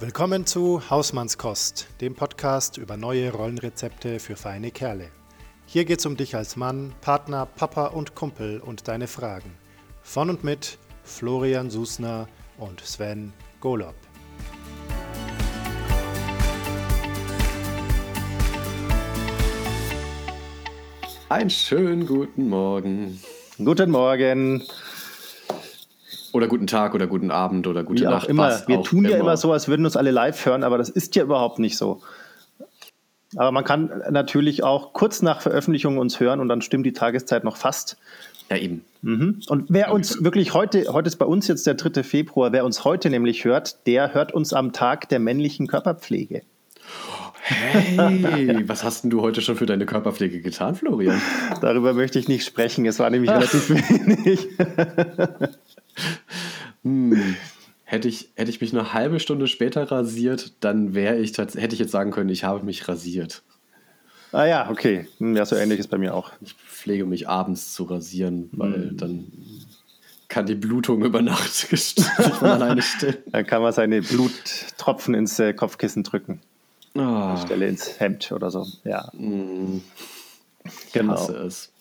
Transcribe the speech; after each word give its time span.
Willkommen 0.00 0.46
zu 0.46 0.88
Hausmannskost, 0.90 1.88
dem 2.00 2.14
Podcast 2.14 2.78
über 2.78 2.96
neue 2.96 3.32
Rollenrezepte 3.32 4.20
für 4.20 4.36
feine 4.36 4.70
Kerle. 4.70 5.10
Hier 5.66 5.84
geht's 5.84 6.06
um 6.06 6.16
dich 6.16 6.36
als 6.36 6.54
Mann, 6.54 6.94
Partner, 7.00 7.46
Papa 7.46 7.86
und 7.86 8.14
Kumpel 8.14 8.60
und 8.60 8.86
deine 8.86 9.08
Fragen. 9.08 9.50
Von 10.02 10.30
und 10.30 10.44
mit 10.44 10.78
Florian 11.02 11.68
Susner 11.68 12.28
und 12.58 12.80
Sven 12.80 13.32
Golob. 13.58 13.96
Einen 21.28 21.50
schönen 21.50 22.06
guten 22.06 22.48
Morgen. 22.48 23.20
Guten 23.58 23.90
Morgen. 23.90 24.62
Oder 26.38 26.46
guten 26.46 26.68
Tag 26.68 26.94
oder 26.94 27.08
guten 27.08 27.32
Abend 27.32 27.66
oder 27.66 27.82
gute 27.82 28.02
Wie 28.02 28.04
Nacht. 28.04 28.26
auch 28.26 28.28
immer. 28.28 28.62
Wir 28.68 28.78
auch 28.78 28.86
tun 28.86 29.04
ja 29.04 29.16
immer 29.16 29.36
so, 29.36 29.50
als 29.52 29.66
würden 29.66 29.84
uns 29.84 29.96
alle 29.96 30.12
live 30.12 30.46
hören, 30.46 30.62
aber 30.62 30.78
das 30.78 30.88
ist 30.88 31.16
ja 31.16 31.24
überhaupt 31.24 31.58
nicht 31.58 31.76
so. 31.76 32.00
Aber 33.34 33.50
man 33.50 33.64
kann 33.64 33.90
natürlich 34.08 34.62
auch 34.62 34.92
kurz 34.92 35.20
nach 35.20 35.40
Veröffentlichung 35.40 35.98
uns 35.98 36.20
hören 36.20 36.38
und 36.38 36.48
dann 36.48 36.62
stimmt 36.62 36.86
die 36.86 36.92
Tageszeit 36.92 37.42
noch 37.42 37.56
fast. 37.56 37.96
Ja, 38.50 38.56
eben. 38.56 38.84
Mhm. 39.02 39.40
Und 39.48 39.64
wer 39.68 39.90
uns 39.92 40.22
wirklich 40.22 40.54
heute, 40.54 40.84
heute 40.92 41.08
ist 41.08 41.16
bei 41.16 41.26
uns 41.26 41.48
jetzt 41.48 41.66
der 41.66 41.74
3. 41.74 42.04
Februar, 42.04 42.52
wer 42.52 42.64
uns 42.64 42.84
heute 42.84 43.10
nämlich 43.10 43.44
hört, 43.44 43.84
der 43.88 44.14
hört 44.14 44.32
uns 44.32 44.52
am 44.52 44.72
Tag 44.72 45.08
der 45.08 45.18
männlichen 45.18 45.66
Körperpflege. 45.66 46.42
Hey, 47.40 48.62
was 48.68 48.84
hast 48.84 49.02
denn 49.02 49.10
du 49.10 49.22
heute 49.22 49.40
schon 49.40 49.56
für 49.56 49.66
deine 49.66 49.86
Körperpflege 49.86 50.40
getan, 50.40 50.76
Florian? 50.76 51.20
Darüber 51.60 51.94
möchte 51.94 52.20
ich 52.20 52.28
nicht 52.28 52.44
sprechen, 52.44 52.86
es 52.86 53.00
war 53.00 53.10
nämlich 53.10 53.30
relativ 53.32 53.70
wenig. 53.70 54.46
Hm. 56.84 57.36
Hätte 57.84 58.06
ich, 58.08 58.28
hätte 58.34 58.50
ich 58.50 58.60
mich 58.60 58.72
eine 58.72 58.92
halbe 58.92 59.18
Stunde 59.18 59.46
später 59.46 59.90
rasiert, 59.90 60.52
dann 60.60 60.94
wäre 60.94 61.16
ich 61.18 61.36
hätte 61.38 61.56
ich 61.72 61.78
jetzt 61.78 61.90
sagen 61.92 62.10
können, 62.10 62.28
ich 62.28 62.44
habe 62.44 62.64
mich 62.64 62.86
rasiert. 62.86 63.42
ah 64.32 64.44
ja, 64.44 64.68
okay. 64.70 65.08
Hm, 65.18 65.34
Ja, 65.36 65.46
so 65.46 65.56
ähnlich 65.56 65.78
ist 65.80 65.88
bei 65.88 65.96
mir 65.98 66.14
auch. 66.14 66.32
Ich 66.42 66.52
pflege 66.54 67.06
mich 67.06 67.28
abends 67.28 67.72
zu 67.72 67.84
rasieren, 67.84 68.50
Hm. 68.52 68.58
weil 68.58 68.90
dann 68.92 69.26
kann 70.28 70.44
die 70.44 70.54
Blutung 70.54 71.02
über 71.02 71.22
Nacht 71.22 71.48
von 72.38 72.48
alleine 72.48 72.82
stillen. 72.82 73.16
Dann 73.32 73.46
kann 73.46 73.62
man 73.62 73.72
seine 73.72 74.02
Bluttropfen 74.02 75.14
ins 75.14 75.38
äh, 75.38 75.54
Kopfkissen 75.54 76.02
drücken. 76.02 76.40
Ah, 76.94 77.38
Stelle 77.42 77.66
ins 77.68 77.98
Hemd 78.00 78.32
oder 78.32 78.50
so. 78.50 78.66
Ja, 78.84 79.10
hm, 79.12 79.82
genau. 80.92 81.12
hasse 81.14 81.36
es. 81.38 81.72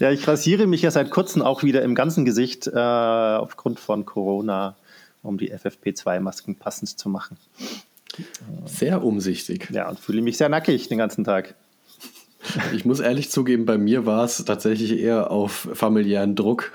Ja, 0.00 0.10
ich 0.10 0.26
rasiere 0.26 0.66
mich 0.66 0.80
ja 0.80 0.90
seit 0.90 1.10
kurzem 1.10 1.42
auch 1.42 1.62
wieder 1.62 1.82
im 1.82 1.94
ganzen 1.94 2.24
Gesicht 2.24 2.66
äh, 2.66 2.78
aufgrund 2.78 3.78
von 3.78 4.06
Corona, 4.06 4.74
um 5.22 5.36
die 5.36 5.52
FFP2-Masken 5.52 6.56
passend 6.56 6.98
zu 6.98 7.10
machen. 7.10 7.36
Sehr 8.64 9.04
umsichtig. 9.04 9.68
Ja, 9.70 9.90
und 9.90 10.00
fühle 10.00 10.22
mich 10.22 10.38
sehr 10.38 10.48
nackig 10.48 10.88
den 10.88 10.96
ganzen 10.96 11.24
Tag. 11.24 11.54
Ich 12.72 12.86
muss 12.86 13.00
ehrlich 13.00 13.30
zugeben, 13.30 13.66
bei 13.66 13.76
mir 13.76 14.06
war 14.06 14.24
es 14.24 14.42
tatsächlich 14.42 14.98
eher 14.98 15.30
auf 15.30 15.68
familiären 15.74 16.34
Druck. 16.34 16.72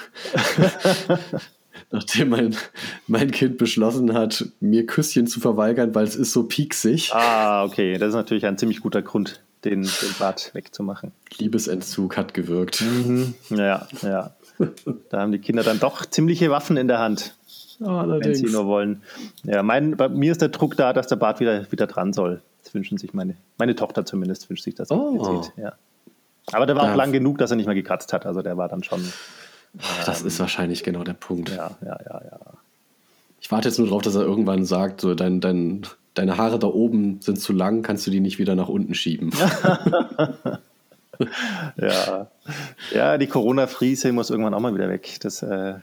Nachdem 1.91 2.29
mein, 2.29 2.55
mein 3.07 3.31
Kind 3.31 3.57
beschlossen 3.57 4.13
hat, 4.13 4.45
mir 4.59 4.85
Küsschen 4.85 5.25
zu 5.25 5.39
verweigern, 5.39 5.95
weil 5.95 6.05
es 6.05 6.15
ist 6.15 6.31
so 6.31 6.43
pieksig. 6.43 7.11
Ah, 7.11 7.63
okay. 7.63 7.97
Das 7.97 8.09
ist 8.09 8.15
natürlich 8.15 8.45
ein 8.45 8.59
ziemlich 8.59 8.81
guter 8.81 9.01
Grund, 9.01 9.43
den, 9.65 9.81
den 9.83 10.15
Bart 10.19 10.51
wegzumachen. 10.53 11.11
Liebesentzug 11.37 12.15
hat 12.17 12.33
gewirkt. 12.33 12.83
Ja, 13.49 13.87
ja. 14.01 14.31
Da 15.09 15.19
haben 15.19 15.31
die 15.33 15.39
Kinder 15.39 15.63
dann 15.63 15.79
doch 15.79 16.05
ziemliche 16.05 16.49
Waffen 16.49 16.77
in 16.77 16.87
der 16.87 16.99
Hand, 16.99 17.35
wenn 17.79 17.87
sie 17.87 17.91
Allerdings. 17.91 18.51
nur 18.53 18.65
wollen. 18.67 19.01
Ja, 19.43 19.63
mein, 19.63 19.97
bei 19.97 20.07
mir 20.07 20.31
ist 20.31 20.41
der 20.41 20.49
Druck 20.49 20.77
da, 20.77 20.93
dass 20.93 21.07
der 21.07 21.17
Bart 21.17 21.39
wieder, 21.41 21.69
wieder 21.71 21.87
dran 21.87 22.13
soll. 22.13 22.41
Das 22.63 22.73
wünschen 22.73 22.97
sich 22.97 23.13
meine, 23.13 23.35
meine 23.57 23.75
Tochter 23.75 24.05
zumindest, 24.05 24.49
wünscht 24.49 24.63
sich 24.63 24.75
das 24.75 24.89
Oh. 24.91 25.43
Ja. 25.57 25.73
Aber 26.51 26.65
der 26.65 26.75
war 26.75 26.85
Ja. 26.85 26.91
auch 26.93 26.95
lang 26.95 27.11
genug, 27.11 27.37
dass 27.39 27.49
er 27.51 27.57
nicht 27.57 27.65
mehr 27.65 27.75
gekratzt 27.75 28.13
hat. 28.13 28.25
Also 28.25 28.41
der 28.41 28.55
war 28.55 28.69
dann 28.69 28.83
schon, 28.83 29.03
Das 30.05 30.21
ist 30.21 30.39
wahrscheinlich 30.39 30.83
genau 30.83 31.03
der 31.03 31.13
Punkt. 31.13 31.49
ja, 31.49 31.71
ja, 31.83 31.99
ja, 32.07 32.21
ja. 32.23 32.39
Ich 33.41 33.51
warte 33.51 33.67
jetzt 33.67 33.77
nur 33.77 33.87
darauf, 33.87 34.01
dass 34.03 34.15
er 34.15 34.21
irgendwann 34.21 34.63
sagt, 34.65 35.01
so 35.01 35.13
dein, 35.15 35.41
dein, 35.41 35.85
deine 36.15 36.37
Haare 36.37 36.57
da 36.57 36.67
oben 36.67 37.21
sind 37.21 37.39
zu 37.39 37.53
lang, 37.53 37.83
kannst 37.83 38.07
du 38.07 38.11
die 38.11 38.19
nicht 38.19 38.39
wieder 38.39 38.55
nach 38.55 38.69
unten 38.69 38.95
schieben. 38.95 39.31
Ja, 41.77 42.27
ja 42.93 43.17
die 43.17 43.27
Corona-Friese 43.27 44.11
muss 44.11 44.29
irgendwann 44.29 44.53
auch 44.53 44.59
mal 44.59 44.75
wieder 44.75 44.89
weg. 44.89 45.17
Das 45.21 45.41
äh, 45.43 45.75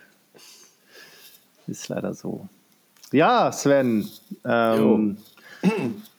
ist 1.67 1.89
leider 1.89 2.15
so. 2.15 2.49
Ja, 3.13 3.53
Sven, 3.53 4.09
ähm, 4.45 5.19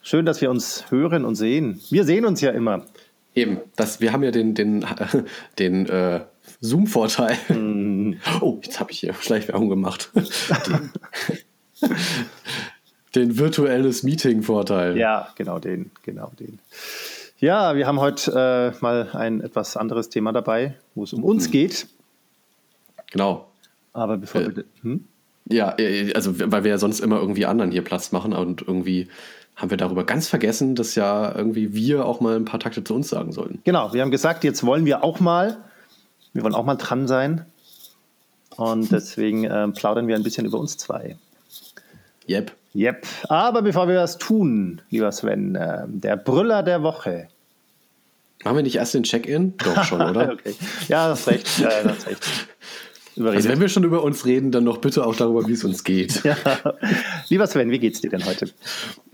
schön, 0.02 0.26
dass 0.26 0.40
wir 0.40 0.50
uns 0.50 0.90
hören 0.90 1.24
und 1.24 1.34
sehen. 1.34 1.80
Wir 1.90 2.04
sehen 2.04 2.24
uns 2.24 2.40
ja 2.40 2.50
immer. 2.50 2.86
Eben, 3.34 3.58
das, 3.76 4.00
wir 4.00 4.12
haben 4.12 4.22
ja 4.22 4.30
den, 4.30 4.54
den, 4.54 4.84
den 5.58 5.86
äh, 5.86 6.20
Zoom-Vorteil. 6.60 7.36
Mhm. 7.48 8.20
Oh, 8.40 8.58
jetzt 8.62 8.78
habe 8.78 8.92
ich 8.92 9.00
hier 9.00 9.12
Schleichwerbung 9.14 9.68
gemacht. 9.68 10.10
Den, 13.14 13.38
virtuelles 13.38 14.02
Meeting-Vorteil. 14.02 14.96
Ja, 14.96 15.28
genau 15.36 15.58
den, 15.58 15.90
genau 16.02 16.32
den. 16.38 16.58
Ja, 17.38 17.76
wir 17.76 17.86
haben 17.86 18.00
heute 18.00 18.74
äh, 18.76 18.82
mal 18.82 19.08
ein 19.12 19.40
etwas 19.40 19.76
anderes 19.76 20.08
Thema 20.08 20.32
dabei, 20.32 20.74
wo 20.94 21.04
es 21.04 21.12
um 21.12 21.22
uns 21.24 21.50
geht. 21.50 21.86
Genau. 23.12 23.48
Aber 23.92 24.16
bevor 24.16 24.40
Äh, 24.40 24.56
wir. 24.56 24.64
Hm? 24.82 25.04
Ja, 25.48 25.74
äh, 25.78 26.12
also 26.14 26.38
weil 26.38 26.64
wir 26.64 26.70
ja 26.70 26.78
sonst 26.78 27.00
immer 27.00 27.20
irgendwie 27.20 27.46
anderen 27.46 27.70
hier 27.70 27.82
Platz 27.82 28.12
machen 28.12 28.32
und 28.32 28.62
irgendwie 28.62 29.08
haben 29.56 29.70
wir 29.70 29.76
darüber 29.76 30.04
ganz 30.04 30.28
vergessen, 30.28 30.74
dass 30.74 30.94
ja 30.94 31.34
irgendwie 31.34 31.74
wir 31.74 32.06
auch 32.06 32.20
mal 32.20 32.34
ein 32.36 32.44
paar 32.44 32.58
Takte 32.60 32.82
zu 32.82 32.94
uns 32.94 33.08
sagen 33.08 33.32
sollten. 33.32 33.60
Genau, 33.64 33.92
wir 33.92 34.02
haben 34.02 34.10
gesagt, 34.10 34.42
jetzt 34.42 34.64
wollen 34.64 34.84
wir 34.84 35.04
auch 35.04 35.20
mal, 35.20 35.58
wir 36.32 36.42
wollen 36.42 36.54
auch 36.54 36.64
mal 36.64 36.74
dran 36.76 37.06
sein. 37.06 37.46
Und 38.56 38.90
deswegen 38.92 39.44
ähm, 39.44 39.72
plaudern 39.72 40.08
wir 40.08 40.16
ein 40.16 40.22
bisschen 40.22 40.46
über 40.46 40.58
uns 40.58 40.76
zwei. 40.76 41.16
Yep. 42.28 42.52
Yep. 42.74 43.06
Aber 43.28 43.62
bevor 43.62 43.88
wir 43.88 43.94
das 43.94 44.18
tun, 44.18 44.80
lieber 44.90 45.12
Sven, 45.12 45.56
ähm, 45.60 46.00
der 46.00 46.16
Brüller 46.16 46.62
der 46.62 46.82
Woche. 46.82 47.28
Machen 48.42 48.56
wir 48.56 48.62
nicht 48.62 48.76
erst 48.76 48.94
den 48.94 49.04
Check-in? 49.04 49.56
Doch 49.58 49.84
schon, 49.84 50.00
oder? 50.10 50.32
Okay. 50.32 50.54
Ja, 50.88 51.08
das 51.08 51.20
ist 51.20 51.28
recht. 51.28 51.58
Ja, 51.60 51.82
das 51.82 51.98
ist 51.98 52.06
recht. 52.08 52.48
Überredet. 53.16 53.36
Also 53.36 53.48
wenn 53.50 53.60
wir 53.60 53.68
schon 53.68 53.84
über 53.84 54.02
uns 54.02 54.26
reden, 54.26 54.50
dann 54.50 54.64
noch 54.64 54.78
bitte 54.78 55.06
auch 55.06 55.14
darüber, 55.14 55.46
wie 55.46 55.52
es 55.52 55.62
uns 55.64 55.84
geht. 55.84 56.24
ja. 56.24 56.36
Lieber 57.28 57.46
Sven, 57.46 57.70
wie 57.70 57.78
geht's 57.78 58.00
dir 58.00 58.10
denn 58.10 58.24
heute? 58.24 58.50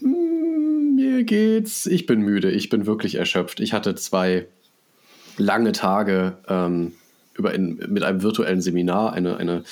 Mm, 0.00 0.94
Mir 0.96 1.24
geht's. 1.24 1.86
Ich 1.86 2.06
bin 2.06 2.20
müde. 2.20 2.50
Ich 2.50 2.70
bin 2.70 2.86
wirklich 2.86 3.16
erschöpft. 3.16 3.60
Ich 3.60 3.74
hatte 3.74 3.94
zwei 3.94 4.46
lange 5.36 5.72
Tage 5.72 6.38
ähm, 6.48 6.92
über 7.34 7.52
in, 7.54 7.76
mit 7.88 8.02
einem 8.02 8.22
virtuellen 8.22 8.62
Seminar, 8.62 9.12
eine, 9.12 9.36
eine 9.36 9.64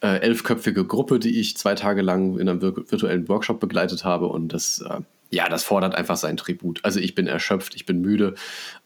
äh, 0.00 0.20
elfköpfige 0.20 0.84
Gruppe, 0.84 1.18
die 1.18 1.38
ich 1.40 1.56
zwei 1.56 1.74
Tage 1.74 2.02
lang 2.02 2.38
in 2.38 2.48
einem 2.48 2.60
vir 2.60 2.76
virtuellen 2.76 3.28
Workshop 3.28 3.60
begleitet 3.60 4.04
habe. 4.04 4.26
Und 4.26 4.52
das, 4.52 4.80
äh, 4.80 5.00
ja, 5.30 5.48
das 5.48 5.64
fordert 5.64 5.94
einfach 5.94 6.16
seinen 6.16 6.36
Tribut. 6.36 6.80
Also 6.84 7.00
ich 7.00 7.14
bin 7.14 7.26
erschöpft, 7.26 7.74
ich 7.74 7.86
bin 7.86 8.00
müde, 8.00 8.34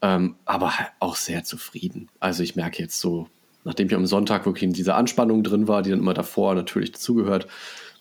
ähm, 0.02 0.36
aber 0.44 0.72
auch 0.98 1.16
sehr 1.16 1.44
zufrieden. 1.44 2.08
Also 2.20 2.42
ich 2.42 2.56
merke 2.56 2.82
jetzt 2.82 3.00
so, 3.00 3.28
nachdem 3.64 3.86
ich 3.86 3.94
am 3.94 4.06
Sonntag 4.06 4.44
wirklich 4.46 4.64
in 4.64 4.72
dieser 4.72 4.96
Anspannung 4.96 5.42
drin 5.42 5.68
war, 5.68 5.82
die 5.82 5.90
dann 5.90 6.00
immer 6.00 6.14
davor 6.14 6.54
natürlich 6.54 6.92
dazugehört, 6.92 7.46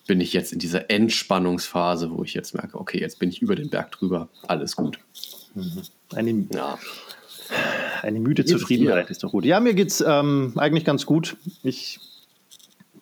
bin 0.06 0.20
ich 0.20 0.34
jetzt 0.34 0.52
in 0.52 0.60
dieser 0.60 0.90
Entspannungsphase, 0.90 2.12
wo 2.12 2.24
ich 2.24 2.34
jetzt 2.34 2.54
merke, 2.54 2.78
okay, 2.78 3.00
jetzt 3.00 3.20
bin 3.20 3.30
ich 3.30 3.42
über 3.42 3.56
den 3.56 3.70
Berg 3.70 3.92
drüber, 3.92 4.28
alles 4.48 4.76
gut. 4.76 5.00
Eine, 6.14 6.46
Ja, 6.52 6.78
eine 8.02 8.20
müde 8.20 8.44
Zufriedenheit 8.44 9.10
ist 9.10 9.24
doch 9.24 9.32
gut. 9.32 9.46
Ja, 9.46 9.60
mir 9.60 9.74
geht's 9.74 10.04
ähm, 10.06 10.54
eigentlich 10.58 10.84
ganz 10.84 11.06
gut. 11.06 11.38
Ich 11.64 12.00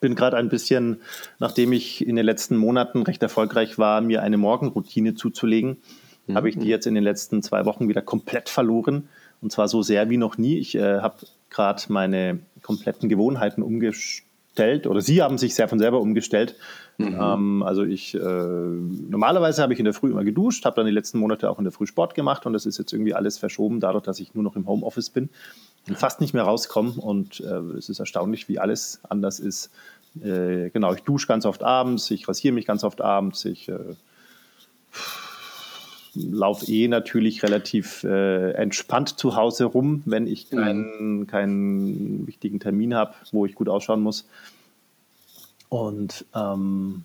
bin 0.02 0.16
gerade 0.16 0.36
ein 0.36 0.50
bisschen, 0.50 1.02
nachdem 1.40 1.72
ich 1.72 2.06
in 2.06 2.18
den 2.18 2.26
letzten 2.26 2.58
Monaten 2.58 3.04
recht 3.04 3.24
erfolgreich 3.24 3.78
war, 3.78 4.02
mir 4.02 4.22
eine 4.22 4.38
Morgenroutine 4.38 5.16
zuzulegen, 5.16 5.78
habe 6.34 6.50
ich 6.50 6.58
die 6.58 6.68
jetzt 6.68 6.88
in 6.88 6.96
den 6.96 7.04
letzten 7.04 7.42
zwei 7.42 7.66
Wochen 7.66 7.88
wieder 7.88 8.02
komplett 8.02 8.50
verloren. 8.50 9.10
Und 9.42 9.52
zwar 9.52 9.68
so 9.68 9.82
sehr 9.82 10.10
wie 10.10 10.18
noch 10.18 10.38
nie. 10.38 10.58
Ich 10.58 10.76
äh, 10.76 11.00
habe 11.00 11.16
gerade 11.50 11.82
meine 11.90 12.40
kompletten 12.62 13.10
Gewohnheiten 13.10 13.64
umgestellt 13.64 14.28
oder 14.60 15.02
sie 15.02 15.22
haben 15.22 15.38
sich 15.38 15.56
sehr 15.56 15.68
von 15.68 15.80
selber 15.80 16.02
umgestellt. 16.02 16.56
Ähm, 17.00 17.64
also 17.64 17.84
ich, 17.84 18.14
äh, 18.14 18.20
normalerweise 18.20 19.62
habe 19.62 19.74
ich 19.74 19.80
in 19.80 19.86
der 19.86 19.94
Früh 19.94 20.12
immer 20.12 20.24
geduscht, 20.24 20.66
habe 20.66 20.76
dann 20.76 20.86
die 20.86 20.92
letzten 20.92 21.20
Monate 21.20 21.50
auch 21.50 21.58
in 21.58 21.64
der 21.64 21.72
Früh 21.72 21.88
Sport 21.88 22.14
gemacht 22.16 22.46
und 22.46 22.54
das 22.54 22.66
ist 22.66 22.78
jetzt 22.78 22.94
irgendwie 22.94 23.14
alles 23.14 23.38
verschoben, 23.38 23.80
dadurch, 23.80 24.04
dass 24.04 24.20
ich 24.20 24.34
nur 24.34 24.44
noch 24.44 24.56
im 24.56 24.68
Homeoffice 24.68 25.10
bin 25.10 25.30
und 25.88 25.98
fast 25.98 26.22
nicht 26.22 26.34
mehr 26.34 26.44
rauskomme 26.44 26.94
und 26.94 27.40
äh, 27.40 27.78
es 27.78 27.90
ist 27.90 28.00
erstaunlich, 28.00 28.50
wie 28.50 28.60
alles 28.60 29.02
anders 29.10 29.40
ist. 29.40 29.72
Äh, 30.22 30.70
genau, 30.70 30.94
ich 30.94 31.02
dusche 31.02 31.28
ganz 31.28 31.46
oft 31.46 31.64
abends, 31.64 32.12
ich 32.12 32.28
rasiere 32.28 32.54
mich 32.54 32.66
ganz 32.66 32.84
oft 32.84 33.02
abends, 33.02 33.46
ich 33.46 33.70
äh, 33.70 33.96
laufe 36.14 36.66
eh 36.72 36.88
natürlich 36.88 37.44
relativ 37.44 38.04
äh, 38.04 38.52
entspannt 38.52 39.18
zu 39.18 39.36
Hause 39.36 39.66
rum, 39.66 40.04
wenn 40.06 40.28
ich 40.28 40.50
keinen, 40.50 41.28
keinen 41.28 42.28
wichtigen 42.28 42.60
Termin 42.60 42.94
habe, 42.94 43.14
wo 43.32 43.46
ich 43.46 43.56
gut 43.56 43.70
ausschauen 43.70 44.02
muss. 44.02 44.28
Und 45.70 46.26
ähm, 46.36 47.04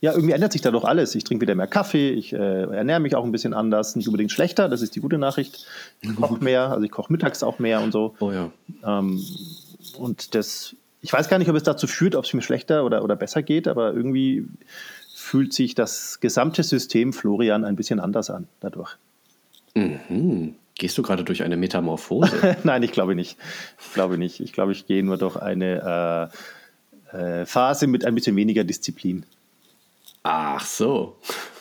ja, 0.00 0.12
irgendwie 0.12 0.32
ändert 0.32 0.52
sich 0.52 0.62
da 0.62 0.70
doch 0.70 0.84
alles. 0.84 1.14
Ich 1.14 1.24
trinke 1.24 1.42
wieder 1.42 1.54
mehr 1.54 1.66
Kaffee, 1.66 2.10
ich 2.10 2.32
äh, 2.32 2.62
ernähre 2.62 3.00
mich 3.00 3.14
auch 3.14 3.24
ein 3.24 3.32
bisschen 3.32 3.54
anders, 3.54 3.96
nicht 3.96 4.08
unbedingt 4.08 4.32
schlechter, 4.32 4.68
das 4.68 4.82
ist 4.82 4.94
die 4.94 5.00
gute 5.00 5.18
Nachricht. 5.18 5.66
Ich 6.00 6.14
koche 6.14 6.36
mehr, 6.42 6.70
also 6.70 6.84
ich 6.84 6.90
koche 6.90 7.12
mittags 7.12 7.42
auch 7.42 7.58
mehr 7.58 7.80
und 7.80 7.92
so. 7.92 8.14
Oh 8.20 8.32
ja. 8.32 8.50
Ähm, 8.84 9.22
und 9.98 10.34
das, 10.34 10.74
ich 11.00 11.12
weiß 11.12 11.28
gar 11.28 11.38
nicht, 11.38 11.48
ob 11.48 11.56
es 11.56 11.62
dazu 11.62 11.86
führt, 11.86 12.14
ob 12.14 12.24
es 12.24 12.32
mir 12.32 12.42
schlechter 12.42 12.84
oder, 12.84 13.04
oder 13.04 13.16
besser 13.16 13.42
geht, 13.42 13.68
aber 13.68 13.92
irgendwie 13.92 14.46
fühlt 15.26 15.52
sich 15.52 15.74
das 15.74 16.20
gesamte 16.20 16.62
System 16.62 17.12
Florian 17.12 17.64
ein 17.64 17.74
bisschen 17.74 17.98
anders 17.98 18.30
an 18.30 18.46
dadurch. 18.60 18.96
Mhm. 19.74 20.54
Gehst 20.76 20.96
du 20.96 21.02
gerade 21.02 21.24
durch 21.24 21.42
eine 21.42 21.56
Metamorphose? 21.56 22.56
Nein, 22.62 22.84
ich 22.84 22.92
glaube 22.92 23.16
nicht. 23.16 23.36
Ich 23.84 23.92
glaube 23.92 24.18
nicht. 24.18 24.38
Ich 24.38 24.52
glaube, 24.52 24.70
ich 24.70 24.86
gehe 24.86 25.02
nur 25.02 25.16
durch 25.16 25.36
eine 25.36 26.30
äh, 27.12 27.16
äh, 27.16 27.46
Phase 27.46 27.88
mit 27.88 28.04
ein 28.04 28.14
bisschen 28.14 28.36
weniger 28.36 28.62
Disziplin. 28.62 29.26
Ach 30.22 30.64
so. 30.64 31.16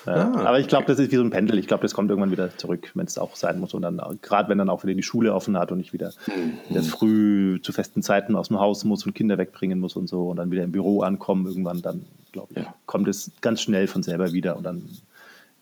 Ah, 0.07 0.31
aber 0.45 0.59
ich 0.59 0.67
glaube, 0.67 0.83
okay. 0.83 0.93
das 0.93 0.99
ist 0.99 1.11
wie 1.11 1.15
so 1.15 1.23
ein 1.23 1.29
Pendel. 1.29 1.57
Ich 1.57 1.67
glaube, 1.67 1.81
das 1.81 1.93
kommt 1.93 2.09
irgendwann 2.09 2.31
wieder 2.31 2.55
zurück, 2.57 2.91
wenn 2.93 3.05
es 3.05 3.17
auch 3.17 3.35
sein 3.35 3.59
muss. 3.59 3.73
Und 3.73 3.81
dann, 3.81 4.01
gerade 4.21 4.49
wenn 4.49 4.57
dann 4.57 4.69
auch 4.69 4.83
wieder 4.83 4.93
die 4.93 5.03
Schule 5.03 5.33
offen 5.33 5.57
hat 5.57 5.71
und 5.71 5.79
ich 5.79 5.93
wieder, 5.93 6.11
mhm. 6.27 6.83
früh 6.83 7.59
zu 7.61 7.71
festen 7.71 8.01
Zeiten 8.01 8.35
aus 8.35 8.49
dem 8.49 8.59
Haus 8.59 8.83
muss 8.83 9.05
und 9.05 9.13
Kinder 9.13 9.37
wegbringen 9.37 9.79
muss 9.79 9.95
und 9.95 10.07
so 10.07 10.29
und 10.29 10.37
dann 10.37 10.51
wieder 10.51 10.63
im 10.63 10.71
Büro 10.71 11.01
ankommen, 11.01 11.45
irgendwann, 11.45 11.81
dann 11.81 12.05
glaube 12.31 12.47
ich, 12.51 12.63
ja. 12.63 12.75
kommt 12.85 13.07
es 13.07 13.31
ganz 13.41 13.61
schnell 13.61 13.87
von 13.87 14.03
selber 14.03 14.31
wieder 14.31 14.57
und 14.57 14.63
dann 14.63 14.83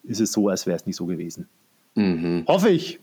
ist 0.04 0.20
es 0.20 0.32
so, 0.32 0.50
als 0.50 0.66
wäre 0.68 0.76
es 0.76 0.86
nicht 0.86 0.96
so 0.96 1.06
gewesen. 1.06 1.48
Mhm. 1.96 2.44
Hoffe 2.48 2.70
ich. 2.70 3.00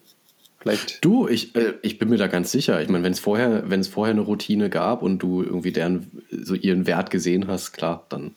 Vielleicht. 0.59 1.03
Du, 1.03 1.27
ich, 1.27 1.55
äh, 1.57 1.75
ich 1.81 1.99
bin 1.99 2.11
mir 2.11 2.19
da 2.19 2.27
ganz 2.27 2.53
sicher. 2.53 2.83
Ich 2.83 2.89
meine, 2.89 3.03
wenn 3.03 3.13
es 3.13 3.21
vorher, 3.21 3.71
wenn 3.71 3.81
es 3.81 3.89
vorher 3.89 4.13
eine 4.13 4.21
Routine 4.21 4.69
gab 4.69 5.03
und 5.03 5.19
du 5.21 5.43
irgendwie 5.43 5.73
deren 5.73 6.23
so 6.31 6.55
ihren 6.55 6.87
Wert 6.87 7.11
gesehen 7.11 7.47
hast, 7.49 7.73
klar, 7.73 8.05
dann, 8.11 8.35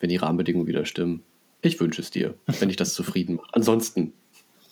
wenn 0.00 0.08
die 0.08 0.16
Rahmenbedingungen 0.16 0.66
wieder 0.66 0.86
stimmen. 0.86 1.22
Ich 1.66 1.80
wünsche 1.80 2.00
es 2.00 2.10
dir, 2.10 2.34
wenn 2.60 2.70
ich 2.70 2.76
das 2.76 2.94
zufrieden 2.94 3.36
mache. 3.36 3.48
Ansonsten. 3.52 4.12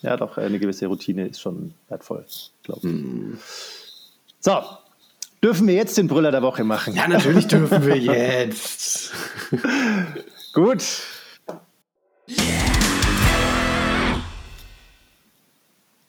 Ja, 0.03 0.17
doch, 0.17 0.39
eine 0.39 0.61
gewisse 0.61 0.87
Routine 0.87 1.27
ist 1.27 1.41
schon 1.41 1.75
wertvoll, 1.89 2.25
glaube 2.63 2.87
ich. 2.87 2.95
Mm. 2.95 3.39
So, 4.39 4.63
dürfen 5.43 5.67
wir 5.67 5.75
jetzt 5.75 5.99
den 5.99 6.07
Brüller 6.07 6.31
der 6.31 6.43
Woche 6.43 6.63
machen? 6.63 6.95
Ja, 6.95 7.09
natürlich 7.09 7.49
dürfen 7.49 7.85
wir 7.85 7.97
jetzt. 7.99 9.13
Gut. 10.53 10.85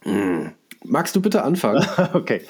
Mm. 0.03 0.47
Magst 0.83 1.15
du 1.15 1.21
bitte 1.21 1.43
anfangen? 1.43 1.83
okay. 2.13 2.41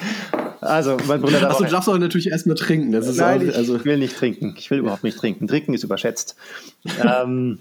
Also, 0.60 0.98
mein 1.08 1.22
Bruder 1.22 1.50
Achso, 1.50 1.64
du 1.64 1.70
darfst 1.70 1.88
auch 1.88 1.98
natürlich 1.98 2.30
erstmal 2.30 2.56
trinken. 2.56 2.92
Das 2.92 3.08
ist 3.08 3.18
Nein, 3.18 3.50
auch, 3.50 3.56
also 3.56 3.78
ich 3.78 3.86
will 3.86 3.98
nicht 3.98 4.18
trinken. 4.18 4.56
Ich 4.58 4.72
will 4.72 4.80
überhaupt 4.80 5.04
nicht 5.04 5.18
trinken. 5.18 5.48
Trinken 5.48 5.74
ist 5.74 5.84
überschätzt. 5.84 6.36
ähm, 7.04 7.60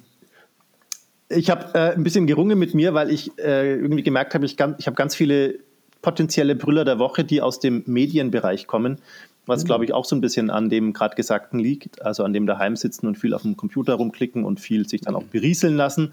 ich 1.29 1.51
habe 1.51 1.75
äh, 1.75 1.95
ein 1.95 2.05
bisschen 2.05 2.27
gerungen 2.27 2.59
mit 2.59 2.75
mir, 2.75 2.95
weil 2.95 3.11
ich 3.11 3.37
äh, 3.39 3.75
irgendwie 3.75 4.03
gemerkt 4.03 4.35
habe, 4.35 4.45
ich, 4.45 4.53
ich 4.53 4.87
habe 4.87 4.97
ganz 4.97 5.15
viele 5.15 5.59
potenzielle 6.03 6.55
Brüller 6.55 6.85
der 6.85 6.99
Woche, 6.99 7.25
die 7.25 7.41
aus 7.41 7.61
dem 7.61 7.83
Medienbereich 7.87 8.67
kommen, 8.67 8.99
was 9.47 9.63
mhm. 9.63 9.67
glaube 9.67 9.85
ich 9.87 9.95
auch 9.95 10.05
so 10.05 10.15
ein 10.15 10.21
bisschen 10.21 10.51
an 10.51 10.69
dem 10.69 10.93
gerade 10.93 11.17
Gesagten 11.17 11.59
liegt, 11.59 12.03
also 12.03 12.25
an 12.25 12.33
dem 12.33 12.47
daheim 12.47 12.77
sitzen 12.77 13.07
und 13.07 13.17
viel 13.17 13.33
auf 13.33 13.43
dem 13.43 13.57
Computer 13.57 13.95
rumklicken 13.95 14.45
und 14.45 14.61
viel 14.61 14.87
sich 14.89 15.01
dann 15.01 15.15
auch 15.15 15.25
berieseln 15.25 15.77
lassen. 15.77 16.13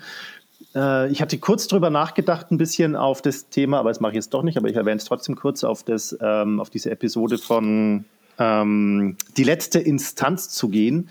Äh, 0.73 1.11
ich 1.11 1.21
hatte 1.21 1.37
kurz 1.39 1.67
drüber 1.67 1.89
nachgedacht, 1.89 2.51
ein 2.51 2.57
bisschen 2.57 2.95
auf 2.95 3.21
das 3.21 3.49
Thema, 3.49 3.79
aber 3.79 3.89
das 3.89 3.99
mache 3.99 4.13
ich 4.13 4.17
jetzt 4.17 4.33
doch 4.33 4.43
nicht, 4.43 4.57
aber 4.57 4.69
ich 4.69 4.75
erwähne 4.75 4.97
es 4.97 5.05
trotzdem 5.05 5.35
kurz 5.35 5.63
auf, 5.65 5.83
das, 5.83 6.17
ähm, 6.21 6.61
auf 6.61 6.69
diese 6.69 6.89
Episode 6.89 7.37
von 7.37 8.05
ähm, 8.39 9.17
Die 9.35 9.43
letzte 9.43 9.79
Instanz 9.79 10.49
zu 10.49 10.69
gehen 10.69 11.09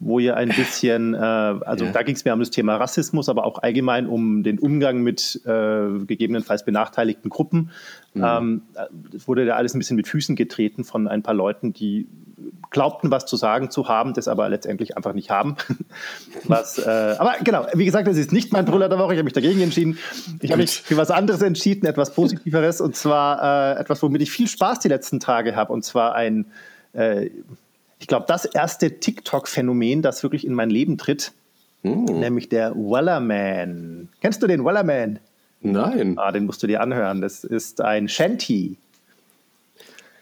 wo 0.00 0.18
ihr 0.18 0.36
ein 0.36 0.48
bisschen, 0.48 1.14
äh, 1.14 1.18
also 1.18 1.84
ja. 1.84 1.92
da 1.92 2.02
ging 2.02 2.16
es 2.16 2.24
mir 2.24 2.32
um 2.32 2.40
das 2.40 2.50
Thema 2.50 2.76
Rassismus, 2.76 3.28
aber 3.28 3.44
auch 3.44 3.62
allgemein 3.62 4.06
um 4.06 4.42
den 4.42 4.58
Umgang 4.58 5.02
mit 5.02 5.40
äh, 5.44 6.04
gegebenenfalls 6.04 6.64
benachteiligten 6.64 7.30
Gruppen. 7.30 7.70
Mhm. 8.12 8.24
Ähm, 8.24 8.62
das 9.12 9.28
wurde 9.28 9.46
da 9.46 9.54
alles 9.54 9.74
ein 9.74 9.78
bisschen 9.78 9.96
mit 9.96 10.08
Füßen 10.08 10.36
getreten 10.36 10.84
von 10.84 11.06
ein 11.08 11.22
paar 11.22 11.34
Leuten, 11.34 11.72
die 11.72 12.08
glaubten, 12.70 13.10
was 13.10 13.24
zu 13.26 13.36
sagen 13.36 13.70
zu 13.70 13.88
haben, 13.88 14.14
das 14.14 14.26
aber 14.26 14.48
letztendlich 14.48 14.96
einfach 14.96 15.14
nicht 15.14 15.30
haben. 15.30 15.56
was, 16.44 16.78
äh, 16.78 17.14
aber 17.18 17.34
genau, 17.42 17.66
wie 17.74 17.84
gesagt, 17.84 18.08
das 18.08 18.16
ist 18.16 18.32
nicht 18.32 18.52
mein 18.52 18.64
Brüller 18.64 18.88
der 18.88 18.98
Woche, 18.98 19.14
ich 19.14 19.18
habe 19.18 19.24
mich 19.24 19.32
dagegen 19.32 19.60
entschieden. 19.60 19.98
Ich 20.40 20.50
habe 20.50 20.60
mich 20.60 20.82
für 20.82 20.96
was 20.96 21.10
anderes 21.10 21.40
entschieden, 21.40 21.86
etwas 21.86 22.12
Positiveres, 22.14 22.80
und 22.80 22.96
zwar 22.96 23.76
äh, 23.76 23.80
etwas, 23.80 24.02
womit 24.02 24.22
ich 24.22 24.30
viel 24.30 24.48
Spaß 24.48 24.80
die 24.80 24.88
letzten 24.88 25.20
Tage 25.20 25.54
habe, 25.54 25.72
und 25.72 25.84
zwar 25.84 26.14
ein 26.14 26.46
äh, 26.94 27.30
ich 27.98 28.06
glaube, 28.06 28.26
das 28.28 28.44
erste 28.44 29.00
TikTok-Phänomen, 29.00 30.02
das 30.02 30.22
wirklich 30.22 30.46
in 30.46 30.54
mein 30.54 30.70
Leben 30.70 30.98
tritt, 30.98 31.32
mm. 31.82 32.04
nämlich 32.04 32.48
der 32.48 32.74
Wellerman. 32.74 34.08
Kennst 34.20 34.42
du 34.42 34.46
den 34.46 34.64
Wellerman? 34.64 35.20
Nein. 35.60 36.18
Ah, 36.18 36.30
den 36.30 36.44
musst 36.44 36.62
du 36.62 36.66
dir 36.66 36.80
anhören. 36.80 37.20
Das 37.20 37.42
ist 37.42 37.80
ein 37.80 38.08
Shanty. 38.08 38.76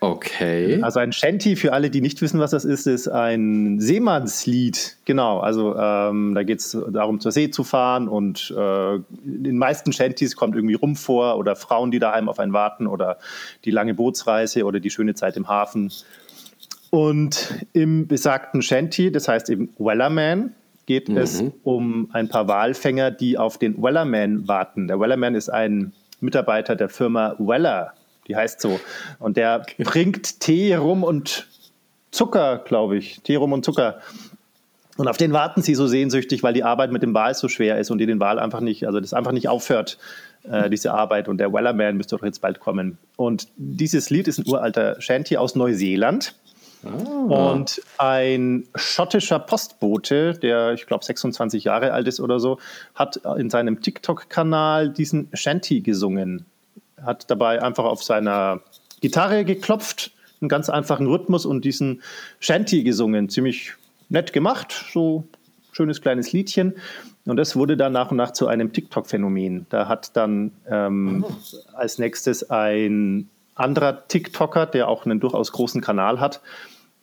Okay. 0.02 0.80
Also 0.82 0.98
ein 0.98 1.12
Shanty, 1.12 1.54
für 1.54 1.72
alle, 1.72 1.88
die 1.88 2.00
nicht 2.00 2.20
wissen, 2.22 2.40
was 2.40 2.50
das 2.50 2.64
ist, 2.64 2.88
ist 2.88 3.06
ein 3.06 3.78
Seemannslied. 3.78 4.96
Genau, 5.04 5.38
also 5.38 5.76
ähm, 5.76 6.34
da 6.34 6.42
geht 6.42 6.58
es 6.58 6.76
darum, 6.90 7.20
zur 7.20 7.30
See 7.30 7.50
zu 7.50 7.62
fahren 7.62 8.08
und 8.08 8.52
äh, 8.56 8.94
in 8.96 9.44
den 9.44 9.58
meisten 9.58 9.92
Shantys 9.92 10.34
kommt 10.34 10.56
irgendwie 10.56 10.74
Rum 10.74 10.96
vor 10.96 11.38
oder 11.38 11.54
Frauen, 11.54 11.92
die 11.92 12.00
daheim 12.00 12.28
auf 12.28 12.40
einen 12.40 12.52
warten 12.52 12.88
oder 12.88 13.19
die 13.64 13.70
lange 13.70 13.94
Bootsreise 13.94 14.64
oder 14.64 14.80
die 14.80 14.90
schöne 14.90 15.14
Zeit 15.14 15.36
im 15.36 15.46
Hafen 15.46 15.92
und 16.92 17.54
im 17.72 18.06
besagten 18.06 18.60
Shanty, 18.60 19.10
das 19.10 19.26
heißt 19.26 19.48
eben 19.48 19.70
Wellerman, 19.78 20.54
geht 20.84 21.08
mhm. 21.08 21.16
es 21.16 21.42
um 21.64 22.10
ein 22.12 22.28
paar 22.28 22.48
Walfänger, 22.48 23.10
die 23.10 23.38
auf 23.38 23.56
den 23.56 23.82
Wellerman 23.82 24.46
warten. 24.46 24.88
Der 24.88 25.00
Wellerman 25.00 25.34
ist 25.34 25.48
ein 25.48 25.94
Mitarbeiter 26.20 26.76
der 26.76 26.90
Firma 26.90 27.34
Weller, 27.38 27.94
die 28.28 28.36
heißt 28.36 28.60
so. 28.60 28.78
Und 29.18 29.38
der 29.38 29.64
bringt 29.78 30.40
Tee 30.40 30.74
rum 30.74 31.02
und 31.02 31.48
Zucker, 32.10 32.58
glaube 32.58 32.98
ich. 32.98 33.22
Tee 33.22 33.36
rum 33.36 33.54
und 33.54 33.64
Zucker. 33.64 34.00
Und 34.98 35.08
auf 35.08 35.16
den 35.16 35.32
warten 35.32 35.62
sie 35.62 35.74
so 35.74 35.86
sehnsüchtig, 35.86 36.42
weil 36.42 36.52
die 36.52 36.62
Arbeit 36.62 36.92
mit 36.92 37.02
dem 37.02 37.14
Wal 37.14 37.34
so 37.34 37.48
schwer 37.48 37.78
ist 37.78 37.90
und 37.90 37.96
die 37.96 38.06
den 38.06 38.20
Wal 38.20 38.38
einfach 38.38 38.60
nicht, 38.60 38.86
also 38.86 39.00
das 39.00 39.14
einfach 39.14 39.32
nicht 39.32 39.48
aufhört, 39.48 39.96
äh, 40.42 40.68
diese 40.68 40.92
Arbeit. 40.92 41.26
Und 41.26 41.38
der 41.38 41.54
Wellerman 41.54 41.96
müsste 41.96 42.16
doch 42.16 42.22
jetzt 42.24 42.42
bald 42.42 42.60
kommen. 42.60 42.98
Und 43.16 43.48
dieses 43.56 44.10
Lied 44.10 44.28
ist 44.28 44.40
ein 44.40 44.46
uralter 44.46 45.00
Shanty 45.00 45.38
aus 45.38 45.54
Neuseeland. 45.54 46.34
Ah. 46.84 47.52
Und 47.52 47.81
ein 47.99 48.67
schottischer 48.74 49.39
Postbote, 49.39 50.34
der 50.34 50.72
ich 50.72 50.86
glaube 50.86 51.05
26 51.05 51.65
Jahre 51.65 51.93
alt 51.93 52.08
ist 52.08 52.20
oder 52.20 52.41
so, 52.41 52.58
hat 52.94 53.20
in 53.39 53.51
seinem 53.51 53.81
TikTok-Kanal 53.81 54.91
diesen 54.91 55.29
Shanty 55.32 55.81
gesungen. 55.81 56.46
Hat 57.03 57.31
dabei 57.31 57.62
einfach 57.62 57.84
auf 57.84 58.03
seiner 58.03 58.60
Gitarre 59.01 59.44
geklopft, 59.44 60.12
einen 60.41 60.48
ganz 60.48 60.69
einfachen 60.70 61.06
Rhythmus 61.06 61.46
und 61.46 61.65
diesen 61.65 62.03
Shanty 62.41 62.82
gesungen. 62.82 63.29
Ziemlich 63.29 63.72
nett 64.08 64.32
gemacht, 64.32 64.84
so 64.93 65.24
schönes 65.72 66.01
kleines 66.01 66.32
Liedchen. 66.32 66.74
Und 67.24 67.36
das 67.36 67.55
wurde 67.55 67.77
dann 67.77 67.93
nach 67.93 68.10
und 68.10 68.17
nach 68.17 68.32
zu 68.32 68.48
einem 68.48 68.72
TikTok-Phänomen. 68.72 69.67
Da 69.70 69.89
hat 69.89 70.17
dann 70.17 70.53
ähm, 70.69 71.24
als 71.72 71.98
nächstes 71.98 72.51
ein 72.51 73.29
anderer 73.55 74.08
TikToker, 74.08 74.67
der 74.67 74.89
auch 74.89 75.05
einen 75.05 75.20
durchaus 75.20 75.53
großen 75.53 75.81
Kanal 75.81 76.20
hat, 76.20 76.41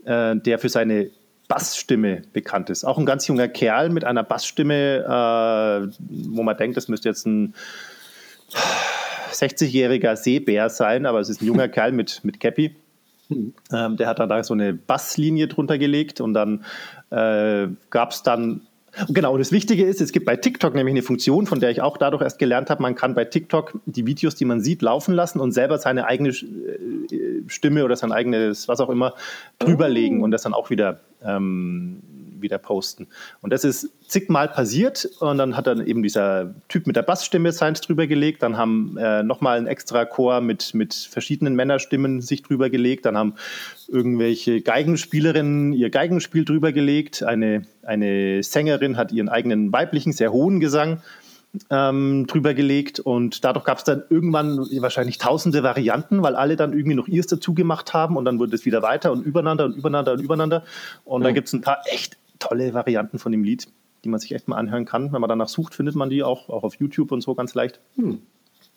äh, 0.09 0.35
der 0.35 0.57
für 0.57 0.69
seine 0.69 1.11
Bassstimme 1.47 2.23
bekannt 2.33 2.69
ist. 2.69 2.83
Auch 2.83 2.97
ein 2.97 3.05
ganz 3.05 3.27
junger 3.27 3.47
Kerl 3.47 3.89
mit 3.89 4.03
einer 4.03 4.23
Bassstimme, 4.23 5.03
äh, 5.03 5.97
wo 6.09 6.43
man 6.43 6.57
denkt, 6.57 6.77
das 6.77 6.87
müsste 6.87 7.09
jetzt 7.09 7.25
ein 7.25 7.53
60-jähriger 9.31 10.15
Seebär 10.15 10.69
sein, 10.69 11.05
aber 11.05 11.19
es 11.19 11.29
ist 11.29 11.41
ein 11.41 11.45
junger 11.45 11.67
Kerl 11.69 11.91
mit, 11.91 12.21
mit 12.23 12.39
Cappy. 12.39 12.75
Mhm. 13.29 13.53
Ähm, 13.71 13.97
der 13.97 14.07
hat 14.07 14.19
dann 14.19 14.29
da 14.29 14.43
so 14.43 14.53
eine 14.53 14.73
Basslinie 14.73 15.47
drunter 15.47 15.77
gelegt 15.77 16.21
und 16.21 16.33
dann 16.33 16.65
äh, 17.11 17.67
gab 17.89 18.11
es 18.11 18.23
dann 18.23 18.61
Genau, 19.07 19.33
und 19.33 19.39
das 19.39 19.51
Wichtige 19.51 19.83
ist, 19.85 20.01
es 20.01 20.11
gibt 20.11 20.25
bei 20.25 20.35
TikTok 20.35 20.73
nämlich 20.73 20.93
eine 20.93 21.01
Funktion, 21.01 21.45
von 21.45 21.59
der 21.59 21.69
ich 21.69 21.81
auch 21.81 21.97
dadurch 21.97 22.21
erst 22.21 22.39
gelernt 22.39 22.69
habe, 22.69 22.81
man 22.81 22.95
kann 22.95 23.13
bei 23.13 23.25
TikTok 23.25 23.79
die 23.85 24.05
Videos, 24.05 24.35
die 24.35 24.45
man 24.45 24.61
sieht, 24.61 24.81
laufen 24.81 25.13
lassen 25.13 25.39
und 25.39 25.51
selber 25.51 25.77
seine 25.77 26.05
eigene 26.05 26.29
äh, 26.29 27.43
Stimme 27.47 27.85
oder 27.85 27.95
sein 27.95 28.11
eigenes, 28.11 28.67
was 28.67 28.79
auch 28.79 28.89
immer, 28.89 29.15
drüberlegen 29.59 30.21
oh. 30.21 30.23
und 30.23 30.31
das 30.31 30.43
dann 30.43 30.53
auch 30.53 30.69
wieder 30.69 30.99
ähm, 31.23 32.01
wieder 32.41 32.57
posten. 32.57 33.07
Und 33.41 33.51
das 33.51 33.63
ist 33.63 33.89
zigmal 34.07 34.47
passiert 34.47 35.09
und 35.19 35.37
dann 35.37 35.55
hat 35.55 35.67
dann 35.67 35.85
eben 35.85 36.03
dieser 36.03 36.55
Typ 36.67 36.87
mit 36.87 36.95
der 36.95 37.03
Bassstimme 37.03 37.51
seins 37.51 37.81
drüber 37.81 38.07
gelegt, 38.07 38.43
dann 38.43 38.57
haben 38.57 38.97
äh, 38.97 39.23
nochmal 39.23 39.57
ein 39.57 39.67
extra 39.67 40.05
Chor 40.05 40.41
mit, 40.41 40.73
mit 40.73 40.93
verschiedenen 40.93 41.55
Männerstimmen 41.55 42.21
sich 42.21 42.41
drüber 42.41 42.69
gelegt, 42.69 43.05
dann 43.05 43.17
haben 43.17 43.35
irgendwelche 43.87 44.61
Geigenspielerinnen 44.61 45.73
ihr 45.73 45.89
Geigenspiel 45.89 46.45
drüber 46.45 46.71
gelegt, 46.71 47.23
eine, 47.23 47.65
eine 47.83 48.43
Sängerin 48.43 48.97
hat 48.97 49.11
ihren 49.11 49.29
eigenen 49.29 49.71
weiblichen, 49.71 50.13
sehr 50.13 50.31
hohen 50.31 50.59
Gesang 50.59 51.01
ähm, 51.69 52.27
drüber 52.27 52.53
gelegt. 52.53 52.99
Und 52.99 53.43
dadurch 53.43 53.65
gab 53.65 53.79
es 53.79 53.83
dann 53.83 54.03
irgendwann 54.09 54.57
wahrscheinlich 54.57 55.17
tausende 55.17 55.63
Varianten, 55.63 56.21
weil 56.21 56.35
alle 56.35 56.55
dann 56.55 56.73
irgendwie 56.73 56.95
noch 56.95 57.07
ihrs 57.07 57.27
dazu 57.27 57.53
gemacht 57.53 57.93
haben. 57.93 58.17
Und 58.17 58.25
dann 58.25 58.39
wurde 58.39 58.55
es 58.55 58.65
wieder 58.65 58.81
weiter 58.81 59.11
und 59.11 59.25
übereinander 59.25 59.65
und 59.65 59.75
übereinander 59.75 60.13
und 60.13 60.21
übereinander. 60.21 60.63
Und 61.05 61.21
ja. 61.21 61.25
dann 61.25 61.33
gibt 61.33 61.47
es 61.47 61.53
ein 61.53 61.61
paar 61.61 61.81
echt 61.85 62.17
tolle 62.39 62.73
Varianten 62.73 63.19
von 63.19 63.31
dem 63.31 63.43
Lied. 63.43 63.67
die 64.05 64.09
man 64.09 64.21
sich 64.21 64.33
echt 64.33 64.47
mal 64.47 64.55
anhören 64.55 64.85
kann. 64.85 65.11
Wenn 65.11 65.19
man 65.19 65.27
danach 65.27 65.49
sucht, 65.49 65.75
findet 65.75 65.93
man 65.93 66.09
die 66.09 66.23
auch, 66.23 66.47
auch 66.47 66.63
auf 66.63 66.75
YouTube 66.75 67.11
und 67.11 67.19
so 67.19 67.35
ganz 67.35 67.53
leicht. 67.53 67.81
Hm. 67.97 68.21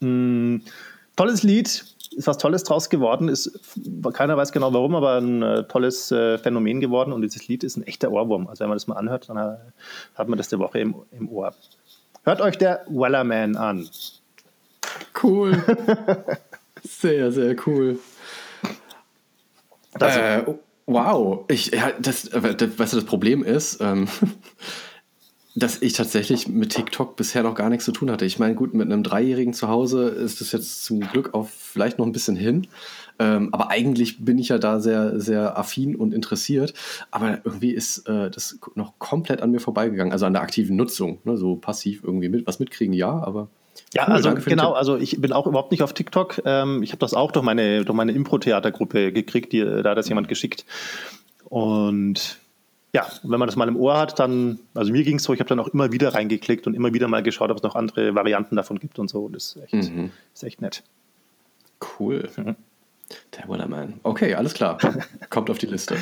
Mm, 0.00 0.62
tolles 1.14 1.44
Lied, 1.44 1.84
ist 2.16 2.26
was 2.26 2.38
Tolles 2.38 2.64
draus 2.64 2.90
geworden. 2.90 3.28
Ist, 3.28 3.60
keiner 4.12 4.36
weiß 4.36 4.50
genau 4.50 4.72
warum, 4.74 4.96
aber 4.96 5.18
ein 5.20 5.42
äh, 5.42 5.64
tolles 5.64 6.10
äh, 6.10 6.38
Phänomen 6.38 6.80
geworden. 6.80 7.12
Und 7.12 7.22
dieses 7.22 7.46
Lied 7.46 7.62
ist 7.62 7.76
ein 7.76 7.86
echter 7.86 8.10
Ohrwurm. 8.10 8.48
Also 8.48 8.60
wenn 8.60 8.68
man 8.68 8.76
das 8.76 8.88
mal 8.88 8.96
anhört, 8.96 9.28
dann 9.28 9.36
äh, 9.36 9.56
hat 10.16 10.28
man 10.28 10.38
das 10.38 10.48
der 10.48 10.58
Woche 10.58 10.80
im, 10.80 10.96
im 11.12 11.28
Ohr. 11.28 11.54
Hört 12.24 12.40
euch 12.40 12.58
der 12.58 12.84
Wellerman 12.88 13.56
an. 13.56 13.88
Cool. 15.22 15.62
sehr, 16.82 17.32
sehr 17.32 17.56
cool. 17.66 17.98
Das, 19.94 20.16
äh, 20.16 20.44
wow. 20.92 21.44
Ich, 21.48 21.72
ja, 21.72 21.92
das, 22.00 22.30
das, 22.30 22.78
weißt 22.78 22.92
du, 22.92 22.96
das 22.96 23.04
Problem 23.04 23.42
ist, 23.42 23.80
ähm, 23.80 24.08
dass 25.54 25.82
ich 25.82 25.92
tatsächlich 25.92 26.48
mit 26.48 26.70
TikTok 26.70 27.16
bisher 27.16 27.42
noch 27.42 27.54
gar 27.54 27.68
nichts 27.68 27.84
zu 27.84 27.92
tun 27.92 28.10
hatte. 28.10 28.24
Ich 28.24 28.38
meine, 28.38 28.54
gut, 28.54 28.72
mit 28.72 28.90
einem 28.90 29.02
Dreijährigen 29.02 29.52
zu 29.52 29.68
Hause 29.68 30.08
ist 30.08 30.40
das 30.40 30.52
jetzt 30.52 30.84
zum 30.84 31.00
Glück 31.00 31.34
auch 31.34 31.48
vielleicht 31.48 31.98
noch 31.98 32.06
ein 32.06 32.12
bisschen 32.12 32.36
hin. 32.36 32.66
Ähm, 33.18 33.50
aber 33.52 33.70
eigentlich 33.70 34.24
bin 34.24 34.38
ich 34.38 34.48
ja 34.48 34.58
da 34.58 34.80
sehr, 34.80 35.20
sehr 35.20 35.58
affin 35.58 35.94
und 35.94 36.14
interessiert. 36.14 36.72
Aber 37.10 37.40
irgendwie 37.44 37.72
ist 37.72 38.08
äh, 38.08 38.30
das 38.30 38.58
noch 38.74 38.98
komplett 38.98 39.42
an 39.42 39.50
mir 39.50 39.60
vorbeigegangen. 39.60 40.12
Also 40.12 40.26
an 40.26 40.32
der 40.32 40.42
aktiven 40.42 40.76
Nutzung. 40.76 41.18
Ne? 41.24 41.36
So 41.36 41.56
passiv 41.56 42.02
irgendwie 42.02 42.28
mit 42.28 42.46
was 42.46 42.58
mitkriegen, 42.58 42.94
ja, 42.94 43.10
aber. 43.10 43.48
Ja, 43.94 44.06
cool, 44.06 44.14
also 44.14 44.34
genau, 44.34 44.72
also 44.72 44.96
ich 44.96 45.20
bin 45.20 45.32
auch 45.32 45.46
überhaupt 45.46 45.70
nicht 45.70 45.82
auf 45.82 45.92
TikTok. 45.92 46.42
Ähm, 46.44 46.82
ich 46.82 46.90
habe 46.90 47.00
das 47.00 47.14
auch 47.14 47.30
durch 47.32 47.44
meine, 47.44 47.84
durch 47.84 47.96
meine 47.96 48.12
Impro-Theatergruppe 48.12 49.12
gekriegt, 49.12 49.52
die, 49.52 49.60
da 49.60 49.90
hat 49.90 49.98
das 49.98 50.08
jemand 50.08 50.28
geschickt. 50.28 50.64
Und 51.44 52.38
ja, 52.94 53.06
wenn 53.22 53.38
man 53.38 53.46
das 53.46 53.56
mal 53.56 53.68
im 53.68 53.76
Ohr 53.76 53.98
hat, 53.98 54.18
dann, 54.18 54.58
also 54.74 54.92
mir 54.92 55.02
ging 55.02 55.16
es 55.16 55.24
so, 55.24 55.32
ich 55.32 55.40
habe 55.40 55.48
dann 55.48 55.60
auch 55.60 55.68
immer 55.68 55.92
wieder 55.92 56.14
reingeklickt 56.14 56.66
und 56.66 56.74
immer 56.74 56.92
wieder 56.92 57.08
mal 57.08 57.22
geschaut, 57.22 57.50
ob 57.50 57.58
es 57.58 57.62
noch 57.62 57.74
andere 57.74 58.14
Varianten 58.14 58.56
davon 58.56 58.78
gibt 58.78 58.98
und 58.98 59.08
so. 59.08 59.24
Und 59.24 59.34
das 59.34 59.56
ist 59.56 59.62
echt, 59.62 59.90
mhm. 59.90 60.10
ist 60.34 60.42
echt 60.42 60.60
nett. 60.60 60.82
Cool. 61.98 62.28
Mhm. 62.36 62.56
Der 63.36 63.48
Wellerman. 63.48 64.00
Okay, 64.02 64.34
alles 64.34 64.54
klar. 64.54 64.78
Kommt 65.30 65.50
auf 65.50 65.58
die 65.58 65.66
Liste. 65.66 65.96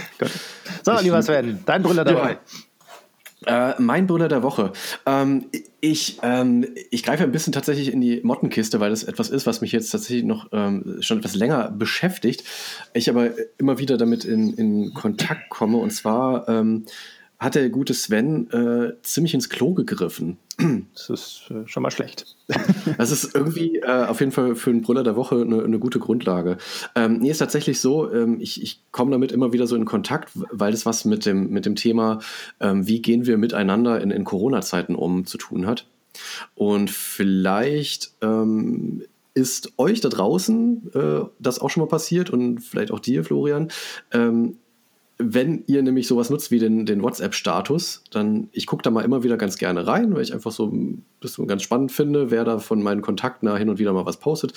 so, 0.85 0.99
lieber 1.01 1.23
Sven, 1.23 1.61
dein 1.67 1.83
Brüller 1.83 2.05
dabei. 2.05 2.33
Ja. 2.33 2.39
Äh, 3.47 3.81
mein 3.81 4.07
Brüller 4.07 4.29
der 4.29 4.43
Woche. 4.43 4.73
Ähm, 5.07 5.47
ich, 5.81 6.19
ähm, 6.23 6.67
ich 6.91 7.03
greife 7.03 7.25
ein 7.25 7.33
bisschen 7.33 7.55
tatsächlich 7.55 7.91
in 7.93 8.01
die 8.01 8.21
Mottenkiste, 8.23 8.81
weil 8.81 8.91
das 8.91 9.03
etwas 9.03 9.31
ist, 9.31 9.47
was 9.47 9.63
mich 9.63 9.73
jetzt 9.73 9.91
tatsächlich 9.91 10.25
noch 10.25 10.49
ähm, 10.53 10.99
schon 11.01 11.19
etwas 11.19 11.35
länger 11.35 11.71
beschäftigt. 11.71 12.45
Ich 12.93 13.09
aber 13.09 13.31
immer 13.57 13.79
wieder 13.79 13.97
damit 13.97 14.27
in, 14.27 14.53
in 14.55 14.93
Kontakt 14.93 15.49
komme. 15.49 15.79
Und 15.79 15.91
zwar 15.91 16.49
ähm, 16.49 16.85
hat 17.41 17.55
der 17.55 17.71
gute 17.71 17.95
Sven 17.95 18.51
äh, 18.51 18.93
ziemlich 19.03 19.33
ins 19.33 19.49
Klo 19.49 19.73
gegriffen. 19.73 20.37
Das 20.93 21.09
ist 21.09 21.51
äh, 21.51 21.67
schon 21.67 21.83
mal 21.83 21.91
schlecht. 21.91 22.37
Das 22.99 23.13
ist 23.13 23.35
irgendwie 23.35 23.77
äh, 23.79 24.05
auf 24.05 24.21
jeden 24.21 24.33
Fall 24.33 24.55
für 24.57 24.69
einen 24.69 24.83
Brüller 24.83 25.03
der 25.03 25.17
Woche 25.17 25.41
eine, 25.41 25.63
eine 25.65 25.79
gute 25.79 25.99
Grundlage. 25.99 26.59
Ähm, 26.95 27.19
nee, 27.19 27.31
ist 27.31 27.39
tatsächlich 27.39 27.81
so, 27.81 28.13
ähm, 28.13 28.39
ich, 28.41 28.63
ich 28.63 28.83
komme 28.91 29.11
damit 29.11 29.33
immer 29.33 29.55
wieder 29.55 29.67
so 29.67 29.75
in 29.75 29.87
Kontakt, 29.87 30.33
weil 30.35 30.73
das 30.73 30.85
was 30.85 31.07
mit 31.07 31.25
dem, 31.25 31.49
mit 31.49 31.65
dem 31.65 31.77
Thema, 31.77 32.19
ähm, 32.61 32.87
wie 32.87 33.01
gehen 33.01 33.25
wir 33.25 33.39
miteinander 33.39 34.01
in, 34.03 34.11
in 34.11 34.25
Corona-Zeiten 34.25 34.95
um, 34.95 35.25
zu 35.25 35.39
tun 35.39 35.67
hat. 35.67 35.87
Und 36.55 36.91
vielleicht 36.91 38.13
ähm, 38.21 39.03
ist 39.33 39.73
euch 39.79 40.01
da 40.01 40.09
draußen 40.09 40.91
äh, 40.95 41.21
das 41.39 41.59
auch 41.61 41.71
schon 41.71 41.83
mal 41.83 41.89
passiert 41.89 42.31
und 42.31 42.61
vielleicht 42.61 42.91
auch 42.91 43.01
dir, 43.01 43.25
Florian. 43.25 43.69
Ähm, 44.13 44.59
wenn 45.23 45.65
ihr 45.67 45.83
nämlich 45.83 46.07
sowas 46.07 46.31
nutzt 46.31 46.51
wie 46.51 46.59
den, 46.59 46.87
den 46.87 47.03
WhatsApp-Status, 47.03 48.05
dann, 48.11 48.49
ich 48.53 48.67
gucke 48.67 48.83
da 48.83 48.91
mal 48.91 49.05
immer 49.05 49.23
wieder 49.23 49.37
ganz 49.37 49.59
gerne 49.59 49.87
rein, 49.87 50.15
weil 50.15 50.23
ich 50.23 50.33
einfach 50.33 50.51
so 50.51 50.73
das 51.21 51.35
so 51.35 51.45
ganz 51.45 51.63
spannend 51.63 51.93
finde, 51.93 52.31
wer 52.31 52.45
da 52.45 52.59
von 52.59 52.83
meinen 52.83 53.03
Kontakten 53.03 53.47
da 53.47 53.57
hin 53.57 53.69
und 53.69 53.79
wieder 53.79 53.93
mal 53.93 54.07
was 54.07 54.19
postet. 54.19 54.55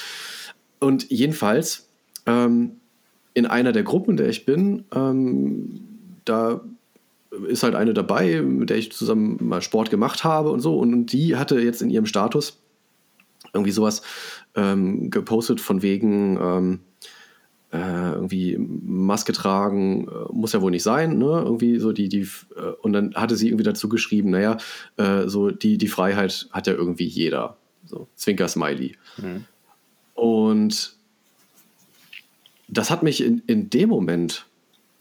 Und 0.79 1.09
jedenfalls, 1.11 1.89
ähm, 2.25 2.77
in 3.33 3.45
einer 3.45 3.73
der 3.73 3.83
Gruppen, 3.83 4.11
in 4.11 4.17
der 4.17 4.29
ich 4.29 4.45
bin, 4.45 4.85
ähm, 4.93 5.81
da 6.23 6.61
ist 7.47 7.63
halt 7.63 7.75
eine 7.75 7.93
dabei, 7.93 8.41
mit 8.41 8.69
der 8.69 8.77
ich 8.77 8.91
zusammen 8.91 9.37
mal 9.41 9.61
Sport 9.61 9.89
gemacht 9.89 10.23
habe 10.23 10.51
und 10.51 10.61
so. 10.61 10.77
Und, 10.77 10.93
und 10.93 11.11
die 11.11 11.35
hatte 11.35 11.59
jetzt 11.59 11.81
in 11.81 11.89
ihrem 11.89 12.05
Status 12.05 12.61
irgendwie 13.53 13.71
sowas 13.71 14.01
ähm, 14.55 15.09
gepostet 15.09 15.59
von 15.59 15.81
wegen, 15.81 16.37
ähm, 16.41 16.73
äh, 16.73 16.92
irgendwie 17.77 18.57
Maske 18.57 19.33
tragen, 19.33 20.07
äh, 20.07 20.31
muss 20.31 20.53
ja 20.53 20.61
wohl 20.61 20.71
nicht 20.71 20.83
sein, 20.83 21.17
ne? 21.17 21.41
Irgendwie 21.43 21.79
so 21.79 21.91
die, 21.91 22.07
die, 22.07 22.27
äh, 22.55 22.71
und 22.81 22.93
dann 22.93 23.15
hatte 23.15 23.35
sie 23.35 23.47
irgendwie 23.47 23.63
dazu 23.63 23.89
geschrieben, 23.89 24.29
naja, 24.29 24.57
äh, 24.97 25.27
so 25.27 25.49
die, 25.49 25.77
die 25.77 25.87
Freiheit 25.87 26.47
hat 26.51 26.67
ja 26.67 26.73
irgendwie 26.73 27.05
jeder. 27.05 27.57
So, 27.85 28.07
Zwinker-Smiley. 28.15 28.95
Mhm. 29.17 29.45
Und 30.13 30.95
das 32.67 32.89
hat 32.89 33.03
mich 33.03 33.23
in, 33.23 33.41
in 33.47 33.69
dem 33.69 33.89
Moment, 33.89 34.45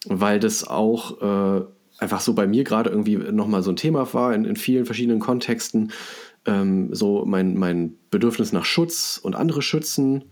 weil 0.06 0.40
das 0.40 0.66
auch 0.66 1.20
äh, 1.60 1.64
einfach 1.98 2.20
so 2.20 2.34
bei 2.34 2.46
mir 2.46 2.64
gerade 2.64 2.90
irgendwie 2.90 3.16
nochmal 3.16 3.62
so 3.62 3.70
ein 3.70 3.76
Thema 3.76 4.12
war, 4.14 4.34
in, 4.34 4.44
in 4.44 4.56
vielen 4.56 4.86
verschiedenen 4.86 5.20
Kontexten, 5.20 5.92
ähm, 6.46 6.92
so 6.92 7.24
mein, 7.24 7.56
mein 7.56 7.94
Bedürfnis 8.10 8.52
nach 8.52 8.64
Schutz 8.64 9.20
und 9.22 9.36
andere 9.36 9.62
schützen 9.62 10.24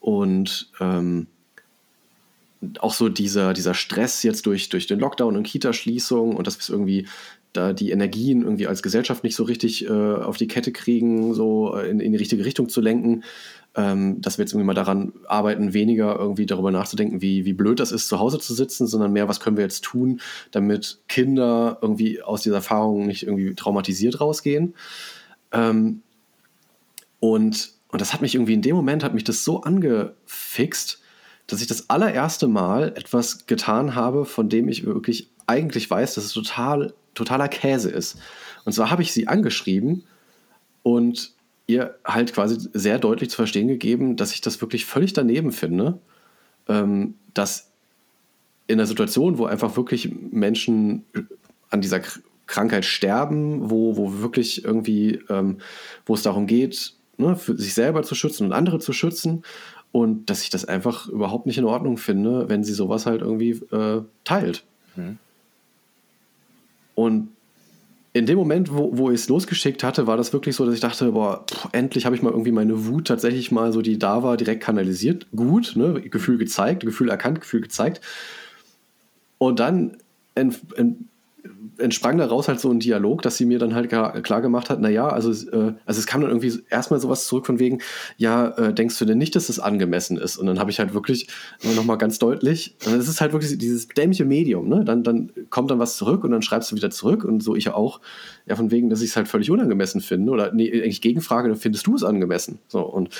und 0.00 0.70
ähm, 0.80 1.26
auch 2.80 2.92
so 2.92 3.08
dieser, 3.08 3.52
dieser 3.52 3.74
Stress 3.74 4.22
jetzt 4.22 4.46
durch, 4.46 4.68
durch 4.68 4.86
den 4.86 4.98
Lockdown 4.98 5.36
und 5.36 5.44
Kitaschließung 5.44 6.34
und 6.34 6.46
dass 6.46 6.68
wir 6.68 6.74
irgendwie 6.74 7.06
da 7.52 7.72
die 7.72 7.90
Energien 7.90 8.42
irgendwie 8.42 8.66
als 8.66 8.82
Gesellschaft 8.82 9.24
nicht 9.24 9.36
so 9.36 9.44
richtig 9.44 9.86
äh, 9.86 9.90
auf 9.90 10.36
die 10.36 10.48
Kette 10.48 10.72
kriegen, 10.72 11.34
so 11.34 11.76
äh, 11.76 11.88
in, 11.88 12.00
in 12.00 12.12
die 12.12 12.18
richtige 12.18 12.44
Richtung 12.44 12.68
zu 12.68 12.80
lenken, 12.80 13.24
ähm, 13.74 14.20
dass 14.20 14.38
wir 14.38 14.44
jetzt 14.44 14.52
irgendwie 14.52 14.66
mal 14.66 14.74
daran 14.74 15.12
arbeiten, 15.26 15.72
weniger 15.72 16.16
irgendwie 16.16 16.46
darüber 16.46 16.70
nachzudenken, 16.70 17.22
wie, 17.22 17.44
wie 17.44 17.52
blöd 17.52 17.80
das 17.80 17.92
ist, 17.92 18.08
zu 18.08 18.18
Hause 18.18 18.38
zu 18.38 18.54
sitzen, 18.54 18.86
sondern 18.86 19.12
mehr, 19.12 19.28
was 19.28 19.40
können 19.40 19.56
wir 19.56 19.64
jetzt 19.64 19.84
tun, 19.84 20.20
damit 20.50 20.98
Kinder 21.08 21.78
irgendwie 21.80 22.22
aus 22.22 22.42
dieser 22.42 22.56
Erfahrung 22.56 23.06
nicht 23.06 23.22
irgendwie 23.22 23.54
traumatisiert 23.54 24.20
rausgehen. 24.20 24.74
Ähm, 25.52 26.02
und, 27.20 27.72
und 27.88 28.00
das 28.00 28.12
hat 28.12 28.20
mich 28.20 28.34
irgendwie 28.34 28.54
in 28.54 28.62
dem 28.62 28.76
Moment, 28.76 29.04
hat 29.04 29.14
mich 29.14 29.24
das 29.24 29.44
so 29.44 29.62
angefixt, 29.62 31.00
dass 31.48 31.62
ich 31.62 31.66
das 31.66 31.90
allererste 31.90 32.46
Mal 32.46 32.92
etwas 32.96 33.46
getan 33.46 33.94
habe, 33.94 34.24
von 34.24 34.48
dem 34.48 34.68
ich 34.68 34.84
wirklich 34.84 35.30
eigentlich 35.46 35.90
weiß, 35.90 36.14
dass 36.14 36.24
es 36.24 36.32
total, 36.32 36.92
totaler 37.14 37.48
Käse 37.48 37.90
ist. 37.90 38.18
Und 38.64 38.72
zwar 38.72 38.90
habe 38.90 39.02
ich 39.02 39.12
sie 39.12 39.26
angeschrieben 39.26 40.04
und 40.82 41.32
ihr 41.66 41.96
halt 42.04 42.34
quasi 42.34 42.68
sehr 42.74 42.98
deutlich 42.98 43.30
zu 43.30 43.36
verstehen 43.36 43.66
gegeben, 43.66 44.16
dass 44.16 44.32
ich 44.32 44.42
das 44.42 44.60
wirklich 44.60 44.84
völlig 44.84 45.14
daneben 45.14 45.50
finde, 45.50 45.98
ähm, 46.68 47.14
dass 47.32 47.70
in 48.66 48.78
einer 48.78 48.86
Situation, 48.86 49.38
wo 49.38 49.46
einfach 49.46 49.76
wirklich 49.76 50.12
Menschen 50.30 51.04
an 51.70 51.80
dieser 51.80 52.02
Krankheit 52.46 52.84
sterben, 52.84 53.70
wo, 53.70 53.96
wo 53.96 54.20
wirklich 54.20 54.64
irgendwie, 54.64 55.20
ähm, 55.30 55.58
wo 56.04 56.14
es 56.14 56.22
darum 56.22 56.46
geht, 56.46 56.94
ne, 57.16 57.36
sich 57.36 57.72
selber 57.72 58.02
zu 58.02 58.14
schützen 58.14 58.46
und 58.46 58.52
andere 58.52 58.80
zu 58.80 58.92
schützen 58.92 59.44
und 59.92 60.30
dass 60.30 60.42
ich 60.42 60.50
das 60.50 60.64
einfach 60.64 61.08
überhaupt 61.08 61.46
nicht 61.46 61.58
in 61.58 61.64
Ordnung 61.64 61.96
finde, 61.96 62.48
wenn 62.48 62.64
sie 62.64 62.74
sowas 62.74 63.06
halt 63.06 63.22
irgendwie 63.22 63.50
äh, 63.50 64.02
teilt. 64.24 64.64
Mhm. 64.96 65.18
Und 66.94 67.28
in 68.12 68.26
dem 68.26 68.38
Moment, 68.38 68.72
wo, 68.72 68.96
wo 68.98 69.10
ich 69.10 69.20
es 69.20 69.28
losgeschickt 69.28 69.84
hatte, 69.84 70.06
war 70.06 70.16
das 70.16 70.32
wirklich 70.32 70.56
so, 70.56 70.64
dass 70.64 70.74
ich 70.74 70.80
dachte, 70.80 71.12
boah, 71.12 71.44
pff, 71.48 71.68
endlich 71.72 72.04
habe 72.04 72.16
ich 72.16 72.22
mal 72.22 72.30
irgendwie 72.30 72.52
meine 72.52 72.86
Wut 72.86 73.06
tatsächlich 73.06 73.52
mal 73.52 73.72
so, 73.72 73.82
die 73.82 73.98
da 73.98 74.22
war, 74.22 74.36
direkt 74.36 74.62
kanalisiert. 74.62 75.26
Gut, 75.34 75.74
ne? 75.76 76.00
Gefühl 76.00 76.38
gezeigt, 76.38 76.84
Gefühl 76.84 77.10
erkannt, 77.10 77.40
Gefühl 77.40 77.60
gezeigt. 77.60 78.00
Und 79.38 79.60
dann 79.60 79.96
entsprang 81.78 82.18
daraus 82.18 82.48
halt 82.48 82.60
so 82.60 82.70
ein 82.70 82.80
Dialog, 82.80 83.22
dass 83.22 83.36
sie 83.36 83.46
mir 83.46 83.58
dann 83.58 83.74
halt 83.74 83.88
klar 83.88 84.42
gemacht 84.42 84.70
hat, 84.70 84.80
naja, 84.80 85.08
also, 85.08 85.30
äh, 85.30 85.74
also 85.86 86.00
es 86.00 86.06
kam 86.06 86.20
dann 86.20 86.30
irgendwie 86.30 86.62
erstmal 86.70 87.00
sowas 87.00 87.26
zurück 87.26 87.46
von 87.46 87.58
wegen, 87.58 87.80
ja, 88.16 88.48
äh, 88.58 88.74
denkst 88.74 88.98
du 88.98 89.04
denn 89.04 89.18
nicht, 89.18 89.36
dass 89.36 89.48
es 89.48 89.60
angemessen 89.60 90.16
ist? 90.16 90.36
Und 90.36 90.46
dann 90.46 90.58
habe 90.58 90.70
ich 90.70 90.78
halt 90.78 90.94
wirklich 90.94 91.28
nochmal 91.76 91.98
ganz 91.98 92.18
deutlich, 92.18 92.76
es 92.80 93.08
ist 93.08 93.20
halt 93.20 93.32
wirklich 93.32 93.56
dieses 93.58 93.88
dämliche 93.88 94.24
Medium, 94.24 94.68
ne? 94.68 94.84
Dann, 94.84 95.02
dann 95.02 95.30
kommt 95.50 95.70
dann 95.70 95.78
was 95.78 95.96
zurück 95.96 96.24
und 96.24 96.30
dann 96.30 96.42
schreibst 96.42 96.70
du 96.72 96.76
wieder 96.76 96.90
zurück 96.90 97.24
und 97.24 97.42
so 97.42 97.54
ich 97.54 97.70
auch, 97.70 98.00
ja, 98.46 98.56
von 98.56 98.70
wegen, 98.70 98.90
dass 98.90 99.00
ich 99.00 99.10
es 99.10 99.16
halt 99.16 99.28
völlig 99.28 99.50
unangemessen 99.50 100.00
finde 100.00 100.32
oder 100.32 100.52
nee, 100.52 100.70
eigentlich 100.70 101.00
Gegenfrage, 101.00 101.48
dann 101.48 101.58
findest 101.58 101.86
du 101.86 101.94
es 101.94 102.04
angemessen? 102.04 102.58
So 102.68 102.80
und, 102.80 103.10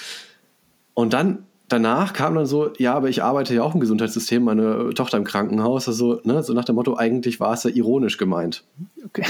und 0.94 1.12
dann 1.12 1.44
danach 1.68 2.12
kam 2.12 2.34
dann 2.34 2.46
so, 2.46 2.72
ja, 2.78 2.94
aber 2.94 3.08
ich 3.08 3.22
arbeite 3.22 3.54
ja 3.54 3.62
auch 3.62 3.74
im 3.74 3.80
Gesundheitssystem, 3.80 4.42
meine 4.42 4.90
Tochter 4.94 5.18
im 5.18 5.24
Krankenhaus, 5.24 5.88
also, 5.88 6.20
ne, 6.24 6.42
so 6.42 6.52
nach 6.52 6.64
dem 6.64 6.74
Motto, 6.74 6.96
eigentlich 6.96 7.40
war 7.40 7.52
es 7.52 7.64
ja 7.64 7.70
ironisch 7.70 8.16
gemeint. 8.16 8.64
Okay. 9.04 9.24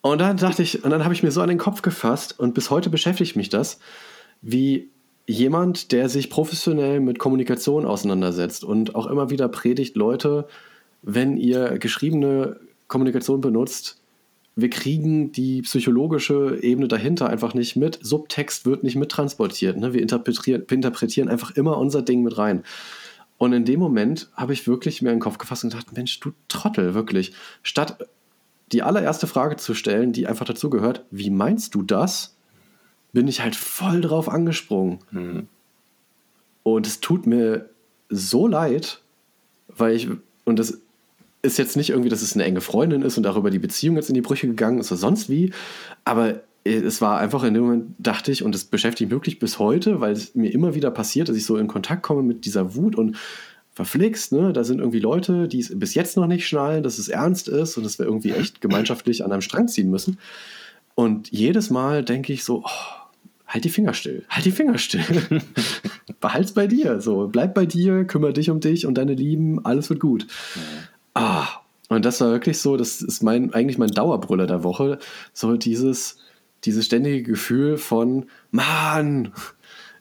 Und 0.00 0.20
dann 0.20 0.36
dachte 0.36 0.62
ich, 0.62 0.84
und 0.84 0.90
dann 0.90 1.04
habe 1.04 1.14
ich 1.14 1.22
mir 1.22 1.30
so 1.30 1.40
an 1.40 1.48
den 1.48 1.58
Kopf 1.58 1.82
gefasst 1.82 2.38
und 2.38 2.54
bis 2.54 2.70
heute 2.70 2.90
beschäftigt 2.90 3.36
mich 3.36 3.48
das, 3.48 3.78
wie 4.42 4.90
jemand, 5.26 5.92
der 5.92 6.08
sich 6.08 6.30
professionell 6.30 7.00
mit 7.00 7.18
Kommunikation 7.18 7.84
auseinandersetzt 7.84 8.64
und 8.64 8.94
auch 8.94 9.06
immer 9.06 9.30
wieder 9.30 9.48
predigt, 9.48 9.96
Leute, 9.96 10.46
wenn 11.02 11.36
ihr 11.36 11.78
geschriebene 11.78 12.58
Kommunikation 12.86 13.40
benutzt, 13.40 13.97
wir 14.60 14.70
kriegen 14.70 15.30
die 15.30 15.62
psychologische 15.62 16.58
Ebene 16.60 16.88
dahinter 16.88 17.30
einfach 17.30 17.54
nicht 17.54 17.76
mit. 17.76 18.00
Subtext 18.02 18.66
wird 18.66 18.82
nicht 18.82 18.96
mittransportiert. 18.96 19.76
Ne? 19.76 19.92
Wir 19.92 20.02
interpretieren, 20.02 20.64
interpretieren 20.68 21.28
einfach 21.28 21.52
immer 21.52 21.78
unser 21.78 22.02
Ding 22.02 22.24
mit 22.24 22.38
rein. 22.38 22.64
Und 23.36 23.52
in 23.52 23.64
dem 23.64 23.78
Moment 23.78 24.28
habe 24.34 24.52
ich 24.52 24.66
wirklich 24.66 25.00
mir 25.00 25.10
in 25.10 25.16
den 25.18 25.20
Kopf 25.20 25.38
gefasst 25.38 25.62
und 25.62 25.70
gedacht, 25.70 25.92
Mensch, 25.94 26.18
du 26.18 26.32
Trottel, 26.48 26.94
wirklich. 26.94 27.34
Statt 27.62 28.08
die 28.72 28.82
allererste 28.82 29.28
Frage 29.28 29.54
zu 29.54 29.74
stellen, 29.74 30.12
die 30.12 30.26
einfach 30.26 30.44
dazu 30.44 30.70
gehört, 30.70 31.04
wie 31.12 31.30
meinst 31.30 31.76
du 31.76 31.82
das? 31.82 32.36
Bin 33.12 33.28
ich 33.28 33.40
halt 33.40 33.54
voll 33.54 34.00
drauf 34.00 34.28
angesprungen. 34.28 34.98
Mhm. 35.12 35.46
Und 36.64 36.84
es 36.84 36.98
tut 36.98 37.28
mir 37.28 37.70
so 38.08 38.48
leid, 38.48 39.02
weil 39.68 39.94
ich, 39.94 40.08
und 40.44 40.58
das 40.58 40.80
ist 41.42 41.58
jetzt 41.58 41.76
nicht 41.76 41.90
irgendwie, 41.90 42.08
dass 42.08 42.22
es 42.22 42.34
eine 42.34 42.44
enge 42.44 42.60
Freundin 42.60 43.02
ist 43.02 43.16
und 43.16 43.22
darüber 43.22 43.50
die 43.50 43.58
Beziehung 43.58 43.96
jetzt 43.96 44.08
in 44.08 44.14
die 44.14 44.20
Brüche 44.20 44.46
gegangen 44.46 44.78
ist 44.78 44.90
oder 44.90 44.98
sonst 44.98 45.28
wie, 45.28 45.52
aber 46.04 46.42
es 46.64 47.00
war 47.00 47.18
einfach 47.18 47.44
in 47.44 47.54
dem 47.54 47.62
Moment, 47.62 47.94
dachte 47.98 48.30
ich, 48.30 48.42
und 48.42 48.54
das 48.54 48.64
beschäftigt 48.64 49.10
mich 49.10 49.16
wirklich 49.16 49.38
bis 49.38 49.58
heute, 49.58 50.00
weil 50.00 50.12
es 50.12 50.34
mir 50.34 50.52
immer 50.52 50.74
wieder 50.74 50.90
passiert, 50.90 51.28
dass 51.28 51.36
ich 51.36 51.44
so 51.44 51.56
in 51.56 51.66
Kontakt 51.66 52.02
komme 52.02 52.22
mit 52.22 52.44
dieser 52.44 52.74
Wut 52.74 52.96
und 52.96 53.16
verflixt, 53.72 54.32
ne? 54.32 54.52
Da 54.52 54.64
sind 54.64 54.80
irgendwie 54.80 54.98
Leute, 54.98 55.46
die 55.46 55.60
es 55.60 55.78
bis 55.78 55.94
jetzt 55.94 56.16
noch 56.16 56.26
nicht 56.26 56.46
schnallen, 56.48 56.82
dass 56.82 56.98
es 56.98 57.08
ernst 57.08 57.48
ist 57.48 57.76
und 57.76 57.84
dass 57.84 57.98
wir 57.98 58.06
irgendwie 58.06 58.32
echt 58.32 58.60
gemeinschaftlich 58.60 59.24
an 59.24 59.30
einem 59.30 59.40
Strang 59.40 59.68
ziehen 59.68 59.88
müssen. 59.88 60.18
Und 60.94 61.30
jedes 61.30 61.70
Mal 61.70 62.04
denke 62.04 62.32
ich 62.32 62.42
so, 62.42 62.64
oh, 62.64 63.08
halt 63.46 63.64
die 63.64 63.68
Finger 63.68 63.94
still, 63.94 64.24
halt 64.28 64.44
die 64.44 64.50
Finger 64.50 64.78
still. 64.78 65.04
Behalt's 66.20 66.52
bei 66.52 66.66
dir. 66.66 67.00
So, 67.00 67.28
bleib 67.28 67.54
bei 67.54 67.66
dir, 67.66 68.04
kümmere 68.04 68.32
dich 68.32 68.50
um 68.50 68.58
dich 68.58 68.84
und 68.84 68.98
deine 68.98 69.14
Lieben, 69.14 69.64
alles 69.64 69.88
wird 69.90 70.00
gut. 70.00 70.26
Ah, 71.18 71.48
und 71.88 72.04
das 72.04 72.20
war 72.20 72.30
wirklich 72.30 72.58
so, 72.60 72.76
das 72.76 73.02
ist 73.02 73.24
mein, 73.24 73.52
eigentlich 73.52 73.76
mein 73.76 73.90
Dauerbrüller 73.90 74.46
der 74.46 74.62
Woche. 74.62 75.00
So 75.32 75.56
dieses, 75.56 76.18
dieses 76.62 76.86
ständige 76.86 77.24
Gefühl 77.24 77.76
von, 77.76 78.26
Mann, 78.52 79.32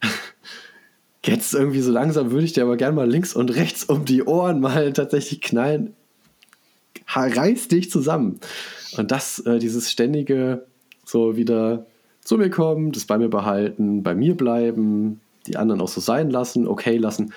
jetzt 1.26 1.56
irgendwie 1.56 1.82
so 1.82 1.92
langsam 1.92 2.30
würde 2.30 2.46
ich 2.46 2.54
dir 2.54 2.62
aber 2.62 2.78
gerne 2.78 2.96
mal 2.96 3.10
links 3.10 3.34
und 3.34 3.56
rechts 3.56 3.86
um 3.86 4.06
die 4.06 4.24
Ohren 4.24 4.60
mal 4.60 4.94
tatsächlich 4.94 5.42
knallen. 5.42 5.96
Reiß 7.08 7.68
dich 7.68 7.90
zusammen. 7.90 8.40
Und 8.96 9.10
das, 9.10 9.40
äh, 9.40 9.58
dieses 9.58 9.92
ständige, 9.92 10.68
so 11.04 11.36
wieder 11.36 11.88
zu 12.22 12.38
mir 12.38 12.52
kommen, 12.52 12.92
das 12.92 13.06
bei 13.06 13.18
mir 13.18 13.30
behalten, 13.30 14.04
bei 14.04 14.14
mir 14.14 14.38
bleiben, 14.38 15.20
die 15.48 15.58
anderen 15.58 15.82
auch 15.82 15.88
so 15.88 16.00
sein 16.00 16.30
lassen, 16.30 16.68
okay 16.68 16.98
lassen. 16.98 17.34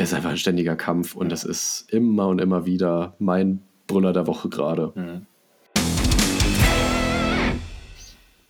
Es 0.00 0.10
ist 0.10 0.14
einfach 0.14 0.30
ein 0.30 0.36
ständiger 0.36 0.76
Kampf 0.76 1.14
und 1.14 1.30
das 1.30 1.44
ist 1.44 1.86
immer 1.90 2.26
und 2.28 2.40
immer 2.40 2.66
wieder 2.66 3.14
mein 3.18 3.62
Brüller 3.86 4.12
der 4.12 4.26
Woche 4.26 4.48
gerade. 4.48 4.92
Mhm. 4.94 5.26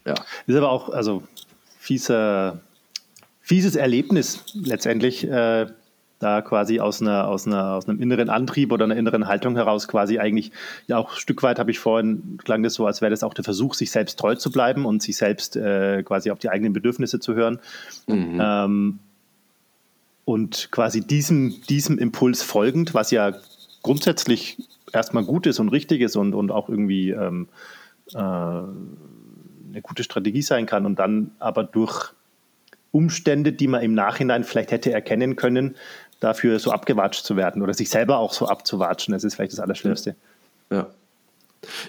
Ja. 0.07 0.15
Ist 0.47 0.57
aber 0.57 0.71
auch, 0.71 0.89
also 0.91 1.23
fieser, 1.79 2.61
fieses 3.41 3.77
Erlebnis 3.77 4.45
letztendlich. 4.55 5.29
Äh, 5.29 5.67
da 6.21 6.41
quasi 6.41 6.81
aus, 6.81 7.03
einer, 7.03 7.29
aus, 7.29 7.47
einer, 7.47 7.75
aus 7.75 7.87
einem 7.87 8.01
inneren 8.01 8.31
Antrieb 8.31 8.73
oder 8.73 8.85
einer 8.85 8.97
inneren 8.97 9.27
Haltung 9.27 9.57
heraus 9.57 9.89
quasi 9.89 10.19
eigentlich, 10.19 10.53
ja 10.87 10.97
auch 10.97 11.13
ein 11.13 11.19
Stück 11.19 11.43
weit 11.43 11.59
habe 11.59 11.71
ich 11.71 11.79
vorhin, 11.79 12.39
klang 12.43 12.63
das 12.63 12.75
so, 12.75 12.87
als 12.87 13.03
wäre 13.03 13.11
das 13.11 13.23
auch 13.23 13.35
der 13.35 13.45
Versuch, 13.45 13.75
sich 13.75 13.91
selbst 13.91 14.19
treu 14.19 14.35
zu 14.35 14.51
bleiben 14.51 14.87
und 14.87 15.03
sich 15.03 15.19
selbst 15.19 15.57
äh, 15.57 16.03
quasi 16.03 16.31
auf 16.31 16.39
die 16.39 16.49
eigenen 16.49 16.73
Bedürfnisse 16.73 17.21
zu 17.21 17.35
hören. 17.35 17.59
Mhm. 18.07 18.41
Ähm, 18.41 18.99
und 20.25 20.69
quasi 20.71 21.01
diesem, 21.01 21.63
diesem 21.69 21.99
Impuls 21.99 22.43
folgend, 22.43 22.95
was 22.95 23.11
ja 23.11 23.35
grundsätzlich 23.83 24.59
erstmal 24.93 25.25
gut 25.25 25.47
ist 25.47 25.59
und 25.59 25.69
richtig 25.69 26.01
ist 26.01 26.17
und, 26.17 26.35
und 26.35 26.51
auch 26.51 26.69
irgendwie 26.69 27.11
ähm, 27.11 27.49
äh, 28.15 28.19
eine 28.19 29.83
gute 29.83 30.05
Strategie 30.05 30.43
sein 30.43 30.67
kann 30.67 30.87
und 30.87 30.99
dann 30.99 31.33
aber 31.39 31.65
durch 31.65 32.13
Umstände, 32.93 33.53
die 33.53 33.67
man 33.67 33.83
im 33.83 33.95
Nachhinein 33.95 34.45
vielleicht 34.45 34.71
hätte 34.71 34.93
erkennen 34.93 35.35
können, 35.37 35.75
dafür 36.21 36.59
so 36.61 36.71
abgewatscht 36.71 37.25
zu 37.25 37.37
werden 37.37 37.61
oder 37.61 37.75
sich 37.75 37.91
selber 37.91 38.19
auch 38.19 38.33
so 38.33 38.47
abzuwatschen. 38.47 39.13
Das 39.13 39.25
ist 39.25 39.35
vielleicht 39.35 39.53
das 39.53 39.61
Allerschlimmste. 39.61 40.15
Ja. 40.71 40.87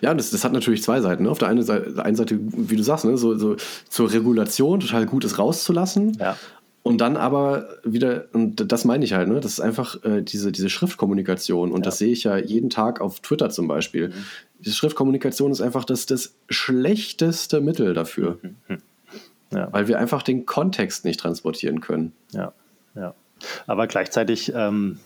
Ja, 0.01 0.13
das, 0.13 0.31
das 0.31 0.43
hat 0.43 0.53
natürlich 0.53 0.83
zwei 0.83 1.01
Seiten. 1.01 1.23
Ne? 1.23 1.29
Auf 1.29 1.37
der 1.37 1.49
einen 1.49 1.61
Seite, 1.61 2.03
einen 2.03 2.15
Seite, 2.15 2.39
wie 2.39 2.75
du 2.75 2.83
sagst, 2.83 3.05
ne? 3.05 3.17
so, 3.17 3.37
so 3.37 3.57
zur 3.89 4.11
Regulation 4.11 4.79
total 4.79 5.05
Gutes 5.05 5.37
rauszulassen. 5.37 6.17
Ja. 6.19 6.37
Und 6.85 6.99
dann 6.99 7.17
aber 7.17 7.67
wieder, 7.83 8.25
und 8.33 8.71
das 8.71 8.85
meine 8.85 9.03
ich 9.03 9.13
halt, 9.13 9.27
ne, 9.27 9.39
das 9.39 9.53
ist 9.53 9.59
einfach 9.59 10.03
äh, 10.03 10.21
diese, 10.21 10.51
diese 10.51 10.69
Schriftkommunikation. 10.69 11.71
Und 11.71 11.79
ja. 11.79 11.85
das 11.85 11.97
sehe 11.97 12.11
ich 12.11 12.25
ja 12.25 12.37
jeden 12.37 12.69
Tag 12.69 13.01
auf 13.01 13.21
Twitter 13.21 13.49
zum 13.49 13.67
Beispiel. 13.67 14.09
Mhm. 14.09 14.13
Diese 14.59 14.75
Schriftkommunikation 14.75 15.51
ist 15.51 15.61
einfach 15.61 15.83
das, 15.83 16.05
das 16.05 16.35
schlechteste 16.47 17.59
Mittel 17.59 17.95
dafür. 17.95 18.37
Mhm. 18.69 18.77
Ja. 19.51 19.73
Weil 19.73 19.87
wir 19.87 19.97
einfach 19.97 20.21
den 20.21 20.45
Kontext 20.45 21.05
nicht 21.05 21.19
transportieren 21.19 21.81
können. 21.81 22.11
Ja, 22.33 22.53
ja. 22.93 23.15
Aber 23.65 23.87
gleichzeitig, 23.87 24.53
ähm, 24.55 24.99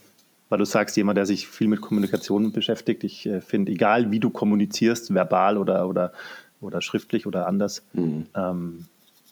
weil 0.50 0.60
du 0.60 0.66
sagst, 0.66 0.98
jemand, 0.98 1.16
der 1.16 1.26
sich 1.26 1.48
viel 1.48 1.70
mit 1.70 1.80
Kommunikation 1.80 2.52
beschäftigt, 2.52 3.06
ich 3.06 3.26
äh, 3.26 3.40
finde, 3.40 3.72
egal 3.72 4.12
wie 4.12 4.20
du 4.20 4.32
kommunizierst, 4.32 5.14
verbal 5.14 5.58
oder, 5.58 5.88
oder, 5.88 6.12
oder 6.60 6.82
schriftlich 6.82 7.26
oder 7.26 7.48
anders, 7.48 7.86
mhm. 7.94 8.26
ähm, 8.36 8.86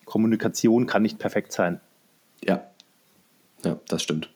Kommunikation 0.06 0.86
kann 0.86 1.02
nicht 1.02 1.20
perfekt 1.20 1.52
sein. 1.52 1.82
Ja. 2.44 2.64
Ja, 3.64 3.80
das 3.88 4.04
stimmt. 4.04 4.30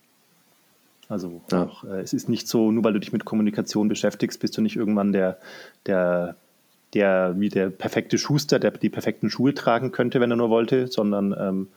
Also 1.09 1.41
ja. 1.51 1.63
auch, 1.63 1.83
äh, 1.83 2.01
es 2.01 2.13
ist 2.13 2.29
nicht 2.29 2.47
so, 2.47 2.71
nur 2.71 2.83
weil 2.83 2.93
du 2.93 2.99
dich 2.99 3.13
mit 3.13 3.25
Kommunikation 3.25 3.87
beschäftigst, 3.87 4.39
bist 4.39 4.57
du 4.57 4.61
nicht 4.61 4.75
irgendwann 4.75 5.11
der, 5.11 5.37
der, 5.85 6.35
der 6.93 7.35
wie 7.37 7.49
der 7.49 7.69
perfekte 7.69 8.17
Schuster, 8.17 8.59
der 8.59 8.71
die 8.71 8.89
perfekten 8.89 9.29
Schuhe 9.29 9.53
tragen 9.53 9.91
könnte, 9.91 10.21
wenn 10.21 10.31
er 10.31 10.37
nur 10.37 10.49
wollte, 10.49 10.87
sondern 10.87 11.35
ähm, 11.37 11.67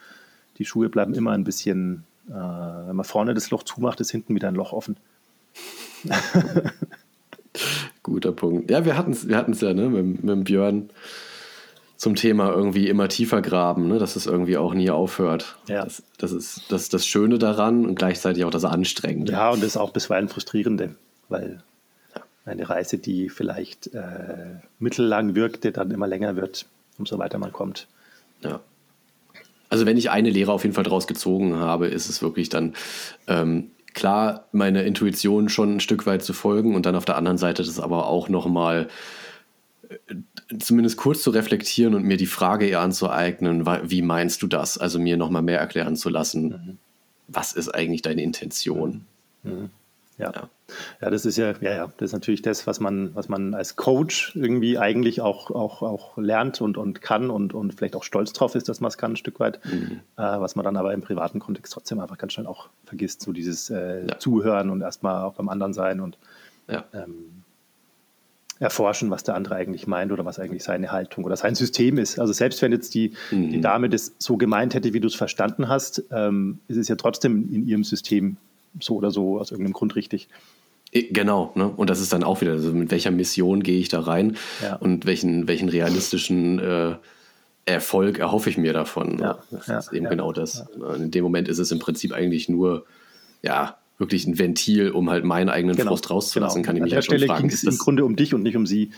die 0.59 0.65
Schuhe 0.65 0.89
bleiben 0.89 1.15
immer 1.15 1.33
ein 1.33 1.45
bisschen 1.45 2.05
äh, 2.29 2.33
wenn 2.33 2.97
man 2.97 3.05
vorne 3.05 3.35
das 3.35 3.51
Loch 3.51 3.63
zumacht, 3.63 4.01
ist 4.01 4.11
hinten 4.11 4.35
wieder 4.35 4.49
ein 4.49 4.55
Loch 4.55 4.73
offen. 4.73 4.97
Guter 8.03 8.33
Punkt. 8.33 8.71
Ja, 8.71 8.85
wir 8.85 8.97
hatten 8.97 9.13
es 9.13 9.29
wir 9.29 9.37
ja 9.37 9.75
ne, 9.75 9.89
mit, 9.89 10.25
mit 10.25 10.45
Björn 10.45 10.91
zum 12.05 12.17
Thema 12.17 12.51
irgendwie 12.51 12.89
immer 12.89 13.09
tiefer 13.09 13.41
graben, 13.41 13.89
ne, 13.89 13.99
dass 13.99 14.15
es 14.15 14.27
irgendwie 14.27 14.59
auch 14.59 14.75
nie 14.75 14.91
aufhört. 14.91 15.57
Ja. 15.69 15.85
Das, 15.85 16.03
das 16.19 16.33
ist 16.33 16.71
das, 16.71 16.91
das 16.91 17.07
Schöne 17.07 17.39
daran 17.39 17.87
und 17.87 17.95
gleichzeitig 17.95 18.45
auch 18.45 18.51
das 18.51 18.67
Anstrengende. 18.67 19.33
Ja, 19.33 19.49
und 19.49 19.63
das 19.63 19.71
ist 19.71 19.77
auch 19.79 19.91
bisweilen 19.91 20.29
frustrierende, 20.29 20.97
weil 21.31 21.63
eine 22.45 22.69
Reise, 22.69 22.99
die 22.99 23.31
vielleicht 23.31 23.95
äh, 23.95 24.59
mittellang 24.79 25.35
wirkte, 25.35 25.73
dann 25.73 25.91
immer 25.93 26.07
länger 26.07 26.37
wird, 26.37 26.67
umso 26.99 27.19
weiter 27.19 27.39
man 27.39 27.53
kommt. 27.53 27.89
Ja 28.43 28.61
also 29.71 29.87
wenn 29.87 29.97
ich 29.97 30.11
eine 30.11 30.31
Lehre 30.31 30.53
auf 30.53 30.63
jeden 30.63 30.75
Fall 30.75 30.85
draus 30.85 31.09
gezogen 31.09 31.57
habe, 31.57 31.89
ist 31.89 32.09
es 32.09 32.23
wirklich 32.23 32.49
dann 32.49 32.75
ähm, 33.27 33.73
klar, 33.93 34.47
meine 34.53 34.85
Intuition 34.85 35.49
schon 35.49 35.77
ein 35.77 35.81
Stück 35.81 36.07
weit 36.07 36.23
zu 36.23 36.33
folgen 36.33 36.77
und 36.77 36.87
dann 36.87 36.95
auf 36.95 37.07
der 37.07 37.17
anderen 37.17 37.39
Seite 37.39 37.65
das 37.65 37.81
aber 37.81 38.07
auch 38.07 38.29
nochmal 38.29 38.83
äh, 38.83 38.89
zumindest 40.59 40.97
kurz 40.97 41.23
zu 41.23 41.31
reflektieren 41.31 41.95
und 41.95 42.05
mir 42.05 42.17
die 42.17 42.27
Frage 42.27 42.67
eher 42.67 42.81
anzueignen, 42.81 43.67
wie 43.67 44.03
meinst 44.03 44.43
du 44.43 44.47
das? 44.47 44.79
Also 44.79 44.99
mir 44.99 45.17
nochmal 45.17 45.43
mehr 45.43 45.61
erklären 45.61 45.97
zu 45.97 46.09
lassen, 46.09 46.49
mhm. 46.49 46.79
was 47.29 47.53
ist 47.53 47.69
eigentlich 47.69 48.03
deine 48.03 48.23
Intention? 48.23 49.05
Mhm. 49.43 49.71
Ja. 50.19 50.33
ja. 50.33 50.49
ja. 51.01 51.11
das 51.11 51.27
ist 51.27 51.37
ja, 51.37 51.55
ja, 51.61 51.75
ja, 51.75 51.93
das 51.97 52.11
ist 52.11 52.13
natürlich 52.13 52.43
das, 52.43 52.67
was 52.67 52.79
man, 52.79 53.15
was 53.15 53.29
man 53.29 53.55
als 53.55 53.77
Coach 53.77 54.37
irgendwie 54.37 54.79
eigentlich 54.79 55.21
auch, 55.21 55.51
auch, 55.51 55.83
auch 55.83 56.17
lernt 56.17 56.61
und, 56.61 56.79
und 56.79 57.01
kann 57.01 57.31
und, 57.31 57.53
und 57.53 57.75
vielleicht 57.75 57.97
auch 57.97 58.05
stolz 58.05 58.33
drauf 58.33 58.55
ist, 58.55 58.69
dass 58.69 58.81
man 58.81 58.89
es 58.89 58.99
kann, 58.99 59.13
ein 59.13 59.17
Stück 59.17 59.41
weit, 59.41 59.61
mhm. 59.65 60.01
äh, 60.17 60.23
was 60.23 60.55
man 60.55 60.65
dann 60.65 60.77
aber 60.77 60.93
im 60.95 61.01
privaten 61.01 61.41
Kontext 61.41 61.73
trotzdem 61.73 61.99
einfach 62.01 62.19
ganz 62.19 62.33
schnell 62.33 62.47
auch 62.47 62.69
vergisst, 62.85 63.23
so 63.23 63.33
dieses 63.33 63.71
äh, 63.71 64.07
ja. 64.07 64.19
Zuhören 64.19 64.71
und 64.71 64.83
erstmal 64.83 65.25
auch 65.25 65.35
beim 65.35 65.49
anderen 65.49 65.75
sein 65.75 66.01
und 66.01 66.17
ja. 66.69 66.85
ähm, 66.93 67.34
erforschen, 68.65 69.11
was 69.11 69.23
der 69.23 69.37
andere 69.37 69.55
eigentlich 69.55 69.87
meint 69.87 70.11
oder 70.11 70.25
was 70.25 70.39
eigentlich 70.39 70.65
seine 70.65 70.91
Haltung 70.91 71.25
oder 71.25 71.37
sein 71.37 71.55
System 71.55 71.99
ist. 71.99 72.19
Also 72.19 72.33
selbst 72.33 72.61
wenn 72.63 72.73
jetzt 72.73 72.95
die, 72.95 73.13
mhm. 73.31 73.51
die 73.51 73.61
Dame 73.61 73.89
das 73.89 74.13
so 74.19 74.37
gemeint 74.37 74.75
hätte, 74.75 74.93
wie 74.93 75.01
du 75.01 75.07
es 75.07 75.15
verstanden 75.15 75.69
hast, 75.69 76.03
ähm, 76.11 76.59
ist 76.67 76.79
es 76.79 76.89
ja 76.89 76.97
trotzdem 76.97 77.49
in 77.53 77.69
ihrem 77.69 77.85
System 77.85 78.39
so 78.81 78.97
oder 78.97 79.11
so 79.11 79.39
aus 79.39 79.53
irgendeinem 79.53 79.75
Grund 79.75 79.95
richtig. 79.95 80.29
Genau, 80.93 81.53
ne? 81.55 81.69
und 81.69 81.91
das 81.91 82.01
ist 82.01 82.13
dann 82.13 82.25
auch 82.25 82.41
wieder, 82.41 82.53
also 82.53 82.73
mit 82.73 82.91
welcher 82.91 83.11
Mission 83.11 83.63
gehe 83.63 83.81
ich 83.81 83.89
da 83.89 84.01
rein 84.01 84.37
ja. 84.63 84.77
und 84.77 85.07
welchen, 85.07 85.49
welchen 85.49 85.69
realistischen 85.69 86.61
äh, 86.61 86.95
Erfolg 87.67 88.19
erhoffe 88.19 88.49
ich 88.49 88.59
mir 88.59 88.73
davon. 88.73 89.19
Ja, 89.19 89.39
das 89.51 89.67
ja, 89.67 89.79
ist 89.79 89.93
eben 89.93 90.09
genau 90.09 90.33
das. 90.33 90.67
In 90.97 91.11
dem 91.11 91.25
Moment 91.25 91.49
ist 91.49 91.59
es 91.59 91.73
im 91.73 91.81
Prinzip 91.81 92.13
eigentlich 92.13 92.49
nur, 92.49 92.87
ja, 93.43 93.77
wirklich 93.99 94.27
ein 94.27 94.39
Ventil, 94.39 94.91
um 94.91 95.11
halt 95.11 95.25
meinen 95.25 95.49
eigenen 95.49 95.77
genau, 95.77 95.91
Frust 95.91 96.11
rauszulassen, 96.11 96.63
genau. 96.63 96.67
kann 96.67 96.77
ich 96.77 96.83
mich 96.83 96.91
der 96.91 96.97
halt 96.99 97.05
Stelle 97.05 97.27
ging 97.27 97.49
es 97.49 97.63
im 97.63 97.79
Grunde 97.79 98.05
um 98.05 98.17
dich 98.17 98.35
und 98.35 98.43
nicht 98.43 98.57
um 98.57 98.67
sie. 98.67 98.91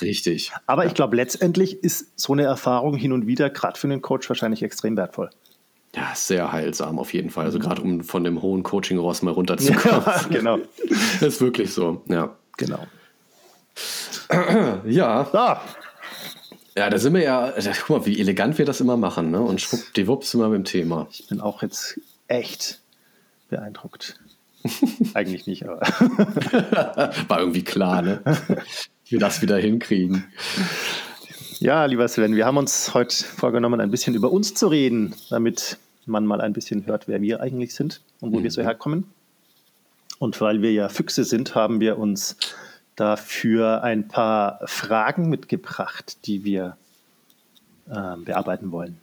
Richtig. 0.00 0.52
Aber 0.66 0.86
ich 0.86 0.94
glaube, 0.94 1.16
letztendlich 1.16 1.82
ist 1.82 2.18
so 2.18 2.32
eine 2.32 2.44
Erfahrung 2.44 2.94
hin 2.96 3.12
und 3.12 3.26
wieder, 3.26 3.50
gerade 3.50 3.78
für 3.78 3.88
einen 3.88 4.02
Coach, 4.02 4.28
wahrscheinlich 4.28 4.62
extrem 4.62 4.96
wertvoll. 4.96 5.30
Ja, 5.94 6.12
sehr 6.14 6.50
heilsam 6.50 6.98
auf 6.98 7.14
jeden 7.14 7.30
Fall. 7.30 7.44
Also 7.46 7.58
gerade 7.58 7.80
um 7.80 8.02
von 8.02 8.24
dem 8.24 8.42
hohen 8.42 8.62
Coaching-Ross 8.62 9.22
mal 9.22 9.30
runterzukommen. 9.34 10.02
Ja, 10.04 10.26
genau. 10.28 10.58
Das 11.20 11.34
ist 11.34 11.40
wirklich 11.40 11.72
so, 11.72 12.02
ja. 12.08 12.36
Genau. 12.56 12.86
ja. 14.86 15.28
Ah, 15.32 15.60
Ja, 16.76 16.90
da 16.90 16.98
sind 16.98 17.14
wir 17.14 17.22
ja, 17.22 17.52
guck 17.86 17.98
mal, 17.98 18.06
wie 18.06 18.20
elegant 18.20 18.58
wir 18.58 18.64
das 18.64 18.80
immer 18.80 18.96
machen, 18.96 19.30
ne? 19.30 19.40
Und 19.40 19.60
schwuppdiwupp 19.60 20.24
sind 20.24 20.40
wir 20.40 20.48
beim 20.48 20.64
Thema. 20.64 21.06
Ich 21.10 21.26
bin 21.28 21.40
auch 21.40 21.62
jetzt 21.62 22.00
echt 22.26 22.80
beeindruckt. 23.48 24.18
Eigentlich 25.14 25.46
nicht, 25.46 25.68
aber. 25.68 25.80
War 27.28 27.40
irgendwie 27.40 27.64
klar, 27.64 28.02
ne? 28.02 28.20
wir 29.08 29.18
das 29.18 29.42
wieder 29.42 29.58
hinkriegen. 29.58 30.24
Ja, 31.60 31.84
lieber 31.84 32.08
Sven, 32.08 32.34
wir 32.36 32.46
haben 32.46 32.56
uns 32.56 32.94
heute 32.94 33.14
vorgenommen, 33.24 33.80
ein 33.80 33.90
bisschen 33.90 34.14
über 34.14 34.32
uns 34.32 34.54
zu 34.54 34.66
reden, 34.68 35.14
damit 35.30 35.78
man 36.06 36.26
mal 36.26 36.40
ein 36.40 36.52
bisschen 36.52 36.86
hört, 36.86 37.08
wer 37.08 37.20
wir 37.22 37.40
eigentlich 37.40 37.74
sind 37.74 38.00
und 38.20 38.32
wo 38.32 38.38
mhm. 38.40 38.44
wir 38.44 38.50
so 38.50 38.62
herkommen. 38.62 39.04
Und 40.18 40.40
weil 40.40 40.62
wir 40.62 40.72
ja 40.72 40.88
Füchse 40.88 41.24
sind, 41.24 41.54
haben 41.54 41.80
wir 41.80 41.98
uns 41.98 42.36
dafür 42.96 43.82
ein 43.82 44.08
paar 44.08 44.60
Fragen 44.64 45.28
mitgebracht, 45.28 46.26
die 46.26 46.44
wir 46.44 46.76
äh, 47.88 48.16
bearbeiten 48.16 48.72
wollen. 48.72 48.98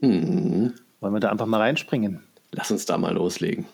Mhm. 0.00 0.74
Wollen 1.00 1.14
wir 1.14 1.20
da 1.20 1.30
einfach 1.30 1.46
mal 1.46 1.60
reinspringen? 1.60 2.20
Lass 2.52 2.70
uns 2.70 2.86
da 2.86 2.96
mal 2.98 3.14
loslegen. 3.14 3.66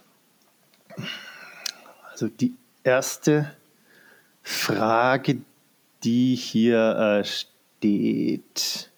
Also 2.20 2.34
die 2.38 2.52
erste 2.84 3.50
Frage, 4.42 5.40
die 6.04 6.34
hier 6.34 7.22
äh, 7.22 7.24
steht, 7.24 8.90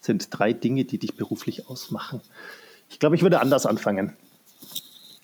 sind 0.00 0.26
drei 0.36 0.52
Dinge, 0.52 0.84
die 0.84 0.98
dich 0.98 1.14
beruflich 1.14 1.68
ausmachen. 1.68 2.22
Ich 2.90 2.98
glaube, 2.98 3.14
ich 3.14 3.22
würde 3.22 3.38
anders 3.38 3.66
anfangen. 3.66 4.16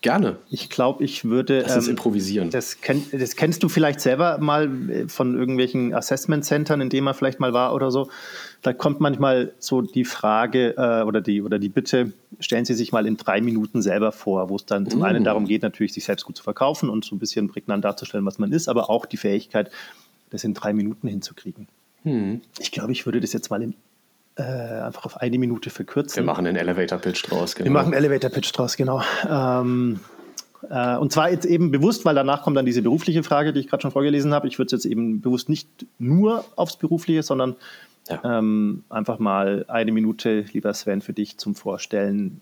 Gerne. 0.03 0.37
Ich 0.51 0.69
glaube, 0.69 1.05
ich 1.05 1.25
würde. 1.25 1.62
Das 1.62 1.77
ist 1.77 1.87
ähm, 1.87 1.93
improvisieren. 1.93 2.51
Das, 2.51 2.81
kenn, 2.81 3.05
das, 3.12 3.37
kennst 3.37 3.62
du 3.62 3.69
vielleicht 3.69 4.01
selber 4.01 4.38
mal 4.38 4.69
äh, 4.91 5.09
von 5.09 5.38
irgendwelchen 5.38 5.95
Assessment-Centern, 5.95 6.81
in 6.81 6.91
denen 6.91 7.05
man 7.05 7.15
vielleicht 7.15 7.38
mal 7.38 7.53
war 7.53 7.73
oder 7.73 7.93
so. 7.93 8.11
Da 8.62 8.73
kommt 8.73 8.99
manchmal 8.99 9.53
so 9.61 9.81
die 9.81 10.05
Frage 10.05 10.75
äh, 10.77 11.03
oder, 11.05 11.21
die, 11.21 11.41
oder 11.41 11.61
die 11.61 11.69
Bitte, 11.69 12.12
stellen 12.41 12.65
Sie 12.65 12.75
sich 12.75 12.91
mal 12.91 13.07
in 13.07 13.17
drei 13.17 13.41
Minuten 13.41 13.81
selber 13.81 14.11
vor, 14.11 14.49
wo 14.49 14.57
es 14.57 14.67
dann 14.67 14.91
zum 14.91 15.01
mm. 15.01 15.05
einen 15.05 15.25
darum 15.25 15.47
geht, 15.47 15.62
natürlich 15.62 15.93
sich 15.93 16.05
selbst 16.05 16.25
gut 16.25 16.37
zu 16.37 16.43
verkaufen 16.43 16.88
und 16.88 17.05
so 17.05 17.15
ein 17.15 17.21
bisschen 17.21 17.47
prägnant 17.47 17.85
darzustellen, 17.85 18.27
was 18.27 18.41
man 18.41 18.51
ist, 18.51 18.69
aber 18.69 18.91
auch 18.91 19.07
die 19.07 19.17
Fähigkeit, 19.17 19.71
das 20.31 20.43
in 20.43 20.53
drei 20.53 20.73
Minuten 20.73 21.07
hinzukriegen. 21.07 21.69
Mm. 22.03 22.37
Ich 22.59 22.73
glaube, 22.73 22.91
ich 22.91 23.07
würde 23.07 23.21
das 23.21 23.33
jetzt 23.33 23.51
mal 23.51 23.62
in 23.62 23.75
äh, 24.37 24.42
einfach 24.42 25.05
auf 25.05 25.18
eine 25.18 25.38
Minute 25.38 25.71
verkürzen. 25.71 26.16
Wir 26.16 26.25
machen 26.25 26.47
einen 26.47 26.57
Elevator-Pitch 26.57 27.31
draus, 27.31 27.55
genau. 27.55 27.66
Wir 27.66 27.73
machen 27.73 27.95
einen 27.95 28.05
Elevator-Pitch 28.05 28.57
draus, 28.57 28.77
genau. 28.77 29.03
Ähm, 29.29 30.01
äh, 30.71 30.97
und 30.97 31.12
zwar 31.12 31.31
jetzt 31.31 31.45
eben 31.45 31.71
bewusst, 31.71 32.05
weil 32.05 32.14
danach 32.14 32.42
kommt 32.42 32.57
dann 32.57 32.66
diese 32.66 32.83
berufliche 32.83 33.23
Frage, 33.23 33.53
die 33.53 33.61
ich 33.61 33.68
gerade 33.68 33.83
schon 33.83 33.90
vorgelesen 33.90 34.33
habe. 34.33 34.49
Ich 34.49 34.59
würde 34.59 34.75
es 34.75 34.85
jetzt 34.85 34.90
eben 34.90 35.21
bewusst 35.21 35.49
nicht 35.49 35.68
nur 35.99 36.45
aufs 36.57 36.77
Berufliche, 36.77 37.23
sondern 37.23 37.57
ja. 38.09 38.38
ähm, 38.38 38.85
einfach 38.88 39.18
mal 39.18 39.64
eine 39.68 39.92
Minute, 39.92 40.45
lieber 40.53 40.73
Sven, 40.75 41.03
für 41.03 41.12
dich 41.12 41.38
zum 41.38 41.55
Vorstellen, 41.55 42.40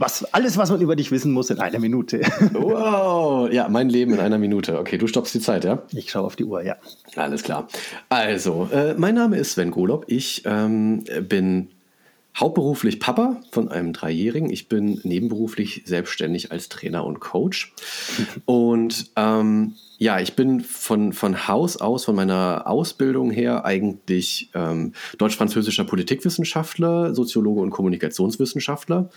was, 0.00 0.24
alles, 0.32 0.56
was 0.56 0.70
man 0.70 0.80
über 0.80 0.96
dich 0.96 1.10
wissen 1.10 1.32
muss, 1.32 1.50
in 1.50 1.58
einer 1.58 1.78
Minute. 1.78 2.20
wow, 2.52 3.50
ja, 3.52 3.68
mein 3.68 3.90
Leben 3.90 4.14
in 4.14 4.20
einer 4.20 4.38
Minute. 4.38 4.78
Okay, 4.78 4.96
du 4.96 5.06
stoppst 5.06 5.34
die 5.34 5.40
Zeit, 5.40 5.64
ja? 5.64 5.82
Ich 5.92 6.10
schaue 6.10 6.24
auf 6.24 6.36
die 6.36 6.44
Uhr, 6.44 6.62
ja. 6.62 6.76
Alles 7.16 7.42
klar. 7.42 7.68
Also, 8.08 8.68
äh, 8.72 8.94
mein 8.94 9.14
Name 9.14 9.36
ist 9.36 9.52
Sven 9.52 9.70
Golob. 9.70 10.06
Ich 10.08 10.42
ähm, 10.46 11.04
bin 11.28 11.68
hauptberuflich 12.34 12.98
Papa 12.98 13.42
von 13.50 13.68
einem 13.68 13.92
Dreijährigen. 13.92 14.50
Ich 14.50 14.68
bin 14.68 15.00
nebenberuflich 15.04 15.82
selbstständig 15.84 16.50
als 16.50 16.70
Trainer 16.70 17.04
und 17.04 17.20
Coach. 17.20 17.74
und 18.46 19.10
ähm, 19.16 19.74
ja, 20.02 20.18
ich 20.18 20.34
bin 20.34 20.60
von, 20.60 21.12
von 21.12 21.46
Haus 21.46 21.76
aus, 21.76 22.06
von 22.06 22.16
meiner 22.16 22.62
Ausbildung 22.66 23.30
her 23.30 23.66
eigentlich 23.66 24.48
ähm, 24.54 24.94
deutsch-französischer 25.18 25.84
Politikwissenschaftler, 25.84 27.14
Soziologe 27.14 27.60
und 27.60 27.68
Kommunikationswissenschaftler. 27.68 29.10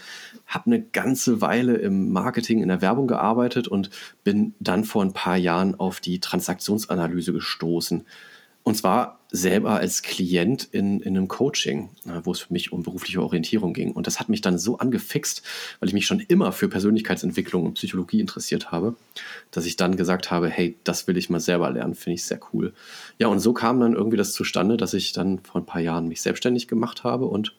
Habe 0.46 0.68
eine 0.68 0.82
ganze 0.82 1.42
Weile 1.42 1.76
im 1.76 2.12
Marketing, 2.12 2.62
in 2.62 2.68
der 2.68 2.82
Werbung 2.82 3.08
gearbeitet 3.08 3.68
und 3.68 3.90
bin 4.24 4.54
dann 4.60 4.84
vor 4.84 5.04
ein 5.04 5.14
paar 5.14 5.38
Jahren 5.38 5.80
auf 5.80 6.00
die 6.00 6.20
Transaktionsanalyse 6.20 7.34
gestoßen. 7.34 8.06
Und 8.64 8.76
zwar 8.76 9.20
selber 9.30 9.72
als 9.72 10.04
Klient 10.04 10.70
in, 10.72 11.02
in 11.02 11.18
einem 11.18 11.28
Coaching, 11.28 11.90
äh, 12.06 12.22
wo 12.24 12.32
es 12.32 12.40
für 12.40 12.54
mich 12.54 12.72
um 12.72 12.84
berufliche 12.84 13.22
Orientierung 13.22 13.74
ging. 13.74 13.92
Und 13.92 14.08
das 14.08 14.20
hat 14.20 14.30
mich 14.30 14.42
dann 14.42 14.58
so 14.58 14.78
angefixt, 14.78 15.44
weil 15.80 15.90
ich 15.90 15.94
mich 15.94 16.06
schon 16.06 16.22
immer 16.22 16.54
für 16.54 16.70
Persönlichkeitsentwicklung 16.70 17.66
und 17.66 17.74
Psychologie 17.74 18.22
interessiert 18.22 18.72
habe, 18.72 18.96
dass 19.52 19.66
ich 19.66 19.76
dann 19.76 19.98
gesagt 19.98 20.32
habe, 20.32 20.50
hey, 20.50 20.78
das 20.86 21.08
will 21.08 21.18
ich 21.18 21.30
mal 21.30 21.42
selber 21.42 21.70
lernen, 21.72 21.94
finde 21.94 22.16
ich 22.16 22.24
sehr 22.24 22.40
cool. 22.54 22.74
Ja, 23.18 23.28
und 23.28 23.40
so 23.40 23.54
kam 23.54 23.82
dann 23.82 23.94
irgendwie 23.94 24.18
das 24.18 24.32
zustande, 24.32 24.78
dass 24.78 24.94
ich 24.94 25.12
dann 25.12 25.40
vor 25.40 25.60
ein 25.60 25.66
paar 25.66 25.82
Jahren 25.82 26.08
mich 26.08 26.22
selbstständig 26.22 26.70
gemacht 26.70 27.04
habe 27.04 27.26
und 27.26 27.54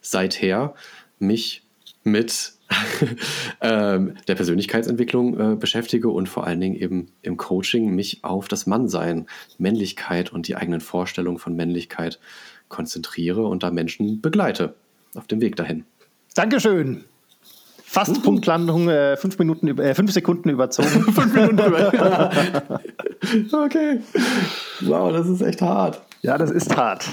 seither 0.00 0.74
mich 1.20 1.62
mit 2.02 2.52
ähm, 3.60 4.14
der 4.28 4.34
Persönlichkeitsentwicklung 4.34 5.52
äh, 5.52 5.56
beschäftige 5.56 6.08
und 6.08 6.28
vor 6.28 6.46
allen 6.46 6.60
Dingen 6.60 6.76
eben 6.76 7.08
im 7.22 7.36
Coaching 7.36 7.94
mich 7.94 8.22
auf 8.22 8.48
das 8.48 8.66
Mannsein, 8.66 9.26
Männlichkeit 9.58 10.32
und 10.32 10.46
die 10.46 10.56
eigenen 10.56 10.80
Vorstellungen 10.80 11.38
von 11.38 11.56
Männlichkeit 11.56 12.20
konzentriere 12.68 13.44
und 13.46 13.62
da 13.62 13.70
Menschen 13.70 14.20
begleite 14.20 14.74
auf 15.14 15.26
dem 15.26 15.40
Weg 15.40 15.56
dahin. 15.56 15.84
Dankeschön. 16.34 17.04
Fast 17.84 18.18
uh 18.18 18.22
Punktlandung, 18.22 18.88
äh, 18.88 19.16
fünf, 19.16 19.36
Minuten, 19.40 19.76
äh, 19.78 19.96
fünf 19.96 20.12
Sekunden 20.12 20.48
überzogen. 20.48 20.88
fünf 21.12 21.34
Minuten 21.34 21.58
über. 21.58 22.30
okay. 23.64 23.98
Wow, 24.82 25.12
das 25.12 25.28
ist 25.28 25.40
echt 25.40 25.60
hart. 25.60 26.00
Ja, 26.22 26.38
das 26.38 26.52
ist 26.52 26.76
hart. 26.76 27.04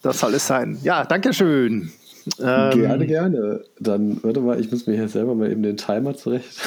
Das 0.00 0.20
soll 0.20 0.32
es 0.34 0.46
sein. 0.46 0.78
Ja, 0.82 1.04
Dankeschön. 1.04 1.92
Ähm, 2.40 2.80
gerne, 2.80 3.06
gerne. 3.06 3.64
Dann, 3.78 4.22
warte 4.22 4.40
mal, 4.40 4.58
ich 4.58 4.70
muss 4.70 4.86
mir 4.86 4.94
hier 4.94 5.08
selber 5.08 5.34
mal 5.34 5.50
eben 5.50 5.62
den 5.62 5.76
Timer 5.76 6.16
zurecht. 6.16 6.60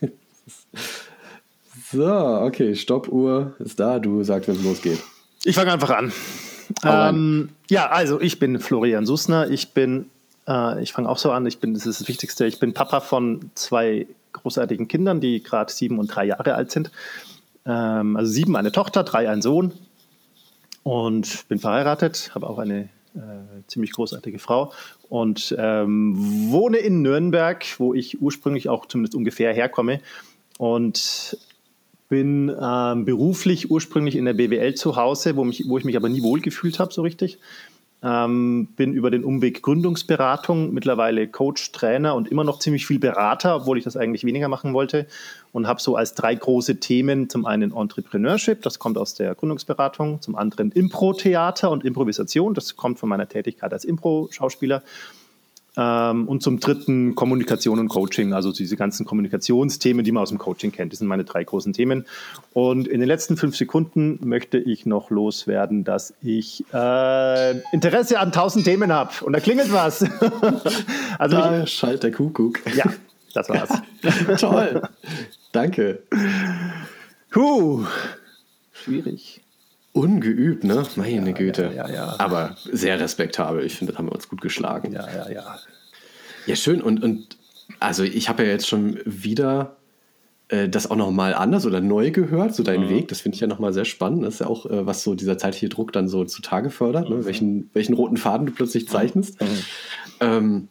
so, 1.92 2.06
okay, 2.06 2.74
Stoppuhr 2.74 3.54
ist 3.58 3.78
da. 3.78 3.98
Du 3.98 4.22
sagst, 4.24 4.48
wenn 4.48 4.56
es 4.56 4.64
losgeht. 4.64 4.98
Ich 5.44 5.54
fange 5.54 5.72
einfach 5.72 5.90
an. 5.90 6.12
Ähm, 6.84 7.50
ja, 7.70 7.88
also 7.90 8.20
ich 8.20 8.38
bin 8.38 8.58
Florian 8.58 9.06
Sussner. 9.06 9.50
Ich 9.50 9.72
bin, 9.72 10.06
äh, 10.48 10.82
ich 10.82 10.92
fange 10.92 11.08
auch 11.08 11.18
so 11.18 11.30
an. 11.30 11.46
Ich 11.46 11.58
bin, 11.58 11.74
das 11.74 11.86
ist 11.86 12.00
das 12.00 12.08
Wichtigste. 12.08 12.46
Ich 12.46 12.58
bin 12.58 12.74
Papa 12.74 13.00
von 13.00 13.50
zwei 13.54 14.06
großartigen 14.32 14.88
Kindern, 14.88 15.20
die 15.20 15.42
gerade 15.42 15.72
sieben 15.72 15.98
und 15.98 16.08
drei 16.08 16.24
Jahre 16.24 16.54
alt 16.54 16.70
sind. 16.70 16.90
Ähm, 17.66 18.16
also 18.16 18.30
sieben 18.30 18.56
eine 18.56 18.72
Tochter, 18.72 19.04
drei 19.04 19.28
ein 19.28 19.42
Sohn. 19.42 19.72
Und 20.82 21.48
bin 21.48 21.58
verheiratet, 21.58 22.32
habe 22.34 22.48
auch 22.48 22.58
eine 22.58 22.90
äh, 23.14 23.62
ziemlich 23.66 23.92
großartige 23.92 24.38
Frau 24.38 24.72
und 25.08 25.54
ähm, 25.58 26.14
wohne 26.50 26.78
in 26.78 27.02
Nürnberg, 27.02 27.64
wo 27.78 27.94
ich 27.94 28.20
ursprünglich 28.20 28.68
auch 28.68 28.86
zumindest 28.86 29.14
ungefähr 29.14 29.52
herkomme 29.52 30.00
und 30.58 31.36
bin 32.08 32.54
ähm, 32.60 33.04
beruflich 33.04 33.70
ursprünglich 33.70 34.16
in 34.16 34.24
der 34.24 34.34
BWL 34.34 34.74
zu 34.74 34.96
Hause, 34.96 35.36
wo, 35.36 35.44
mich, 35.44 35.64
wo 35.66 35.78
ich 35.78 35.84
mich 35.84 35.96
aber 35.96 36.08
nie 36.08 36.22
wohlgefühlt 36.22 36.78
habe 36.78 36.92
so 36.92 37.02
richtig. 37.02 37.38
Ähm, 38.06 38.68
bin 38.76 38.92
über 38.92 39.10
den 39.10 39.24
Umweg 39.24 39.62
Gründungsberatung, 39.62 40.74
mittlerweile 40.74 41.26
Coach, 41.26 41.72
Trainer 41.72 42.14
und 42.14 42.28
immer 42.28 42.44
noch 42.44 42.58
ziemlich 42.58 42.86
viel 42.86 42.98
Berater, 42.98 43.56
obwohl 43.56 43.78
ich 43.78 43.84
das 43.84 43.96
eigentlich 43.96 44.24
weniger 44.24 44.48
machen 44.48 44.74
wollte. 44.74 45.06
Und 45.52 45.66
habe 45.66 45.80
so 45.80 45.96
als 45.96 46.12
drei 46.12 46.34
große 46.34 46.80
Themen 46.80 47.30
zum 47.30 47.46
einen 47.46 47.72
Entrepreneurship, 47.74 48.60
das 48.60 48.78
kommt 48.78 48.98
aus 48.98 49.14
der 49.14 49.34
Gründungsberatung, 49.34 50.20
zum 50.20 50.36
anderen 50.36 50.70
Impro-Theater 50.70 51.70
und 51.70 51.82
Improvisation, 51.84 52.52
das 52.52 52.76
kommt 52.76 52.98
von 52.98 53.08
meiner 53.08 53.28
Tätigkeit 53.28 53.72
als 53.72 53.86
Impro-Schauspieler 53.86 54.82
und 55.76 56.40
zum 56.40 56.60
dritten 56.60 57.16
Kommunikation 57.16 57.80
und 57.80 57.88
Coaching, 57.88 58.32
also 58.32 58.52
diese 58.52 58.76
ganzen 58.76 59.04
Kommunikationsthemen, 59.04 60.04
die 60.04 60.12
man 60.12 60.22
aus 60.22 60.28
dem 60.28 60.38
Coaching 60.38 60.70
kennt. 60.70 60.92
Das 60.92 61.00
sind 61.00 61.08
meine 61.08 61.24
drei 61.24 61.42
großen 61.42 61.72
Themen. 61.72 62.06
Und 62.52 62.86
in 62.86 63.00
den 63.00 63.08
letzten 63.08 63.36
fünf 63.36 63.56
Sekunden 63.56 64.20
möchte 64.22 64.58
ich 64.58 64.86
noch 64.86 65.10
loswerden, 65.10 65.82
dass 65.82 66.14
ich 66.22 66.64
äh, 66.72 67.58
Interesse 67.72 68.20
an 68.20 68.30
tausend 68.30 68.64
Themen 68.64 68.92
habe. 68.92 69.12
Und 69.24 69.32
da 69.32 69.40
klingelt 69.40 69.72
was. 69.72 70.02
also 71.18 71.36
da 71.36 71.64
ich, 71.64 71.72
schallt 71.72 72.04
der 72.04 72.12
Kuckuck. 72.12 72.60
Ja, 72.76 72.84
das 73.32 73.48
war's. 73.48 73.70
Toll. 74.40 74.82
Danke. 75.50 76.02
Huh. 77.34 77.84
Schwierig. 78.72 79.43
Ungeübt, 79.94 80.64
ne? 80.64 80.84
Meine 80.96 81.30
ja, 81.30 81.36
Güte. 81.36 81.72
Ja, 81.74 81.88
ja, 81.88 82.16
Aber 82.18 82.56
sehr 82.64 82.98
respektabel. 82.98 83.64
Ich 83.64 83.76
finde, 83.76 83.92
das 83.92 83.98
haben 83.98 84.08
wir 84.08 84.12
uns 84.12 84.28
gut 84.28 84.40
geschlagen. 84.40 84.92
Ja, 84.92 85.06
ja, 85.08 85.30
ja. 85.30 85.58
Ja, 86.46 86.56
schön. 86.56 86.82
Und, 86.82 87.00
und 87.04 87.36
also 87.78 88.02
ich 88.02 88.28
habe 88.28 88.42
ja 88.42 88.50
jetzt 88.50 88.66
schon 88.66 88.98
wieder 89.04 89.76
äh, 90.48 90.68
das 90.68 90.90
auch 90.90 90.96
nochmal 90.96 91.32
anders 91.32 91.64
oder 91.64 91.80
neu 91.80 92.10
gehört, 92.10 92.56
so 92.56 92.64
deinen 92.64 92.86
mhm. 92.86 92.90
Weg. 92.90 93.08
Das 93.08 93.20
finde 93.20 93.36
ich 93.36 93.40
ja 93.40 93.46
nochmal 93.46 93.72
sehr 93.72 93.84
spannend. 93.84 94.24
Das 94.24 94.34
ist 94.34 94.40
ja 94.40 94.48
auch, 94.48 94.66
äh, 94.66 94.84
was 94.84 95.04
so 95.04 95.14
dieser 95.14 95.38
zeitliche 95.38 95.68
Druck 95.68 95.92
dann 95.92 96.08
so 96.08 96.24
zutage 96.24 96.70
fördert, 96.70 97.08
ne? 97.08 97.14
mhm. 97.14 97.20
ne? 97.20 97.26
welchen, 97.26 97.70
welchen 97.72 97.94
roten 97.94 98.16
Faden 98.16 98.46
du 98.46 98.52
plötzlich 98.52 98.88
zeichnest. 98.88 99.40
Mhm. 99.40 99.46
Ähm, 100.18 100.68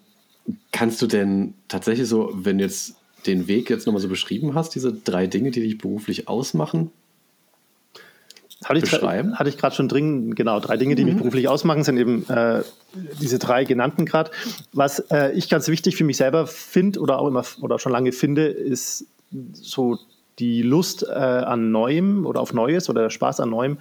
kannst 0.74 1.02
du 1.02 1.08
denn 1.08 1.54
tatsächlich 1.70 2.10
so, 2.10 2.30
wenn 2.34 2.58
du 2.58 2.66
jetzt 2.66 2.96
den 3.26 3.48
Weg 3.48 3.70
jetzt 3.70 3.86
nochmal 3.86 4.02
so 4.02 4.10
beschrieben 4.10 4.54
hast, 4.54 4.76
diese 4.76 4.92
drei 4.92 5.28
Dinge, 5.28 5.52
die 5.52 5.62
dich 5.62 5.78
beruflich 5.78 6.28
ausmachen, 6.28 6.92
hatte 8.70 8.82
beschreiben? 8.82 9.32
Ich, 9.34 9.40
hatte 9.40 9.50
ich 9.50 9.58
gerade 9.58 9.76
schon 9.76 9.88
drin, 9.88 10.36
genau, 10.36 10.60
drei 10.60 10.78
Dinge, 10.78 10.96
die 10.96 11.04
mhm. 11.04 11.10
mich 11.10 11.18
beruflich 11.18 11.48
ausmachen, 11.48 11.84
sind 11.84 11.98
eben 11.98 12.28
äh, 12.30 12.64
diese 13.22 13.40
drei 13.40 13.64
genannten 13.64 14.06
gerade. 14.06 14.32
Was 14.72 15.00
äh, 15.12 15.32
ich 15.34 15.50
ganz 15.50 15.68
wichtig 15.68 15.96
für 15.96 16.04
mich 16.04 16.18
selber 16.18 16.48
finde 16.48 17.00
oder 17.00 17.20
auch 17.20 17.28
immer 17.28 17.44
oder 17.62 17.80
schon 17.80 17.92
lange 17.92 18.12
finde, 18.12 18.48
ist 18.48 19.08
so 19.54 19.98
die 20.40 20.62
Lust 20.62 21.04
äh, 21.08 21.14
an 21.14 21.72
Neuem 21.72 22.26
oder 22.26 22.42
auf 22.42 22.54
Neues 22.54 22.90
oder 22.90 23.04
der 23.04 23.10
Spaß 23.10 23.40
an 23.40 23.50
Neuem. 23.50 23.78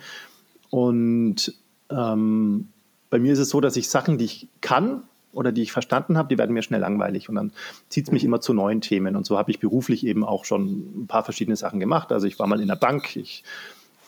Und 0.70 1.54
ähm, 1.90 2.68
bei 3.10 3.18
mir 3.18 3.32
ist 3.32 3.38
es 3.38 3.50
so, 3.50 3.60
dass 3.60 3.76
ich 3.76 3.88
Sachen, 3.88 4.18
die 4.18 4.24
ich 4.24 4.48
kann 4.60 5.02
oder 5.32 5.52
die 5.52 5.62
ich 5.62 5.72
verstanden 5.72 6.18
habe, 6.18 6.28
die 6.28 6.38
werden 6.38 6.52
mir 6.52 6.62
schnell 6.62 6.80
langweilig 6.80 7.28
und 7.28 7.34
dann 7.34 7.52
zieht 7.88 8.06
es 8.06 8.12
mich 8.12 8.24
immer 8.24 8.40
zu 8.40 8.52
neuen 8.52 8.80
Themen. 8.80 9.16
Und 9.16 9.26
so 9.26 9.38
habe 9.38 9.50
ich 9.50 9.58
beruflich 9.60 10.06
eben 10.06 10.24
auch 10.24 10.44
schon 10.44 11.02
ein 11.02 11.06
paar 11.06 11.24
verschiedene 11.24 11.56
Sachen 11.56 11.80
gemacht. 11.80 12.12
Also 12.12 12.26
ich 12.26 12.38
war 12.38 12.46
mal 12.46 12.60
in 12.60 12.68
der 12.68 12.76
Bank, 12.76 13.16
ich 13.16 13.44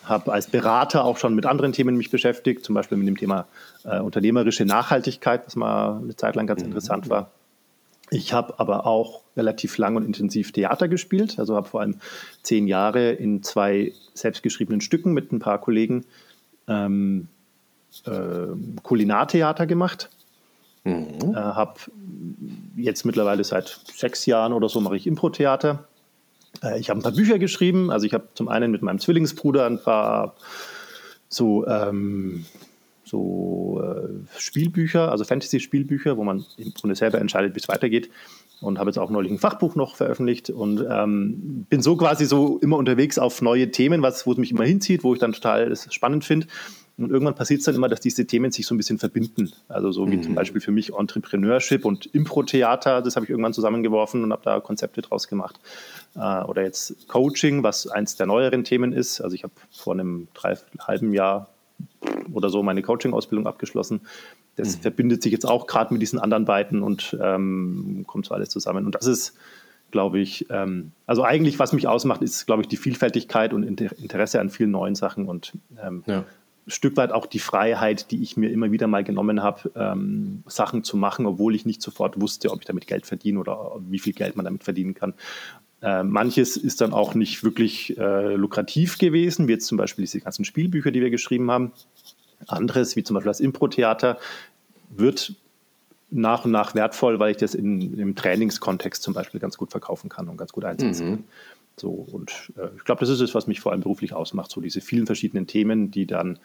habe 0.05 0.33
als 0.33 0.47
Berater 0.47 1.05
auch 1.05 1.19
schon 1.19 1.35
mit 1.35 1.47
anderen 1.47 1.73
Themen 1.73 1.97
mich 1.97 2.11
beschäftigt, 2.11 2.65
zum 2.65 2.75
Beispiel 2.75 2.99
mit 2.99 3.09
dem 3.09 3.17
Thema 3.17 3.47
äh, 3.85 4.01
unternehmerische 4.01 4.65
Nachhaltigkeit, 4.65 5.47
was 5.47 5.57
mal 5.57 5.99
eine 6.03 6.17
Zeit 6.17 6.37
lang 6.37 6.47
ganz 6.47 6.61
mhm. 6.61 6.69
interessant 6.69 7.09
war. 7.09 7.31
Ich 8.11 8.33
habe 8.33 8.59
aber 8.59 8.87
auch 8.87 9.23
relativ 9.37 9.79
lang 9.79 9.97
und 9.97 10.05
intensiv 10.05 10.53
Theater 10.53 10.89
gespielt, 10.89 11.39
also 11.39 11.57
habe 11.57 11.69
vor 11.69 11.81
allem 11.81 11.97
zehn 12.43 12.67
Jahre 12.67 13.13
in 13.13 13.43
zwei 13.43 13.93
selbstgeschriebenen 14.13 14.81
Stücken 14.81 15.13
mit 15.13 15.33
ein 15.33 15.39
paar 15.39 15.59
Kollegen 15.59 16.05
ähm, 16.69 17.29
äh, 18.05 18.11
Kulinartheater 18.83 19.67
gemacht. 19.67 20.11
Mhm. 20.85 21.33
Äh, 21.35 21.37
habe 21.37 21.81
jetzt 22.77 23.07
mittlerweile 23.07 23.43
seit 23.43 23.81
sechs 23.95 24.27
Jahren 24.27 24.53
oder 24.53 24.69
so 24.69 24.81
mache 24.81 24.97
ich 24.97 25.07
Impro-Theater 25.07 25.89
ich 26.79 26.91
habe 26.91 27.01
ein 27.01 27.03
paar 27.03 27.13
Bücher 27.13 27.39
geschrieben. 27.39 27.91
Also 27.91 28.07
ich 28.07 28.15
habe 28.15 28.29
zum 28.35 28.49
einen 28.49 28.71
mit 28.71 28.83
meinem 28.83 28.99
Zwillingsbruder 28.99 29.67
ein 29.67 29.81
paar 29.81 30.35
so, 31.29 31.67
ähm, 31.67 32.45
so 33.05 33.83
äh, 33.83 34.39
Spielbücher, 34.39 35.11
also 35.11 35.25
Fantasy-Spielbücher, 35.25 36.17
wo 36.17 36.25
man 36.25 36.45
im 36.57 36.73
Grunde 36.75 36.97
selber 36.97 37.21
entscheidet, 37.21 37.55
wie 37.55 37.61
es 37.61 37.69
weitergeht. 37.69 38.11
Und 38.61 38.79
habe 38.79 38.89
jetzt 38.89 38.99
auch 38.99 39.11
neulich 39.11 39.31
ein 39.31 39.39
Fachbuch 39.39 39.75
noch 39.75 39.97
veröffentlicht 39.97 40.49
und 40.49 40.85
ähm, 40.89 41.67
bin 41.69 41.83
so 41.83 41.97
quasi 41.97 42.25
so 42.25 42.59
immer 42.59 42.79
unterwegs 42.79 43.19
auf 43.19 43.43
neue 43.43 43.71
Themen, 43.71 44.03
wo 44.03 44.07
es 44.07 44.39
mich 44.39 44.53
immer 44.53 44.65
hinzieht, 44.65 45.05
wo 45.05 45.13
ich 45.13 45.21
dann 45.21 45.33
total 45.33 45.75
spannend 45.77 46.25
finde. 46.25 46.47
Und 46.97 47.11
irgendwann 47.11 47.35
passiert 47.35 47.59
es 47.59 47.67
dann 47.67 47.75
immer, 47.75 47.89
dass 47.89 48.01
diese 48.01 48.25
Themen 48.25 48.53
sich 48.53 48.67
so 48.67 48.75
ein 48.75 48.79
bisschen 48.79 48.99
verbinden. 48.99 49.53
Also 49.69 49.91
so 49.91 50.09
wie 50.11 50.17
mhm. 50.17 50.23
zum 50.23 50.35
Beispiel 50.35 50.61
für 50.61 50.71
mich 50.71 50.93
Entrepreneurship 50.95 51.85
und 51.85 52.07
Impro-Theater, 52.07 53.03
das 53.03 53.17
habe 53.17 53.25
ich 53.25 53.31
irgendwann 53.31 53.53
zusammengeworfen 53.53 54.23
und 54.23 54.33
habe 54.33 54.43
da 54.45 54.61
Konzepte 54.61 55.03
draus 55.03 55.27
gemacht. 55.27 55.59
Äh, 56.15 56.45
oder 56.45 56.63
jetzt 56.63 57.09
Coaching, 57.09 57.65
was 57.65 57.89
eins 57.89 58.15
der 58.17 58.27
neueren 58.27 58.63
Themen 58.63 58.93
ist. 58.93 59.21
Also 59.21 59.35
ich 59.35 59.43
habe 59.43 59.55
vor 59.73 59.95
einem 59.95 60.29
drei, 60.35 60.57
halben 60.79 61.13
Jahr 61.13 61.49
oder 62.33 62.49
so 62.49 62.63
meine 62.63 62.83
Coaching-Ausbildung 62.83 63.47
abgeschlossen. 63.49 64.03
Das 64.55 64.77
mhm. 64.77 64.83
verbindet 64.83 65.23
sich 65.23 65.33
jetzt 65.33 65.47
auch 65.47 65.67
gerade 65.67 65.93
mit 65.93 66.01
diesen 66.01 66.21
anderen 66.21 66.45
beiden 66.45 66.83
und 66.83 67.17
ähm, 67.21 68.05
kommt 68.07 68.27
so 68.27 68.35
alles 68.35 68.51
zusammen. 68.51 68.87
Und 68.87 68.95
das 68.95 69.07
ist, 69.07 69.37
glaube 69.91 70.21
ich, 70.21 70.47
ähm, 70.51 70.93
also 71.07 71.25
eigentlich, 71.25 71.59
was 71.59 71.73
mich 71.73 71.89
ausmacht, 71.89 72.23
ist, 72.23 72.47
glaube 72.47 72.63
ich, 72.63 72.69
die 72.69 72.77
Vielfältigkeit 72.77 73.53
und 73.53 73.65
Interesse 73.65 74.41
an 74.41 74.51
vielen 74.51 74.71
neuen 74.71 74.95
Sachen 74.95 75.27
und 75.27 75.55
ähm, 75.85 76.05
ja. 76.07 76.25
Stück 76.67 76.97
weit 76.97 77.13
auch 77.13 77.27
die 77.27 77.39
Freiheit, 77.39 78.11
die 78.11 78.23
ich 78.23 78.37
mir 78.37 78.51
immer 78.51 78.73
wieder 78.73 78.87
mal 78.87 79.05
genommen 79.05 79.43
habe, 79.43 79.71
ähm, 79.77 80.43
Sachen 80.47 80.83
zu 80.83 80.97
machen, 80.97 81.27
obwohl 81.27 81.55
ich 81.55 81.67
nicht 81.67 81.83
sofort 81.83 82.21
wusste, 82.21 82.51
ob 82.51 82.61
ich 82.61 82.67
damit 82.67 82.87
Geld 82.87 83.07
verdiene 83.07 83.39
oder 83.39 83.77
wie 83.89 83.99
viel 83.99 84.15
Geld 84.15 84.37
man 84.37 84.45
damit 84.45 84.65
verdienen 84.65 84.95
kann. 84.95 85.15
Äh, 85.83 86.03
manches 86.03 86.57
ist 86.57 86.81
dann 86.81 86.95
auch 86.95 87.15
nicht 87.15 87.45
wirklich 87.45 87.99
äh, 87.99 88.35
lukrativ 88.35 88.99
gewesen, 88.99 89.49
wie 89.49 89.53
jetzt 89.53 89.67
zum 89.67 89.77
Beispiel 89.77 90.05
diese 90.05 90.21
ganzen 90.21 90.47
Spielbücher, 90.47 90.91
die 90.91 91.03
wir 91.03 91.11
geschrieben 91.11 91.51
haben. 91.51 91.73
Anderes, 92.47 92.97
wie 92.97 93.03
zum 93.03 93.15
Beispiel 93.15 93.31
das 93.31 93.41
Impro-Theater, 93.41 94.19
wird 94.89 95.35
nach 96.11 96.45
und 96.45 96.53
nach 96.53 96.75
wertvoll, 96.75 97.19
weil 97.19 97.33
ich 97.33 97.37
das 97.37 97.55
in, 97.55 97.99
im 97.99 98.15
Trainingskontext 98.15 99.03
zum 99.03 99.13
Beispiel 99.13 99.41
ganz 99.41 99.59
gut 99.59 99.71
verkaufen 99.71 100.09
kann 100.09 100.29
und 100.29 100.37
ganz 100.37 100.53
gut 100.53 100.65
einsetzen 100.65 101.07
mhm. 101.07 101.11
kann. 101.11 101.25
So, 101.77 101.91
und 101.91 102.53
äh, 102.57 102.69
ich 102.77 102.85
glaube, 102.85 103.01
das 103.01 103.09
ist 103.09 103.21
es, 103.21 103.35
was 103.35 103.47
mich 103.47 103.61
vor 103.61 103.73
allem 103.73 103.81
beruflich 103.81 104.13
ausmacht, 104.13 104.51
so 104.51 104.61
diese 104.61 104.81
vielen 104.81 105.07
verschiedenen 105.07 105.47
Themen, 105.47 105.91
die 105.91 106.07
dann 106.07 106.39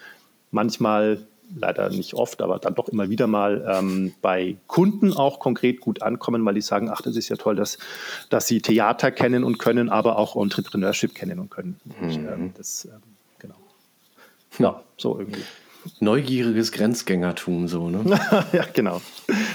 manchmal, 0.52 1.28
leider 1.56 1.89
nicht 1.89 2.13
oft, 2.13 2.42
aber 2.42 2.60
dann 2.60 2.76
doch 2.76 2.89
immer 2.89 3.10
wieder 3.10 3.28
mal 3.28 3.65
ähm, 3.68 4.13
bei 4.22 4.58
Kunden 4.68 5.13
auch 5.13 5.39
konkret 5.39 5.80
gut 5.80 6.02
ankommen, 6.02 6.46
weil 6.46 6.54
die 6.54 6.62
sagen, 6.62 6.89
ach, 6.89 7.02
das 7.02 7.15
ist 7.15 7.30
ja 7.30 7.36
toll, 7.38 7.56
dass, 7.56 7.78
dass 8.30 8.48
sie 8.48 8.62
Theater 8.62 9.12
kennen 9.12 9.44
und 9.44 9.58
können, 9.58 9.89
aber 9.89 10.18
auch 10.18 10.36
Entrepreneurship 10.36 11.15
kennen 11.15 11.39
und 11.39 11.50
können. 11.50 11.80
Mhm. 11.86 12.08
Und, 12.08 12.15
ähm, 12.15 12.54
das, 12.56 12.86
ähm, 12.86 13.02
genau. 13.39 13.56
Ja, 14.60 14.84
so 14.98 15.18
irgendwie. 15.18 15.42
Neugieriges 16.00 16.72
Grenzgängertum, 16.72 17.68
so, 17.68 17.89
ne? 17.89 18.04
ja, 18.52 18.65
genau. 18.74 19.02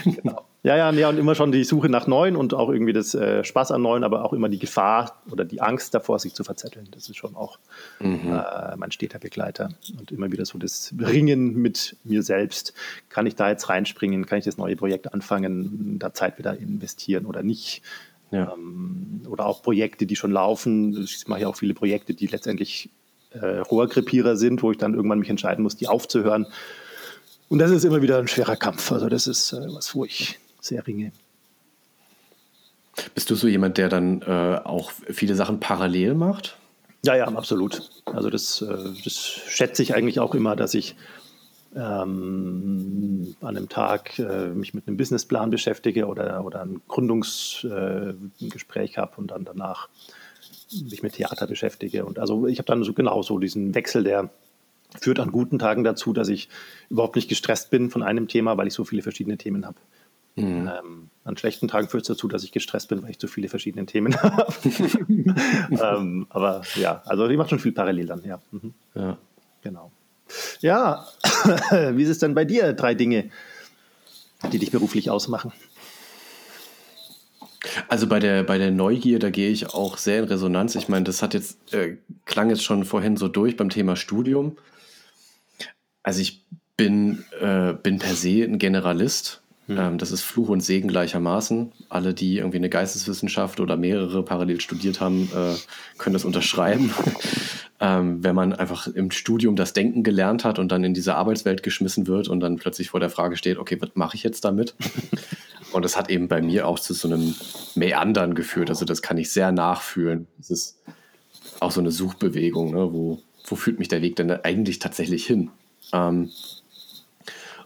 genau. 0.05 0.45
Ja, 0.65 0.79
ja, 0.79 0.91
ja, 0.93 1.11
und 1.11 1.19
immer 1.19 1.35
schon 1.35 1.53
die 1.53 1.63
Suche 1.63 1.91
nach 1.91 2.07
Neuen 2.07 2.37
und 2.37 2.55
auch 2.55 2.71
irgendwie 2.71 2.95
das 2.95 3.15
äh, 3.15 3.45
Spaß 3.45 3.71
an 3.71 3.83
Neuen, 3.83 4.03
aber 4.03 4.25
auch 4.25 4.33
immer 4.33 4.49
die 4.49 4.59
Gefahr 4.59 5.21
oder 5.31 5.45
die 5.45 5.61
Angst 5.61 5.93
davor, 5.93 6.19
sich 6.19 6.33
zu 6.33 6.43
verzetteln. 6.43 6.89
Das 6.91 7.11
ist 7.11 7.19
schon 7.19 7.37
auch 7.37 7.59
mhm. 8.01 8.33
äh, 8.33 8.75
mein 8.79 8.91
steter 8.91 9.19
Begleiter. 9.19 9.69
Und 9.99 10.11
immer 10.11 10.33
wieder 10.33 10.47
so 10.47 10.57
das 10.57 10.95
Ringen 10.99 11.57
mit 11.61 11.99
mir 12.03 12.23
selbst. 12.23 12.73
Kann 13.11 13.27
ich 13.27 13.35
da 13.37 13.51
jetzt 13.51 13.69
reinspringen? 13.69 14.25
Kann 14.25 14.39
ich 14.39 14.47
das 14.47 14.57
neue 14.57 14.75
Projekt 14.75 15.13
anfangen, 15.13 15.99
da 15.99 16.15
Zeit 16.15 16.39
wieder 16.39 16.57
investieren 16.57 17.27
oder 17.27 17.43
nicht? 17.43 17.83
Ja. 18.31 18.55
Ähm, 18.55 19.21
oder 19.29 19.45
auch 19.45 19.63
Projekte, 19.63 20.07
die 20.07 20.17
schon 20.17 20.33
laufen. 20.33 20.99
Ich 21.05 21.29
mache 21.29 21.43
ja 21.43 21.49
auch 21.49 21.57
viele 21.57 21.75
Projekte, 21.75 22.15
die 22.15 22.27
letztendlich 22.27 22.89
äh, 23.33 23.59
Rohrkrepierer 23.59 24.37
sind, 24.37 24.63
wo 24.63 24.71
ich 24.71 24.79
dann 24.79 24.95
irgendwann 24.95 25.19
mich 25.19 25.29
entscheiden 25.29 25.63
muss, 25.63 25.77
die 25.77 25.89
aufzuhören. 25.89 26.47
Und 27.51 27.59
das 27.59 27.71
ist 27.71 27.85
immer 27.85 28.01
wieder 28.01 28.19
ein 28.19 28.29
schwerer 28.29 28.57
Kampf. 28.57 28.91
Also 28.93 29.11
das 29.11 29.27
ist 29.27 29.53
äh, 29.53 29.67
was, 29.69 29.95
wo 29.95 30.07
ich 30.07 30.39
sehr 30.65 30.87
ringe. 30.87 31.13
Bist 33.15 33.31
du 33.31 33.35
so 33.35 33.49
jemand, 33.49 33.79
der 33.79 33.89
dann 33.89 34.23
äh, 34.23 34.61
auch 34.65 34.93
viele 35.11 35.35
Sachen 35.35 35.59
parallel 35.61 36.15
macht? 36.15 36.57
Ja, 37.05 37.17
ja, 37.17 37.27
absolut. 37.27 37.91
Also 38.07 38.31
das, 38.31 38.63
äh, 38.63 38.93
das 39.05 39.17
schätze 39.17 39.83
ich 39.83 39.95
eigentlich 39.95 40.21
auch 40.21 40.35
immer, 40.35 40.57
dass 40.57 40.73
ich 40.75 40.97
ähm, 41.75 43.35
an 43.41 43.57
einem 43.57 43.69
Tag 43.69 44.19
äh, 44.19 44.49
mich 44.49 44.75
mit 44.75 44.87
einem 44.87 44.97
Businessplan 44.97 45.51
beschäftige 45.51 46.07
oder, 46.07 46.45
oder 46.45 46.63
ein 46.63 46.81
Gründungsgespräch 46.87 48.93
äh, 48.93 48.97
habe 48.97 49.17
und 49.17 49.33
dann 49.33 49.45
danach 49.45 49.89
mich 50.89 51.03
mit 51.03 51.15
Theater 51.15 51.47
beschäftige. 51.47 52.05
Und 52.05 52.19
also 52.19 52.47
ich 52.47 52.59
habe 52.59 52.67
dann 52.67 52.85
so 52.85 52.93
genau 52.93 53.23
so 53.23 53.39
diesen 53.39 53.75
Wechsel, 53.75 54.05
der 54.05 54.29
führt 55.01 55.19
an 55.19 55.33
guten 55.33 55.59
Tagen 55.59 55.85
dazu, 55.85 56.13
dass 56.13 56.29
ich 56.29 56.49
überhaupt 56.91 57.17
nicht 57.17 57.29
gestresst 57.29 57.71
bin 57.71 57.91
von 57.91 58.05
einem 58.05 58.29
Thema, 58.29 58.57
weil 58.57 58.69
ich 58.69 58.75
so 58.75 58.85
viele 58.85 59.03
verschiedene 59.03 59.37
Themen 59.37 59.67
habe. 59.67 59.79
Mhm. 60.37 60.69
Ähm, 60.69 61.11
an 61.23 61.37
schlechten 61.37 61.69
Tagen 61.69 61.89
führt 61.89 62.03
es 62.03 62.09
dazu, 62.09 62.27
dass 62.27 62.43
ich 62.43 62.53
gestresst 62.53 62.89
bin, 62.89 63.03
weil 63.03 63.11
ich 63.11 63.19
zu 63.19 63.29
viele 63.29 63.49
verschiedene 63.49 63.87
Themen 63.87 64.17
habe. 64.23 64.53
ähm, 65.71 66.27
aber 66.31 66.63
ja, 66.75 67.03
also 67.07 67.29
ich 67.29 67.37
mache 67.37 67.51
schon 67.51 67.61
viel 67.61 67.73
parallel 67.73 68.07
dann, 68.07 68.25
ja. 68.25 68.41
Mhm. 68.51 68.75
Ja. 68.95 69.19
Genau. 69.63 69.91
Ja, 70.61 71.07
wie 71.71 72.03
ist 72.03 72.09
es 72.09 72.19
denn 72.19 72.35
bei 72.35 72.45
dir? 72.45 72.73
Drei 72.73 72.95
Dinge, 72.95 73.31
die 74.53 74.59
dich 74.59 74.71
beruflich 74.71 75.11
ausmachen. 75.11 75.53
Also 77.89 78.07
bei 78.07 78.19
der, 78.19 78.43
bei 78.43 78.59
der 78.59 78.71
Neugier, 78.71 79.19
da 79.19 79.31
gehe 79.31 79.51
ich 79.51 79.73
auch 79.73 79.97
sehr 79.97 80.19
in 80.19 80.25
Resonanz. 80.25 80.75
Ich 80.75 80.89
meine, 80.89 81.05
das 81.05 81.23
hat 81.23 81.35
jetzt, 81.35 81.73
äh, 81.73 81.97
klang 82.25 82.51
jetzt 82.51 82.63
schon 82.63 82.85
vorhin 82.85 83.17
so 83.17 83.29
durch 83.29 83.57
beim 83.57 83.71
Thema 83.71 83.97
Studium. 83.97 84.57
Also 86.03 86.21
ich 86.21 86.45
bin, 86.77 87.25
äh, 87.41 87.73
bin 87.73 87.99
per 87.99 88.15
se 88.15 88.45
ein 88.45 88.59
Generalist 88.59 89.44
hm. 89.67 89.79
Ähm, 89.79 89.99
das 89.99 90.13
ist 90.13 90.23
Fluch 90.23 90.49
und 90.49 90.61
Segen 90.61 90.89
gleichermaßen. 90.89 91.73
Alle, 91.89 92.13
die 92.13 92.39
irgendwie 92.39 92.59
eine 92.59 92.69
Geisteswissenschaft 92.69 93.61
oder 93.61 93.77
mehrere 93.77 94.23
parallel 94.23 94.61
studiert 94.61 95.01
haben, 95.01 95.31
äh, 95.35 95.55
können 95.97 96.13
das 96.13 96.25
unterschreiben. 96.25 96.93
ähm, 97.81 98.23
wenn 98.23 98.35
man 98.35 98.53
einfach 98.53 98.87
im 98.89 99.11
Studium 99.11 99.57
das 99.57 99.73
Denken 99.73 100.03
gelernt 100.03 100.45
hat 100.45 100.59
und 100.59 100.71
dann 100.71 100.85
in 100.85 100.93
diese 100.93 101.15
Arbeitswelt 101.15 101.63
geschmissen 101.63 102.07
wird 102.07 102.29
und 102.29 102.41
dann 102.41 102.57
plötzlich 102.57 102.91
vor 102.91 103.01
der 103.01 103.11
Frage 103.11 103.37
steht, 103.37 103.57
okay, 103.57 103.79
was 103.81 103.91
mache 103.95 104.17
ich 104.17 104.23
jetzt 104.23 104.45
damit? 104.45 104.75
und 105.73 105.83
das 105.83 105.97
hat 105.97 106.11
eben 106.11 106.29
bei 106.29 106.43
mir 106.43 106.69
auch 106.69 106.79
zu 106.79 106.93
so 106.93 107.09
einem 107.09 107.35
Meandern 107.75 108.35
geführt. 108.35 108.69
Also 108.69 108.85
das 108.85 109.01
kann 109.01 109.17
ich 109.17 109.31
sehr 109.31 109.51
nachfühlen. 109.51 110.27
Es 110.39 110.51
ist 110.51 110.79
auch 111.61 111.71
so 111.71 111.81
eine 111.81 111.91
Suchbewegung, 111.91 112.73
ne? 112.73 112.93
wo, 112.93 113.23
wo 113.47 113.57
führt 113.57 113.79
mich 113.79 113.89
der 113.89 114.03
Weg 114.03 114.17
denn 114.17 114.31
eigentlich 114.31 114.79
tatsächlich 114.79 115.27
hin? 115.27 115.51
Ähm, 115.95 116.31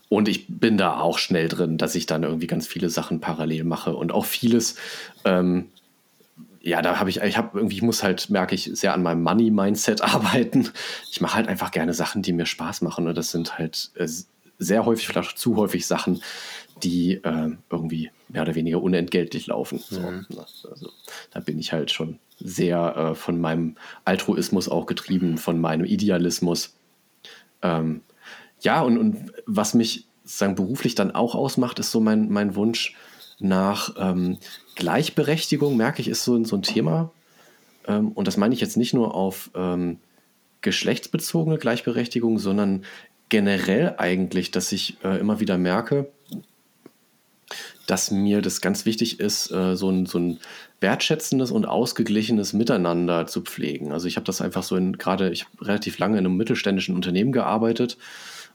und 0.09 0.29
ich 0.29 0.47
bin 0.49 0.79
da 0.79 1.01
auch 1.01 1.18
schnell 1.18 1.49
drin, 1.49 1.79
dass 1.79 1.94
ich 1.94 2.07
dann 2.07 2.23
irgendwie 2.23 2.47
ganz 2.47 2.66
viele 2.66 2.88
Sachen 2.88 3.21
parallel 3.21 3.64
mache 3.64 3.94
und 3.94 4.12
auch 4.12 4.25
vieles, 4.25 4.77
ähm, 5.25 5.66
ja, 6.61 6.83
da 6.83 6.99
habe 6.99 7.11
ich, 7.11 7.21
ich 7.21 7.37
habe 7.37 7.59
irgendwie, 7.59 7.77
ich 7.77 7.83
muss 7.83 8.03
halt, 8.03 8.31
merke 8.31 8.55
ich, 8.55 8.71
sehr 8.73 8.94
an 8.94 9.03
meinem 9.03 9.23
Money-Mindset 9.23 10.03
arbeiten. 10.03 10.71
Ich 11.11 11.21
mache 11.21 11.37
halt 11.37 11.49
einfach 11.49 11.71
gerne 11.71 11.94
Sachen, 11.94 12.23
die 12.23 12.33
mir 12.33 12.47
Spaß 12.47 12.83
machen. 12.83 13.07
Und 13.07 13.16
das 13.16 13.31
sind 13.31 13.59
halt 13.59 13.90
äh, 13.94 14.09
sehr 14.59 14.85
häufig, 14.85 15.07
vielleicht 15.07 15.38
zu 15.38 15.57
häufig 15.57 15.87
Sachen, 15.87 16.23
die 16.83 17.14
äh, 17.14 17.51
irgendwie 17.71 18.11
mehr 18.29 18.42
oder 18.42 18.55
weniger 18.55 18.83
unentgeltlich 18.83 19.47
laufen. 19.47 19.79
So, 19.79 20.01
mhm. 20.01 20.27
Ne? 20.29 20.47
also, 20.71 20.90
da 21.33 21.40
bin 21.40 21.59
ich 21.59 21.73
halt 21.73 21.90
schon 21.90 22.18
sehr 22.38 22.97
äh, 22.97 23.14
von 23.14 23.40
meinem 23.40 23.77
Altruismus 24.05 24.68
auch 24.68 24.87
getrieben, 24.87 25.38
von 25.38 25.61
meinem 25.61 25.85
Idealismus. 25.85 26.75
Ähm, 27.62 28.03
ja, 28.61 28.83
und, 28.83 28.99
und 28.99 29.33
was 29.47 29.75
mich 29.75 30.07
sozusagen 30.25 30.55
beruflich 30.55 30.94
dann 30.94 31.11
auch 31.11 31.35
ausmacht, 31.35 31.79
ist 31.79 31.90
so 31.90 32.01
mein, 32.01 32.31
mein 32.31 32.55
Wunsch 32.55 32.94
nach 33.38 33.94
ähm, 33.99 34.38
Gleichberechtigung, 34.75 35.77
merke 35.77 36.03
ich, 36.03 36.09
ist 36.09 36.25
so, 36.25 36.42
so 36.44 36.57
ein 36.57 36.62
Thema. 36.62 37.11
Ähm, 37.87 38.12
und 38.12 38.29
das 38.29 38.37
meine 38.37 38.55
ich 38.55 38.61
jetzt 38.61 38.77
nicht 38.77 38.94
nur 38.94 39.14
auf 39.14 39.51
ähm, 39.55 39.99
geschlechtsbezogene 40.61 41.59
Gleichberechtigung, 41.59 42.38
sondern 42.38 42.85
generell 43.29 43.94
eigentlich, 43.99 44.51
dass 44.51 44.73
ich 44.73 44.97
äh, 45.05 45.18
immer 45.18 45.40
wieder 45.40 45.59
merke, 45.59 46.11
dass 47.88 48.11
mir 48.11 48.42
das 48.42 48.61
ganz 48.61 48.85
wichtig 48.85 49.18
ist, 49.18 49.51
äh, 49.51 49.74
so, 49.74 49.88
ein, 49.88 50.05
so 50.05 50.18
ein 50.18 50.38
wertschätzendes 50.81 51.51
und 51.51 51.64
ausgeglichenes 51.64 52.53
Miteinander 52.53 53.27
zu 53.27 53.40
pflegen. 53.40 53.92
Also 53.92 54.07
ich 54.07 54.16
habe 54.16 54.27
das 54.27 54.42
einfach 54.42 54.62
so 54.62 54.77
in, 54.77 54.98
gerade, 54.98 55.31
ich 55.31 55.46
habe 55.46 55.66
relativ 55.66 55.98
lange 55.98 56.18
in 56.18 56.27
einem 56.27 56.37
mittelständischen 56.37 56.94
Unternehmen 56.94 57.33
gearbeitet 57.33 57.96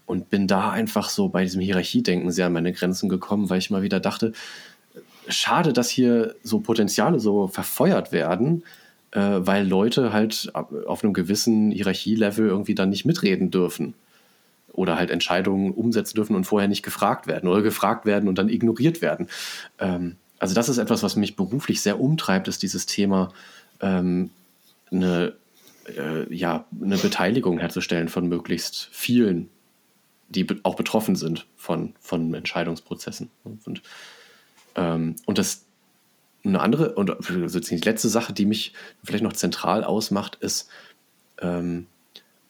und 0.05 0.29
bin 0.29 0.45
da 0.45 0.69
einfach 0.69 1.09
so 1.09 1.29
bei 1.29 1.43
diesem 1.43 1.61
Hierarchiedenken 1.61 2.29
sehr 2.29 2.45
an 2.45 2.53
meine 2.53 2.73
Grenzen 2.73 3.09
gekommen, 3.09 3.49
weil 3.49 3.57
ich 3.57 3.71
mal 3.71 3.81
wieder 3.81 3.99
dachte, 3.99 4.33
schade, 5.27 5.73
dass 5.73 5.89
hier 5.89 6.35
so 6.43 6.59
Potenziale 6.59 7.19
so 7.19 7.47
verfeuert 7.47 8.11
werden, 8.11 8.63
äh, 9.13 9.19
weil 9.19 9.67
Leute 9.67 10.13
halt 10.13 10.51
auf 10.53 11.03
einem 11.03 11.13
gewissen 11.13 11.71
Hierarchielevel 11.71 12.47
irgendwie 12.47 12.75
dann 12.75 12.91
nicht 12.91 13.05
mitreden 13.05 13.49
dürfen 13.49 13.95
oder 14.73 14.97
halt 14.97 15.11
Entscheidungen 15.11 15.71
umsetzen 15.71 16.15
dürfen 16.15 16.35
und 16.35 16.43
vorher 16.43 16.67
nicht 16.67 16.83
gefragt 16.83 17.27
werden 17.27 17.47
oder 17.47 17.61
gefragt 17.61 18.05
werden 18.05 18.27
und 18.27 18.37
dann 18.37 18.49
ignoriert 18.49 19.01
werden. 19.01 19.29
Ähm, 19.79 20.17
also 20.39 20.55
das 20.55 20.67
ist 20.67 20.77
etwas, 20.77 21.03
was 21.03 21.15
mich 21.15 21.37
beruflich 21.37 21.81
sehr 21.81 22.01
umtreibt, 22.01 22.49
ist 22.49 22.63
dieses 22.63 22.85
Thema 22.85 23.31
ähm, 23.79 24.29
eine, 24.91 25.33
äh, 25.87 26.33
ja, 26.33 26.65
eine 26.81 26.97
Beteiligung 26.97 27.59
herzustellen 27.59 28.09
von 28.09 28.27
möglichst 28.27 28.89
vielen, 28.91 29.49
die 30.27 30.43
be 30.43 30.59
auch 30.63 30.75
betroffen 30.75 31.15
sind 31.15 31.45
von, 31.55 31.93
von 31.99 32.33
Entscheidungsprozessen. 32.33 33.29
Und, 33.43 33.81
ähm, 34.75 35.15
und 35.25 35.37
das 35.37 35.65
eine 36.45 36.59
andere 36.59 36.93
und 36.95 37.09
also 37.09 37.59
die 37.59 37.77
letzte 37.77 38.09
Sache, 38.09 38.33
die 38.33 38.45
mich 38.45 38.73
vielleicht 39.03 39.23
noch 39.23 39.33
zentral 39.33 39.83
ausmacht, 39.83 40.35
ist 40.41 40.67
ähm, 41.39 41.87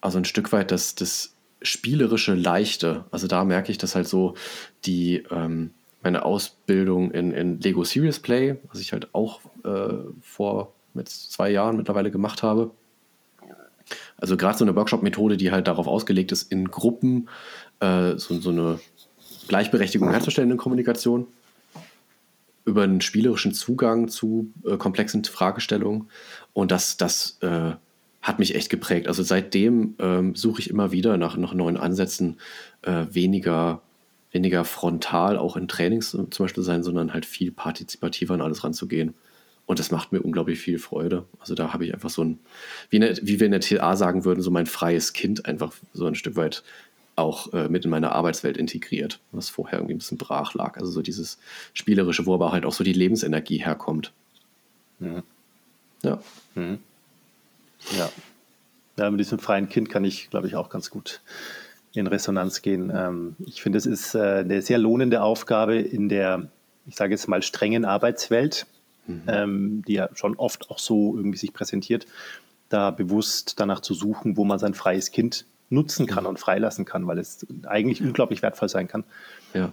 also 0.01 0.17
ein 0.17 0.25
Stück 0.25 0.51
weit 0.51 0.71
das, 0.71 0.95
das 0.95 1.32
spielerische 1.63 2.35
Leichte. 2.35 3.05
Also 3.11 3.27
da 3.27 3.43
merke 3.43 3.71
ich, 3.71 3.77
dass 3.77 3.95
halt 3.95 4.07
so 4.07 4.35
die 4.85 5.23
ähm, 5.31 5.71
meine 6.03 6.25
Ausbildung 6.25 7.11
in, 7.11 7.31
in 7.31 7.59
Lego 7.59 7.83
Serious 7.83 8.19
Play, 8.19 8.57
was 8.69 8.79
ich 8.79 8.91
halt 8.91 9.13
auch 9.13 9.39
äh, 9.63 9.93
vor 10.21 10.73
mit 10.93 11.09
zwei 11.09 11.49
Jahren 11.49 11.77
mittlerweile 11.77 12.11
gemacht 12.11 12.43
habe. 12.43 12.71
Also 14.17 14.37
gerade 14.37 14.57
so 14.57 14.65
eine 14.65 14.75
Workshop-Methode, 14.75 15.37
die 15.37 15.51
halt 15.51 15.67
darauf 15.67 15.87
ausgelegt 15.87 16.31
ist, 16.31 16.51
in 16.51 16.69
Gruppen 16.69 17.29
äh, 17.79 18.17
so, 18.17 18.39
so 18.39 18.51
eine 18.51 18.79
Gleichberechtigung 19.47 20.09
herzustellen 20.11 20.51
in 20.51 20.57
Kommunikation 20.57 21.27
über 22.65 22.83
einen 22.83 23.01
spielerischen 23.01 23.53
Zugang 23.53 24.07
zu 24.07 24.51
äh, 24.65 24.77
komplexen 24.77 25.23
Fragestellungen. 25.25 26.09
Und 26.53 26.71
das, 26.71 26.95
das 26.97 27.37
äh, 27.41 27.73
hat 28.23 28.39
mich 28.39 28.55
echt 28.55 28.69
geprägt. 28.69 29.07
Also 29.07 29.21
seitdem 29.21 29.95
ähm, 29.99 30.33
suche 30.33 30.61
ich 30.61 30.69
immer 30.69 30.91
wieder 30.91 31.17
nach, 31.17 31.35
nach 31.37 31.53
neuen 31.53 31.77
Ansätzen, 31.77 32.37
äh, 32.81 33.05
weniger, 33.11 33.81
weniger 34.31 34.63
frontal 34.63 35.37
auch 35.37 35.57
in 35.57 35.67
Trainings 35.67 36.11
zum 36.11 36.29
Beispiel 36.29 36.63
sein, 36.63 36.83
sondern 36.83 37.13
halt 37.13 37.25
viel 37.25 37.51
partizipativer 37.51 38.33
an 38.33 38.41
alles 38.41 38.63
ranzugehen. 38.63 39.13
Und 39.65 39.79
das 39.79 39.91
macht 39.91 40.11
mir 40.11 40.21
unglaublich 40.21 40.59
viel 40.59 40.79
Freude. 40.79 41.25
Also 41.39 41.53
da 41.53 41.73
habe 41.73 41.85
ich 41.85 41.93
einfach 41.93 42.09
so 42.09 42.23
ein, 42.23 42.39
wie, 42.89 42.97
eine, 42.97 43.15
wie 43.21 43.39
wir 43.39 43.45
in 43.45 43.51
der 43.51 43.61
TA 43.61 43.95
sagen 43.95 44.25
würden, 44.25 44.41
so 44.41 44.51
mein 44.51 44.65
freies 44.65 45.13
Kind 45.13 45.45
einfach 45.45 45.73
so 45.93 46.05
ein 46.05 46.15
Stück 46.15 46.35
weit 46.35 46.63
auch 47.15 47.53
äh, 47.53 47.69
mit 47.69 47.85
in 47.85 47.91
meine 47.91 48.11
Arbeitswelt 48.13 48.57
integriert, 48.57 49.19
was 49.31 49.49
vorher 49.49 49.79
irgendwie 49.79 49.95
ein 49.95 49.99
bisschen 49.99 50.17
brach 50.17 50.53
lag. 50.53 50.77
Also 50.77 50.91
so 50.91 51.01
dieses 51.01 51.37
Spielerische, 51.73 52.25
wo 52.25 52.33
aber 52.33 52.51
halt 52.51 52.65
auch 52.65 52.73
so 52.73 52.83
die 52.83 52.93
Lebensenergie 52.93 53.57
herkommt. 53.57 54.11
Mhm. 54.99 55.23
Ja. 56.01 56.19
Mhm. 56.55 56.79
Ja. 57.97 58.09
ja, 58.97 59.11
mit 59.11 59.19
diesem 59.19 59.39
freien 59.39 59.69
Kind 59.69 59.89
kann 59.89 60.03
ich, 60.05 60.29
glaube 60.29 60.47
ich, 60.47 60.55
auch 60.55 60.69
ganz 60.69 60.89
gut 60.89 61.21
in 61.93 62.07
Resonanz 62.07 62.61
gehen. 62.61 62.91
Ähm, 62.93 63.35
ich 63.45 63.61
finde, 63.61 63.77
es 63.77 63.85
ist 63.85 64.15
äh, 64.15 64.39
eine 64.39 64.61
sehr 64.61 64.77
lohnende 64.77 65.21
Aufgabe 65.21 65.75
in 65.75 66.09
der, 66.09 66.49
ich 66.87 66.95
sage 66.95 67.11
jetzt 67.11 67.27
mal, 67.27 67.41
strengen 67.43 67.85
Arbeitswelt, 67.85 68.65
mhm. 69.07 69.21
ähm, 69.27 69.83
die 69.87 69.93
ja 69.93 70.09
schon 70.15 70.35
oft 70.35 70.69
auch 70.69 70.79
so 70.79 71.15
irgendwie 71.15 71.37
sich 71.37 71.53
präsentiert, 71.53 72.07
da 72.69 72.89
bewusst 72.91 73.59
danach 73.59 73.81
zu 73.81 73.93
suchen, 73.93 74.37
wo 74.37 74.45
man 74.45 74.57
sein 74.57 74.73
freies 74.73 75.11
Kind 75.11 75.45
nutzen 75.69 76.07
kann 76.07 76.23
mhm. 76.23 76.31
und 76.31 76.39
freilassen 76.39 76.85
kann, 76.85 77.05
weil 77.07 77.19
es 77.19 77.45
eigentlich 77.65 78.01
unglaublich 78.01 78.41
wertvoll 78.41 78.69
sein 78.69 78.87
kann. 78.87 79.03
Ja. 79.53 79.71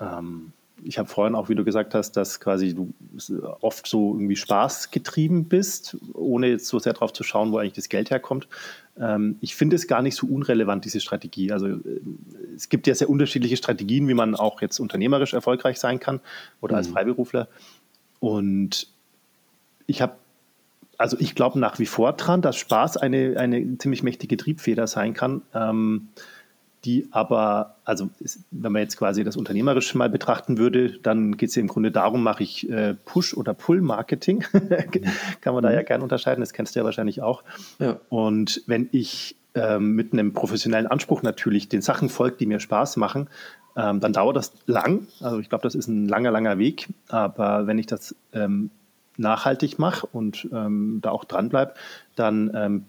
Ähm, 0.00 0.52
ich 0.84 0.98
habe 0.98 1.08
vorhin 1.08 1.34
auch, 1.34 1.48
wie 1.48 1.54
du 1.54 1.64
gesagt 1.64 1.94
hast, 1.94 2.12
dass 2.12 2.40
quasi 2.40 2.74
du 2.74 2.92
oft 3.60 3.86
so 3.86 4.14
irgendwie 4.14 4.36
Spaß 4.36 4.90
getrieben 4.90 5.44
bist, 5.44 5.96
ohne 6.14 6.48
jetzt 6.48 6.66
so 6.66 6.78
sehr 6.78 6.92
darauf 6.92 7.12
zu 7.12 7.22
schauen, 7.22 7.52
wo 7.52 7.58
eigentlich 7.58 7.74
das 7.74 7.88
Geld 7.88 8.10
herkommt. 8.10 8.48
Ähm, 8.98 9.36
ich 9.40 9.54
finde 9.54 9.76
es 9.76 9.86
gar 9.86 10.02
nicht 10.02 10.16
so 10.16 10.26
unrelevant, 10.26 10.84
diese 10.84 11.00
Strategie. 11.00 11.52
Also 11.52 11.66
äh, 11.68 11.80
es 12.54 12.68
gibt 12.68 12.86
ja 12.86 12.94
sehr 12.94 13.10
unterschiedliche 13.10 13.56
Strategien, 13.56 14.08
wie 14.08 14.14
man 14.14 14.34
auch 14.34 14.62
jetzt 14.62 14.78
unternehmerisch 14.78 15.32
erfolgreich 15.32 15.78
sein 15.78 16.00
kann 16.00 16.20
oder 16.60 16.74
mhm. 16.74 16.78
als 16.78 16.88
Freiberufler. 16.88 17.48
Und 18.18 18.88
ich 19.86 20.02
habe 20.02 20.14
also 20.98 21.16
ich 21.18 21.34
glaube 21.34 21.58
nach 21.58 21.78
wie 21.78 21.86
vor 21.86 22.12
dran, 22.12 22.42
dass 22.42 22.56
Spaß 22.56 22.98
eine, 22.98 23.36
eine 23.38 23.78
ziemlich 23.78 24.02
mächtige 24.02 24.36
Triebfeder 24.36 24.86
sein 24.86 25.14
kann. 25.14 25.40
Ähm, 25.54 26.08
die 26.84 27.08
aber, 27.10 27.76
also 27.84 28.08
wenn 28.50 28.72
man 28.72 28.82
jetzt 28.82 28.96
quasi 28.96 29.22
das 29.22 29.36
unternehmerisch 29.36 29.94
mal 29.94 30.08
betrachten 30.08 30.56
würde, 30.56 30.98
dann 31.02 31.36
geht 31.36 31.50
es 31.50 31.54
ja 31.54 31.60
im 31.60 31.68
Grunde 31.68 31.90
darum, 31.90 32.22
mache 32.22 32.42
ich 32.42 32.68
äh, 32.70 32.94
Push- 33.04 33.34
oder 33.34 33.52
Pull-Marketing. 33.52 34.40
Kann 35.40 35.54
man 35.54 35.62
da 35.62 35.72
ja 35.72 35.82
mhm. 35.82 35.86
gerne 35.86 36.02
unterscheiden, 36.02 36.40
das 36.40 36.52
kennst 36.52 36.74
du 36.74 36.80
ja 36.80 36.84
wahrscheinlich 36.84 37.22
auch. 37.22 37.44
Ja. 37.78 38.00
Und 38.08 38.62
wenn 38.66 38.88
ich 38.92 39.36
ähm, 39.54 39.94
mit 39.94 40.12
einem 40.12 40.32
professionellen 40.32 40.86
Anspruch 40.86 41.22
natürlich 41.22 41.68
den 41.68 41.82
Sachen 41.82 42.08
folge, 42.08 42.36
die 42.38 42.46
mir 42.46 42.60
Spaß 42.60 42.96
machen, 42.96 43.28
ähm, 43.76 44.00
dann 44.00 44.12
dauert 44.12 44.36
das 44.36 44.52
lang. 44.66 45.06
Also 45.20 45.38
ich 45.38 45.48
glaube, 45.48 45.62
das 45.62 45.74
ist 45.74 45.88
ein 45.88 46.08
langer, 46.08 46.30
langer 46.30 46.58
Weg. 46.58 46.88
Aber 47.08 47.66
wenn 47.66 47.78
ich 47.78 47.86
das 47.86 48.14
ähm, 48.32 48.70
nachhaltig 49.16 49.78
mache 49.78 50.06
und 50.06 50.48
ähm, 50.52 51.00
da 51.02 51.10
auch 51.10 51.24
dranbleibe, 51.24 51.74
dann 52.16 52.50
ähm, 52.54 52.84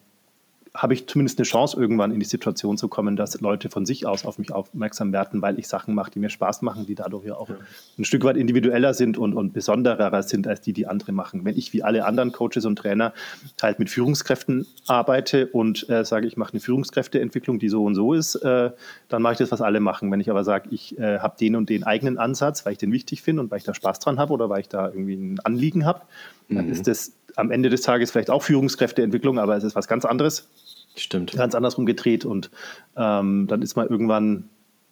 habe 0.73 0.93
ich 0.93 1.05
zumindest 1.07 1.37
eine 1.37 1.45
Chance, 1.45 1.77
irgendwann 1.77 2.11
in 2.11 2.19
die 2.21 2.25
Situation 2.25 2.77
zu 2.77 2.87
kommen, 2.87 3.17
dass 3.17 3.39
Leute 3.41 3.69
von 3.69 3.85
sich 3.85 4.05
aus 4.05 4.25
auf 4.25 4.37
mich 4.37 4.53
aufmerksam 4.53 5.11
werden, 5.11 5.41
weil 5.41 5.59
ich 5.59 5.67
Sachen 5.67 5.93
mache, 5.93 6.11
die 6.11 6.19
mir 6.19 6.29
Spaß 6.29 6.61
machen, 6.61 6.85
die 6.85 6.95
dadurch 6.95 7.25
ja 7.25 7.35
auch 7.35 7.49
ja. 7.49 7.55
ein 7.97 8.05
Stück 8.05 8.23
weit 8.23 8.37
individueller 8.37 8.93
sind 8.93 9.17
und, 9.17 9.33
und 9.33 9.51
besonderer 9.51 10.23
sind 10.23 10.47
als 10.47 10.61
die, 10.61 10.71
die 10.71 10.87
andere 10.87 11.11
machen. 11.11 11.43
Wenn 11.43 11.57
ich 11.57 11.73
wie 11.73 11.83
alle 11.83 12.05
anderen 12.05 12.31
Coaches 12.31 12.63
und 12.63 12.77
Trainer 12.77 13.13
halt 13.61 13.79
mit 13.79 13.89
Führungskräften 13.89 14.65
arbeite 14.87 15.47
und 15.47 15.89
äh, 15.89 16.05
sage, 16.05 16.25
ich 16.25 16.37
mache 16.37 16.53
eine 16.53 16.61
Führungskräfteentwicklung, 16.61 17.59
die 17.59 17.67
so 17.67 17.83
und 17.83 17.95
so 17.95 18.13
ist, 18.13 18.35
äh, 18.35 18.71
dann 19.09 19.21
mache 19.21 19.33
ich 19.33 19.39
das, 19.39 19.51
was 19.51 19.61
alle 19.61 19.81
machen. 19.81 20.09
Wenn 20.09 20.21
ich 20.21 20.29
aber 20.29 20.45
sage, 20.45 20.69
ich 20.71 20.97
äh, 20.97 21.19
habe 21.19 21.35
den 21.37 21.57
und 21.57 21.69
den 21.69 21.83
eigenen 21.83 22.17
Ansatz, 22.17 22.65
weil 22.65 22.73
ich 22.73 22.79
den 22.79 22.93
wichtig 22.93 23.21
finde 23.21 23.41
und 23.41 23.51
weil 23.51 23.57
ich 23.57 23.65
da 23.65 23.73
Spaß 23.73 23.99
dran 23.99 24.19
habe 24.19 24.31
oder 24.31 24.49
weil 24.49 24.61
ich 24.61 24.69
da 24.69 24.87
irgendwie 24.87 25.15
ein 25.15 25.39
Anliegen 25.41 25.85
habe, 25.85 26.03
dann 26.47 26.67
mhm. 26.67 26.71
ist 26.71 26.87
das 26.87 27.11
am 27.35 27.51
Ende 27.51 27.69
des 27.69 27.81
Tages 27.81 28.11
vielleicht 28.11 28.29
auch 28.29 28.43
Führungskräfteentwicklung, 28.43 29.39
aber 29.39 29.55
es 29.55 29.63
ist 29.63 29.75
was 29.75 29.87
ganz 29.87 30.05
anderes. 30.05 30.47
Stimmt. 30.95 31.31
Ganz 31.33 31.55
andersrum 31.55 31.85
gedreht 31.85 32.25
und 32.25 32.49
ähm, 32.95 33.47
dann 33.47 33.61
ist 33.61 33.75
man 33.75 33.87
irgendwann, 33.87 34.49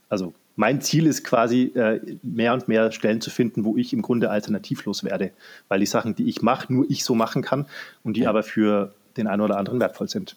also 0.07 0.33
mein 0.55 0.81
Ziel 0.81 1.07
ist 1.07 1.23
quasi, 1.23 1.71
äh, 1.75 2.01
mehr 2.21 2.53
und 2.53 2.67
mehr 2.67 2.91
Stellen 2.91 3.21
zu 3.21 3.29
finden, 3.29 3.63
wo 3.63 3.77
ich 3.77 3.93
im 3.93 4.01
Grunde 4.01 4.29
alternativlos 4.29 5.03
werde, 5.03 5.31
weil 5.67 5.79
die 5.79 5.85
Sachen, 5.85 6.15
die 6.15 6.27
ich 6.27 6.41
mache, 6.41 6.71
nur 6.73 6.85
ich 6.89 7.03
so 7.03 7.15
machen 7.15 7.41
kann 7.41 7.65
und 8.03 8.17
die 8.17 8.21
ja. 8.21 8.29
aber 8.29 8.43
für 8.43 8.93
den 9.15 9.27
einen 9.27 9.41
oder 9.41 9.57
anderen 9.57 9.79
wertvoll 9.79 10.09
sind. 10.09 10.35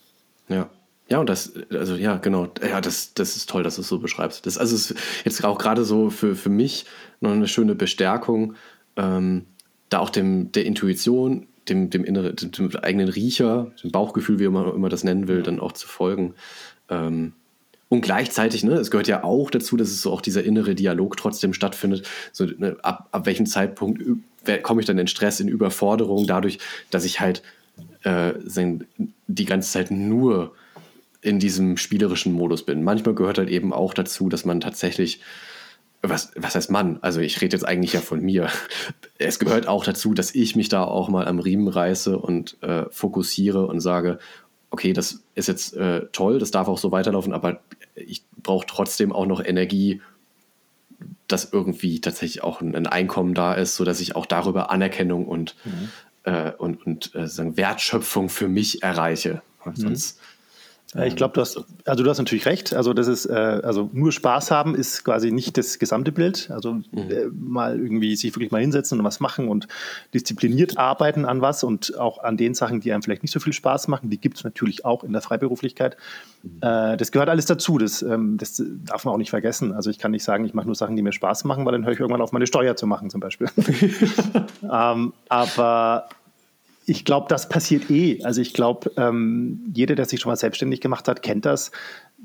Ja. 0.48 0.68
Ja, 1.08 1.18
und 1.18 1.28
das, 1.28 1.52
also 1.70 1.96
ja, 1.96 2.16
genau, 2.16 2.48
ja, 2.66 2.80
das, 2.80 3.12
das 3.12 3.36
ist 3.36 3.50
toll, 3.50 3.62
dass 3.62 3.74
du 3.74 3.82
es 3.82 3.88
so 3.88 3.98
beschreibst. 3.98 4.46
Das 4.46 4.56
also 4.56 4.74
ist 4.74 4.94
jetzt 5.24 5.44
auch 5.44 5.58
gerade 5.58 5.84
so 5.84 6.08
für, 6.08 6.34
für 6.36 6.48
mich 6.48 6.86
noch 7.20 7.32
eine 7.32 7.48
schöne 7.48 7.74
Bestärkung, 7.74 8.54
ähm, 8.96 9.44
da 9.90 9.98
auch 9.98 10.08
dem, 10.08 10.52
der 10.52 10.64
Intuition 10.64 11.48
dem, 11.68 11.90
dem, 11.90 12.04
innere, 12.04 12.34
dem, 12.34 12.76
eigenen 12.76 13.08
Riecher, 13.08 13.72
dem 13.82 13.92
Bauchgefühl, 13.92 14.38
wie 14.38 14.48
man 14.48 14.74
immer 14.74 14.88
das 14.88 15.04
nennen 15.04 15.28
will, 15.28 15.42
dann 15.42 15.60
auch 15.60 15.72
zu 15.72 15.86
folgen. 15.86 16.34
Ähm, 16.88 17.32
und 17.88 18.00
gleichzeitig, 18.00 18.64
ne, 18.64 18.72
es 18.74 18.90
gehört 18.90 19.06
ja 19.06 19.22
auch 19.22 19.50
dazu, 19.50 19.76
dass 19.76 19.88
es 19.88 20.00
so 20.00 20.12
auch 20.12 20.22
dieser 20.22 20.44
innere 20.44 20.74
Dialog 20.74 21.16
trotzdem 21.16 21.52
stattfindet. 21.52 22.08
So, 22.32 22.46
ne, 22.46 22.76
ab, 22.82 23.08
ab 23.12 23.26
welchem 23.26 23.46
Zeitpunkt 23.46 24.02
komme 24.62 24.80
ich 24.80 24.86
dann 24.86 24.98
in 24.98 25.06
Stress, 25.06 25.40
in 25.40 25.48
Überforderung, 25.48 26.26
dadurch, 26.26 26.58
dass 26.90 27.04
ich 27.04 27.20
halt 27.20 27.42
äh, 28.02 28.32
die 29.26 29.44
ganze 29.44 29.70
Zeit 29.70 29.90
nur 29.90 30.54
in 31.20 31.38
diesem 31.38 31.76
spielerischen 31.76 32.32
Modus 32.32 32.64
bin. 32.64 32.82
Manchmal 32.82 33.14
gehört 33.14 33.38
halt 33.38 33.48
eben 33.48 33.72
auch 33.72 33.94
dazu, 33.94 34.28
dass 34.28 34.44
man 34.44 34.60
tatsächlich 34.60 35.20
was, 36.02 36.32
was 36.36 36.54
heißt 36.56 36.70
Mann? 36.70 36.98
Also 37.00 37.20
ich 37.20 37.40
rede 37.40 37.56
jetzt 37.56 37.64
eigentlich 37.64 37.92
ja 37.92 38.00
von 38.00 38.20
mir. 38.20 38.48
Es 39.18 39.38
gehört 39.38 39.68
auch 39.68 39.84
dazu, 39.84 40.14
dass 40.14 40.34
ich 40.34 40.56
mich 40.56 40.68
da 40.68 40.82
auch 40.82 41.08
mal 41.08 41.28
am 41.28 41.38
Riemen 41.38 41.68
reiße 41.68 42.18
und 42.18 42.60
äh, 42.62 42.86
fokussiere 42.90 43.66
und 43.66 43.80
sage, 43.80 44.18
okay, 44.70 44.92
das 44.92 45.22
ist 45.34 45.48
jetzt 45.48 45.76
äh, 45.76 46.06
toll, 46.12 46.38
das 46.38 46.50
darf 46.50 46.66
auch 46.66 46.78
so 46.78 46.90
weiterlaufen, 46.90 47.32
aber 47.32 47.60
ich 47.94 48.24
brauche 48.36 48.66
trotzdem 48.66 49.12
auch 49.12 49.26
noch 49.26 49.44
Energie, 49.44 50.00
dass 51.28 51.52
irgendwie 51.52 52.00
tatsächlich 52.00 52.42
auch 52.42 52.60
ein 52.60 52.86
Einkommen 52.86 53.34
da 53.34 53.54
ist, 53.54 53.76
sodass 53.76 54.00
ich 54.00 54.16
auch 54.16 54.26
darüber 54.26 54.70
Anerkennung 54.70 55.26
und, 55.26 55.54
mhm. 55.64 55.88
äh, 56.24 56.50
und, 56.52 56.84
und 56.84 57.14
äh, 57.14 57.28
sagen 57.28 57.56
Wertschöpfung 57.56 58.28
für 58.28 58.48
mich 58.48 58.82
erreiche. 58.82 59.42
Mhm. 59.64 59.76
Sonst 59.76 60.20
ich 60.94 61.16
glaube, 61.16 61.32
du 61.32 61.40
hast, 61.40 61.58
also 61.86 62.04
du 62.04 62.10
hast 62.10 62.18
natürlich 62.18 62.44
recht. 62.44 62.74
Also 62.74 62.92
das 62.92 63.08
ist, 63.08 63.24
äh, 63.24 63.32
also 63.32 63.88
nur 63.94 64.12
Spaß 64.12 64.50
haben 64.50 64.74
ist 64.74 65.04
quasi 65.04 65.32
nicht 65.32 65.56
das 65.56 65.78
gesamte 65.78 66.12
Bild. 66.12 66.50
Also 66.50 66.74
mhm. 66.74 66.84
äh, 66.92 67.26
mal 67.32 67.78
irgendwie 67.78 68.14
sich 68.14 68.34
wirklich 68.34 68.50
mal 68.50 68.60
hinsetzen 68.60 68.98
und 68.98 69.04
was 69.04 69.18
machen 69.18 69.48
und 69.48 69.68
diszipliniert 70.12 70.76
arbeiten 70.76 71.24
an 71.24 71.40
was 71.40 71.64
und 71.64 71.98
auch 71.98 72.22
an 72.22 72.36
den 72.36 72.52
Sachen, 72.52 72.80
die 72.80 72.92
einem 72.92 73.02
vielleicht 73.02 73.22
nicht 73.22 73.32
so 73.32 73.40
viel 73.40 73.54
Spaß 73.54 73.88
machen, 73.88 74.10
die 74.10 74.20
gibt 74.20 74.36
es 74.36 74.44
natürlich 74.44 74.84
auch 74.84 75.02
in 75.02 75.12
der 75.12 75.22
Freiberuflichkeit. 75.22 75.96
Mhm. 76.42 76.58
Äh, 76.60 76.96
das 76.98 77.10
gehört 77.10 77.30
alles 77.30 77.46
dazu. 77.46 77.78
Das, 77.78 78.02
ähm, 78.02 78.36
das 78.36 78.62
darf 78.84 79.06
man 79.06 79.14
auch 79.14 79.18
nicht 79.18 79.30
vergessen. 79.30 79.72
Also 79.72 79.88
ich 79.88 79.98
kann 79.98 80.10
nicht 80.10 80.24
sagen, 80.24 80.44
ich 80.44 80.52
mache 80.52 80.66
nur 80.66 80.74
Sachen, 80.74 80.94
die 80.94 81.02
mir 81.02 81.12
Spaß 81.12 81.44
machen, 81.44 81.64
weil 81.64 81.72
dann 81.72 81.86
höre 81.86 81.92
ich 81.92 82.00
irgendwann 82.00 82.20
auf, 82.20 82.32
meine 82.32 82.46
Steuer 82.46 82.76
zu 82.76 82.86
machen 82.86 83.08
zum 83.08 83.20
Beispiel. 83.20 83.48
ähm, 84.70 85.14
aber 85.30 86.08
ich 86.86 87.04
glaube, 87.04 87.26
das 87.28 87.48
passiert 87.48 87.90
eh. 87.90 88.22
Also 88.24 88.40
ich 88.40 88.54
glaube, 88.54 88.90
ähm, 88.96 89.60
jeder, 89.74 89.94
der 89.94 90.04
sich 90.06 90.20
schon 90.20 90.30
mal 90.30 90.36
selbstständig 90.36 90.80
gemacht 90.80 91.08
hat, 91.08 91.22
kennt 91.22 91.44
das. 91.44 91.70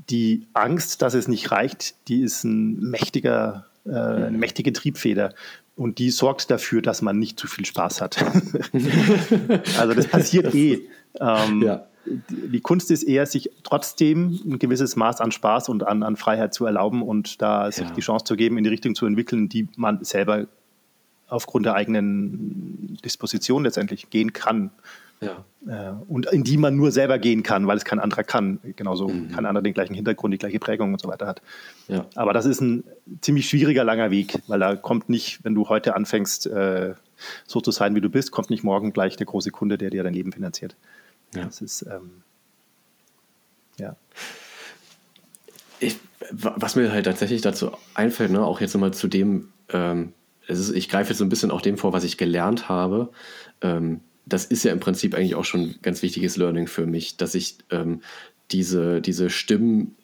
Die 0.09 0.47
Angst, 0.53 1.01
dass 1.01 1.13
es 1.13 1.27
nicht 1.27 1.51
reicht, 1.51 1.95
die 2.07 2.21
ist 2.21 2.43
ein 2.43 2.79
mächtiger, 2.79 3.65
äh, 3.85 3.91
eine 3.91 4.37
mächtige 4.37 4.73
Triebfeder. 4.73 5.33
Und 5.75 5.99
die 5.99 6.09
sorgt 6.09 6.49
dafür, 6.49 6.81
dass 6.81 7.03
man 7.03 7.19
nicht 7.19 7.39
zu 7.39 7.47
viel 7.47 7.65
Spaß 7.65 8.01
hat. 8.01 8.17
also 9.79 9.93
das 9.93 10.07
passiert 10.07 10.53
eh. 10.55 10.87
Ähm, 11.19 11.61
ja. 11.61 11.85
Die 12.29 12.61
Kunst 12.61 12.89
ist 12.89 13.03
eher, 13.03 13.25
sich 13.25 13.51
trotzdem 13.63 14.39
ein 14.45 14.59
gewisses 14.59 14.95
Maß 14.95 15.21
an 15.21 15.31
Spaß 15.31 15.69
und 15.69 15.85
an, 15.85 16.03
an 16.03 16.15
Freiheit 16.15 16.53
zu 16.53 16.65
erlauben 16.65 17.03
und 17.03 17.41
da 17.41 17.71
sich 17.71 17.87
ja. 17.87 17.93
die 17.93 18.01
Chance 18.01 18.25
zu 18.25 18.35
geben, 18.35 18.57
in 18.57 18.63
die 18.63 18.69
Richtung 18.69 18.95
zu 18.95 19.05
entwickeln, 19.05 19.49
die 19.49 19.67
man 19.75 20.03
selber 20.03 20.47
aufgrund 21.27 21.65
der 21.65 21.75
eigenen 21.75 22.97
Disposition 23.03 23.63
letztendlich 23.63 24.09
gehen 24.09 24.33
kann. 24.33 24.71
Ja. 25.19 25.45
Äh, 25.67 25.93
und 26.07 26.27
in 26.27 26.43
die 26.43 26.57
man 26.57 26.75
nur 26.75 26.91
selber 26.91 27.17
gehen 27.17 27.41
kann, 27.41 27.65
weil 27.65 27.77
es 27.77 27.85
kein 27.85 27.99
anderer 27.99 28.23
kann. 28.23 28.59
Genauso 28.75 29.07
mhm. 29.07 29.29
kein 29.29 29.45
anderer 29.45 29.63
den 29.63 29.73
gleichen 29.73 29.95
Hintergrund, 29.95 30.33
die 30.33 30.37
gleiche 30.37 30.59
Prägung 30.59 30.93
und 30.93 31.01
so 31.01 31.07
weiter 31.07 31.27
hat. 31.27 31.41
Ja. 31.87 32.05
Aber 32.15 32.33
das 32.33 32.45
ist 32.45 32.61
ein 32.61 32.83
ziemlich 33.21 33.49
schwieriger, 33.49 33.83
langer 33.83 34.11
Weg, 34.11 34.39
weil 34.47 34.59
da 34.59 34.75
kommt 34.75 35.09
nicht, 35.09 35.43
wenn 35.43 35.55
du 35.55 35.69
heute 35.69 35.95
anfängst, 35.95 36.47
äh, 36.47 36.93
so 37.45 37.61
zu 37.61 37.71
sein, 37.71 37.95
wie 37.95 38.01
du 38.01 38.09
bist, 38.09 38.31
kommt 38.31 38.49
nicht 38.51 38.63
morgen 38.63 38.93
gleich 38.93 39.15
der 39.15 39.25
große 39.25 39.49
Kunde, 39.49 39.77
der 39.77 39.89
dir 39.89 40.03
dein 40.03 40.13
Leben 40.13 40.31
finanziert. 40.31 40.75
Ja. 41.33 41.45
Das 41.45 41.61
ist, 41.61 41.81
ähm, 41.81 42.21
ja. 43.79 43.95
Ich, 45.79 45.97
was 46.31 46.75
mir 46.75 46.91
halt 46.91 47.05
tatsächlich 47.05 47.41
dazu 47.41 47.71
einfällt, 47.93 48.31
ne, 48.31 48.43
auch 48.43 48.61
jetzt 48.61 48.73
nochmal 48.73 48.93
zu 48.93 49.07
dem, 49.07 49.49
ähm, 49.69 50.13
ist, 50.47 50.75
ich 50.75 50.89
greife 50.89 51.09
jetzt 51.09 51.19
so 51.19 51.25
ein 51.25 51.29
bisschen 51.29 51.51
auch 51.51 51.61
dem 51.61 51.77
vor, 51.77 51.93
was 51.93 52.03
ich 52.03 52.17
gelernt 52.17 52.69
habe. 52.69 53.09
Ähm, 53.61 54.01
das 54.25 54.45
ist 54.45 54.63
ja 54.63 54.71
im 54.71 54.79
Prinzip 54.79 55.15
eigentlich 55.15 55.35
auch 55.35 55.45
schon 55.45 55.61
ein 55.61 55.75
ganz 55.81 56.01
wichtiges 56.01 56.37
Learning 56.37 56.67
für 56.67 56.85
mich, 56.85 57.17
dass 57.17 57.35
ich 57.35 57.57
ähm, 57.69 58.01
diese, 58.51 59.01
diese 59.01 59.29
Stimmen, 59.29 59.95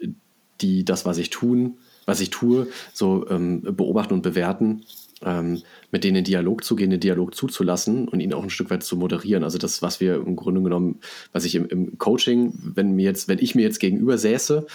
die 0.62 0.86
das, 0.86 1.06
was 1.06 1.18
ich 1.18 1.30
tun, 1.30 1.78
was 2.06 2.20
ich 2.20 2.30
tue, 2.30 2.68
so 2.94 3.28
ähm, 3.30 3.62
beobachten 3.62 4.14
und 4.14 4.22
bewerten, 4.22 4.84
ähm, 5.26 5.62
mit 5.92 6.04
denen 6.04 6.18
in 6.18 6.24
Dialog 6.24 6.64
zu 6.64 6.76
gehen, 6.76 6.90
den 6.90 7.00
Dialog 7.00 7.36
zuzulassen 7.36 8.08
und 8.08 8.20
ihn 8.20 8.34
auch 8.34 8.44
ein 8.44 8.50
Stück 8.50 8.70
weit 8.70 8.84
zu 8.84 8.98
moderieren. 8.98 9.44
Also 9.44 9.58
das, 9.58 9.82
was 9.82 10.00
wir 10.00 10.16
im 10.16 10.36
Grunde 10.36 10.62
genommen, 10.62 11.00
was 11.32 11.46
ich 11.46 11.56
im, 11.56 11.68
im 11.68 11.98
Coaching, 11.98 12.54
wenn 12.76 12.96
mir 12.96 13.06
jetzt, 13.06 13.28
wenn 13.28 13.40
ich 13.40 13.56
mir 13.56 13.62
jetzt 13.62 13.80
gegenüber 13.80 14.18
säße 14.18 14.66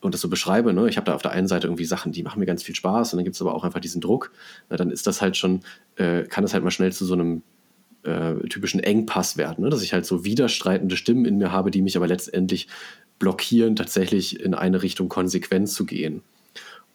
und 0.00 0.14
das 0.14 0.20
so 0.20 0.28
beschreibe, 0.28 0.72
ne, 0.72 0.88
ich 0.88 0.96
habe 0.96 1.06
da 1.06 1.14
auf 1.14 1.22
der 1.22 1.32
einen 1.32 1.48
Seite 1.48 1.66
irgendwie 1.66 1.84
Sachen, 1.84 2.12
die 2.12 2.22
machen 2.22 2.38
mir 2.40 2.46
ganz 2.46 2.62
viel 2.62 2.74
Spaß 2.74 3.12
und 3.12 3.18
dann 3.18 3.24
gibt 3.24 3.36
es 3.36 3.42
aber 3.42 3.54
auch 3.54 3.64
einfach 3.64 3.80
diesen 3.80 4.00
Druck, 4.00 4.32
na, 4.70 4.76
dann 4.76 4.90
ist 4.90 5.06
das 5.06 5.20
halt 5.20 5.36
schon, 5.36 5.60
äh, 5.96 6.24
kann 6.24 6.42
das 6.42 6.54
halt 6.54 6.64
mal 6.64 6.70
schnell 6.70 6.92
zu 6.92 7.04
so 7.04 7.14
einem 7.14 7.42
äh, 8.04 8.34
typischen 8.48 8.80
Engpass 8.80 9.36
werden, 9.36 9.64
ne? 9.64 9.70
dass 9.70 9.82
ich 9.82 9.92
halt 9.92 10.06
so 10.06 10.24
widerstreitende 10.24 10.96
Stimmen 10.96 11.24
in 11.24 11.38
mir 11.38 11.52
habe, 11.52 11.70
die 11.70 11.82
mich 11.82 11.96
aber 11.96 12.06
letztendlich 12.06 12.68
blockieren, 13.18 13.76
tatsächlich 13.76 14.40
in 14.40 14.54
eine 14.54 14.82
Richtung 14.82 15.08
konsequent 15.08 15.68
zu 15.68 15.84
gehen. 15.84 16.22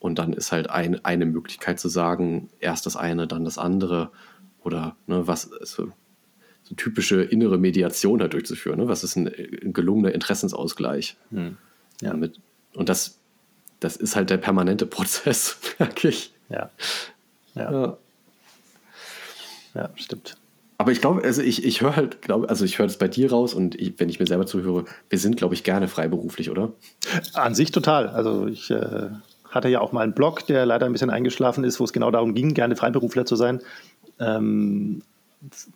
Und 0.04 0.20
dann 0.20 0.34
ist 0.34 0.52
halt 0.52 0.70
ein, 0.70 1.06
eine 1.06 1.26
Möglichkeit 1.26 1.80
zu 1.80 1.88
sagen, 1.88 2.50
erst 2.60 2.86
das 2.86 2.98
eine, 2.98 3.26
dann 3.26 3.46
das 3.46 3.58
andere. 3.58 4.12
Oder 4.62 4.98
ne, 5.08 5.28
was 5.28 5.50
also, 5.54 5.94
so 6.64 6.76
typische 6.76 7.24
innere 7.24 7.58
Mediation 7.58 8.20
halt 8.20 8.34
durchzuführen. 8.34 8.80
Ne? 8.80 8.90
Was 8.90 9.06
ist 9.06 9.16
ein, 9.16 9.28
ein 9.28 9.72
gelungener 9.72 10.12
Interessensausgleich? 10.12 11.16
Hm. 11.30 11.56
Ja. 12.02 12.14
Mit, 12.16 12.42
und 12.74 12.90
das, 12.90 13.20
das 13.80 13.96
ist 13.96 14.18
halt 14.18 14.30
der 14.30 14.36
permanente 14.36 14.86
Prozess, 14.88 15.58
merke 15.80 16.10
ich. 16.10 16.34
Ja. 16.50 16.70
Ja. 17.56 17.72
ja. 17.72 17.98
ja 19.74 19.90
stimmt. 19.96 20.36
Aber 20.80 20.92
ich 20.92 21.00
glaube, 21.00 21.24
also 21.24 21.42
ich, 21.42 21.64
ich 21.64 21.80
höre 21.80 21.96
halt, 21.96 22.22
glaube, 22.22 22.50
also 22.50 22.66
ich 22.66 22.78
höre 22.78 22.88
das 22.88 22.98
bei 22.98 23.08
dir 23.08 23.32
raus 23.32 23.54
und 23.54 23.76
ich, 23.76 23.98
wenn 24.02 24.10
ich 24.10 24.20
mir 24.20 24.28
selber 24.28 24.48
zuhöre, 24.48 24.84
wir 25.08 25.18
sind, 25.18 25.38
glaube 25.38 25.54
ich, 25.54 25.64
gerne 25.64 25.88
freiberuflich, 25.88 26.50
oder? 26.50 26.74
An 27.36 27.56
sich 27.56 27.72
total. 27.72 28.10
Also 28.10 28.48
ich 28.48 28.70
äh, 28.70 29.08
hatte 29.54 29.70
ja 29.70 29.80
auch 29.82 29.92
mal 29.92 30.02
einen 30.02 30.14
Blog, 30.14 30.46
der 30.48 30.66
leider 30.66 30.86
ein 30.86 30.92
bisschen 30.92 31.10
eingeschlafen 31.10 31.64
ist, 31.64 31.80
wo 31.80 31.84
es 31.84 31.94
genau 31.94 32.12
darum 32.12 32.34
ging, 32.34 32.54
gerne 32.54 32.76
Freiberufler 32.76 33.26
zu 33.26 33.36
sein. 33.36 33.62
Ähm, 34.20 35.02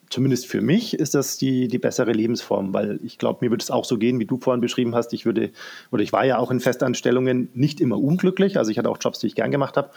zumindest 0.10 0.48
für 0.48 0.62
mich 0.62 0.94
ist 0.94 1.14
das 1.14 1.38
die, 1.38 1.68
die 1.68 1.78
bessere 1.78 2.12
Lebensform, 2.12 2.74
weil 2.74 3.00
ich 3.04 3.18
glaube, 3.18 3.40
mir 3.42 3.52
würde 3.52 3.62
es 3.62 3.72
auch 3.72 3.86
so 3.86 3.98
gehen, 3.98 4.20
wie 4.20 4.26
du 4.26 4.38
vorhin 4.38 4.62
beschrieben 4.62 4.96
hast. 4.96 5.14
Ich 5.14 5.26
würde, 5.26 5.52
oder 5.92 6.04
ich 6.04 6.14
war 6.14 6.26
ja 6.26 6.38
auch 6.38 6.52
in 6.52 6.60
Festanstellungen 6.60 7.50
nicht 7.54 7.82
immer 7.82 7.98
unglücklich. 7.98 8.58
Also 8.58 8.72
ich 8.72 8.78
hatte 8.78 8.90
auch 8.90 8.98
Jobs, 9.00 9.20
die 9.20 9.28
ich 9.28 9.36
gern 9.36 9.52
gemacht 9.52 9.78
habe. 9.78 9.90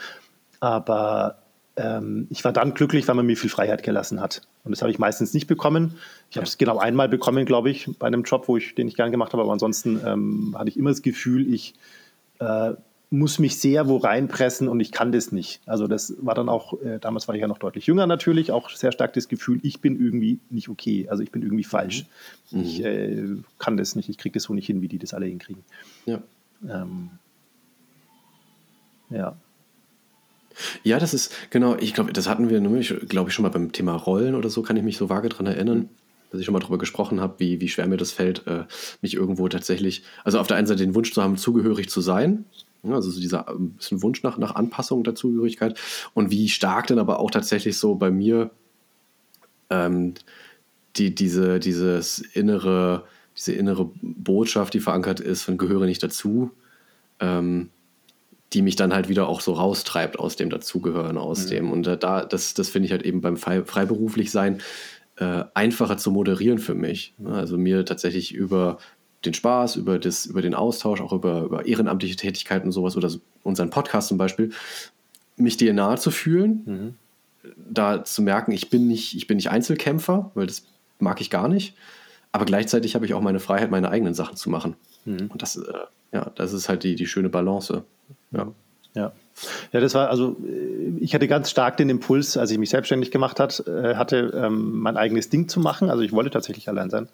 Aber 0.59 1.37
ähm, 1.77 2.27
ich 2.29 2.43
war 2.43 2.51
dann 2.51 2.73
glücklich, 2.73 3.07
weil 3.07 3.15
man 3.15 3.25
mir 3.25 3.37
viel 3.37 3.49
Freiheit 3.49 3.83
gelassen 3.83 4.19
hat. 4.19 4.41
Und 4.63 4.71
das 4.71 4.81
habe 4.81 4.91
ich 4.91 4.99
meistens 4.99 5.33
nicht 5.33 5.47
bekommen. 5.47 5.95
Ich 6.29 6.37
habe 6.37 6.45
es 6.45 6.57
genau 6.57 6.77
einmal 6.77 7.07
bekommen, 7.07 7.45
glaube 7.45 7.69
ich, 7.69 7.89
bei 7.97 8.07
einem 8.07 8.23
Job, 8.23 8.47
wo 8.47 8.57
ich, 8.57 8.75
den 8.75 8.87
ich 8.87 8.95
gern 8.95 9.11
gemacht 9.11 9.31
habe. 9.33 9.43
Aber 9.43 9.53
ansonsten 9.53 10.01
ähm, 10.05 10.55
hatte 10.57 10.69
ich 10.69 10.77
immer 10.77 10.89
das 10.89 11.01
Gefühl, 11.01 11.51
ich 11.51 11.75
äh, 12.39 12.73
muss 13.13 13.39
mich 13.39 13.59
sehr 13.59 13.89
wo 13.89 13.97
reinpressen 13.97 14.69
und 14.69 14.79
ich 14.79 14.93
kann 14.93 15.11
das 15.11 15.33
nicht. 15.33 15.59
Also 15.65 15.85
das 15.85 16.15
war 16.21 16.33
dann 16.33 16.47
auch, 16.47 16.81
äh, 16.81 16.97
damals 16.97 17.27
war 17.27 17.35
ich 17.35 17.41
ja 17.41 17.47
noch 17.47 17.57
deutlich 17.57 17.85
jünger 17.85 18.07
natürlich, 18.07 18.51
auch 18.51 18.69
sehr 18.69 18.93
stark 18.93 19.11
das 19.13 19.27
Gefühl, 19.27 19.59
ich 19.63 19.81
bin 19.81 20.01
irgendwie 20.01 20.39
nicht 20.49 20.69
okay, 20.69 21.07
also 21.09 21.21
ich 21.21 21.29
bin 21.29 21.41
irgendwie 21.41 21.65
falsch. 21.65 22.05
Mhm. 22.51 22.61
Ich 22.61 22.83
äh, 22.83 23.35
kann 23.59 23.75
das 23.75 23.97
nicht, 23.97 24.07
ich 24.07 24.17
kriege 24.17 24.33
das 24.33 24.43
so 24.43 24.53
nicht 24.53 24.65
hin, 24.65 24.81
wie 24.81 24.87
die 24.87 24.97
das 24.97 25.13
alle 25.13 25.25
hinkriegen. 25.25 25.63
Ja. 26.05 26.21
Ähm, 26.67 27.09
ja. 29.09 29.35
Ja, 30.83 30.97
das 30.97 31.13
ist, 31.13 31.33
genau, 31.49 31.75
ich 31.75 31.93
glaube, 31.93 32.13
das 32.13 32.29
hatten 32.29 32.49
wir 32.49 32.61
nämlich, 32.61 32.95
glaube 33.09 33.29
ich, 33.29 33.35
schon 33.35 33.43
mal 33.43 33.49
beim 33.49 33.73
Thema 33.73 33.93
Rollen 33.93 34.35
oder 34.35 34.49
so, 34.49 34.61
kann 34.61 34.77
ich 34.77 34.83
mich 34.83 34.95
so 34.95 35.09
vage 35.09 35.27
dran 35.29 35.47
erinnern. 35.47 35.77
Mhm 35.79 35.89
dass 36.31 36.39
ich 36.39 36.45
schon 36.45 36.53
mal 36.53 36.59
darüber 36.59 36.77
gesprochen 36.77 37.19
habe, 37.19 37.35
wie, 37.39 37.59
wie 37.59 37.67
schwer 37.67 37.87
mir 37.87 37.97
das 37.97 38.13
fällt, 38.13 38.47
äh, 38.47 38.63
mich 39.01 39.15
irgendwo 39.15 39.49
tatsächlich, 39.49 40.03
also 40.23 40.39
auf 40.39 40.47
der 40.47 40.55
einen 40.55 40.65
Seite 40.65 40.81
den 40.81 40.95
Wunsch 40.95 41.13
zu 41.13 41.21
haben, 41.21 41.35
zugehörig 41.35 41.89
zu 41.89 41.99
sein, 41.99 42.45
also 42.83 43.11
so 43.11 43.19
dieser 43.19 43.47
ähm, 43.49 43.71
bisschen 43.71 44.01
Wunsch 44.01 44.23
nach, 44.23 44.37
nach 44.37 44.55
Anpassung 44.55 45.03
der 45.03 45.15
Zugehörigkeit 45.15 45.79
und 46.13 46.31
wie 46.31 46.49
stark 46.49 46.87
dann 46.87 46.99
aber 46.99 47.19
auch 47.19 47.31
tatsächlich 47.31 47.77
so 47.77 47.95
bei 47.95 48.11
mir 48.11 48.51
ähm, 49.69 50.13
die, 50.97 51.15
diese, 51.15 51.59
dieses 51.59 52.19
innere, 52.19 53.05
diese 53.37 53.53
innere 53.53 53.89
Botschaft, 54.01 54.73
die 54.73 54.79
verankert 54.79 55.19
ist, 55.19 55.43
von 55.43 55.57
gehöre 55.57 55.85
nicht 55.85 56.03
dazu, 56.03 56.51
ähm, 57.19 57.69
die 58.53 58.61
mich 58.61 58.75
dann 58.75 58.93
halt 58.93 59.07
wieder 59.07 59.27
auch 59.27 59.39
so 59.39 59.53
raustreibt 59.53 60.19
aus 60.19 60.35
dem 60.35 60.49
Dazugehören, 60.49 61.17
aus 61.17 61.45
mhm. 61.45 61.49
dem. 61.49 61.71
Und 61.71 61.83
da, 61.83 62.25
das, 62.25 62.53
das 62.53 62.69
finde 62.69 62.87
ich 62.87 62.91
halt 62.91 63.03
eben 63.03 63.21
beim 63.21 63.37
freiberuflich 63.37 64.31
sein 64.31 64.61
äh, 65.15 65.45
einfacher 65.53 65.97
zu 65.97 66.11
moderieren 66.11 66.59
für 66.59 66.75
mich. 66.75 67.13
Also 67.23 67.57
mir 67.57 67.85
tatsächlich 67.85 68.33
über 68.33 68.77
den 69.25 69.33
Spaß, 69.33 69.75
über, 69.75 69.99
das, 69.99 70.25
über 70.25 70.41
den 70.41 70.55
Austausch, 70.55 71.01
auch 71.01 71.13
über, 71.13 71.41
über 71.41 71.65
ehrenamtliche 71.65 72.15
Tätigkeiten 72.15 72.67
und 72.67 72.71
sowas 72.71 72.97
oder 72.97 73.09
unseren 73.43 73.69
Podcast 73.69 74.07
zum 74.07 74.17
Beispiel, 74.17 74.51
mich 75.35 75.57
dir 75.57 75.73
nahe 75.73 75.97
zu 75.97 76.11
fühlen, 76.11 76.61
mhm. 76.65 76.95
da 77.57 78.03
zu 78.03 78.21
merken, 78.21 78.51
ich 78.51 78.69
bin, 78.69 78.87
nicht, 78.87 79.15
ich 79.15 79.27
bin 79.27 79.37
nicht 79.37 79.49
Einzelkämpfer, 79.49 80.31
weil 80.33 80.47
das 80.47 80.65
mag 80.99 81.21
ich 81.21 81.29
gar 81.29 81.47
nicht, 81.47 81.75
aber 82.31 82.45
gleichzeitig 82.45 82.95
habe 82.95 83.05
ich 83.05 83.13
auch 83.13 83.21
meine 83.21 83.39
Freiheit, 83.39 83.71
meine 83.71 83.89
eigenen 83.89 84.13
Sachen 84.13 84.35
zu 84.35 84.49
machen. 84.49 84.75
Mhm. 85.05 85.27
Und 85.29 85.41
das, 85.41 85.57
äh, 85.57 85.73
ja, 86.11 86.31
das 86.35 86.53
ist 86.53 86.69
halt 86.69 86.83
die, 86.83 86.95
die 86.95 87.07
schöne 87.07 87.29
Balance. 87.29 87.83
Ja. 88.31 88.51
Ja. 88.93 89.13
Ja, 89.71 89.79
das 89.79 89.93
war 89.93 90.09
also, 90.09 90.35
äh, 90.45 90.97
ich 90.99 91.15
hatte 91.15 91.27
ganz 91.27 91.49
stark 91.49 91.77
den 91.77 91.89
Impuls, 91.89 92.37
als 92.37 92.51
ich 92.51 92.57
mich 92.57 92.69
selbstständig 92.69 93.11
gemacht 93.11 93.39
hat, 93.39 93.65
äh, 93.67 93.95
hatte, 93.95 94.33
ähm, 94.35 94.79
mein 94.79 94.97
eigenes 94.97 95.29
Ding 95.29 95.47
zu 95.47 95.59
machen. 95.59 95.89
Also 95.89 96.03
ich 96.03 96.11
wollte 96.11 96.29
tatsächlich 96.29 96.67
allein 96.67 96.89
sein. 96.89 97.07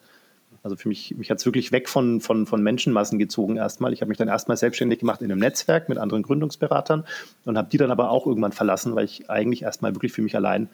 Also 0.64 0.76
für 0.76 0.88
mich, 0.88 1.16
mich 1.18 1.30
hat 1.32 1.40
es 1.40 1.46
wirklich 1.46 1.72
weg 1.72 1.90
von, 1.90 2.22
von, 2.22 2.46
von 2.46 2.62
Menschenmassen 2.62 3.20
gezogen 3.20 3.58
erstmal. 3.58 3.94
Ich 3.94 4.02
habe 4.02 4.10
mich 4.10 4.18
dann 4.18 4.28
erstmal 4.28 4.58
selbstständig 4.58 5.00
gemacht 5.00 5.22
in 5.22 5.32
einem 5.32 5.40
Netzwerk 5.40 5.90
mit 5.90 5.98
anderen 5.98 6.24
Gründungsberatern 6.24 7.06
und 7.46 7.58
habe 7.58 7.70
die 7.70 7.78
dann 7.78 7.92
aber 7.92 8.10
auch 8.10 8.26
irgendwann 8.26 8.52
verlassen, 8.52 8.96
weil 8.96 9.06
ich 9.06 9.30
eigentlich 9.30 9.64
erstmal 9.64 9.96
wirklich 9.96 10.12
für 10.12 10.22
mich 10.22 10.36
allein 10.36 10.70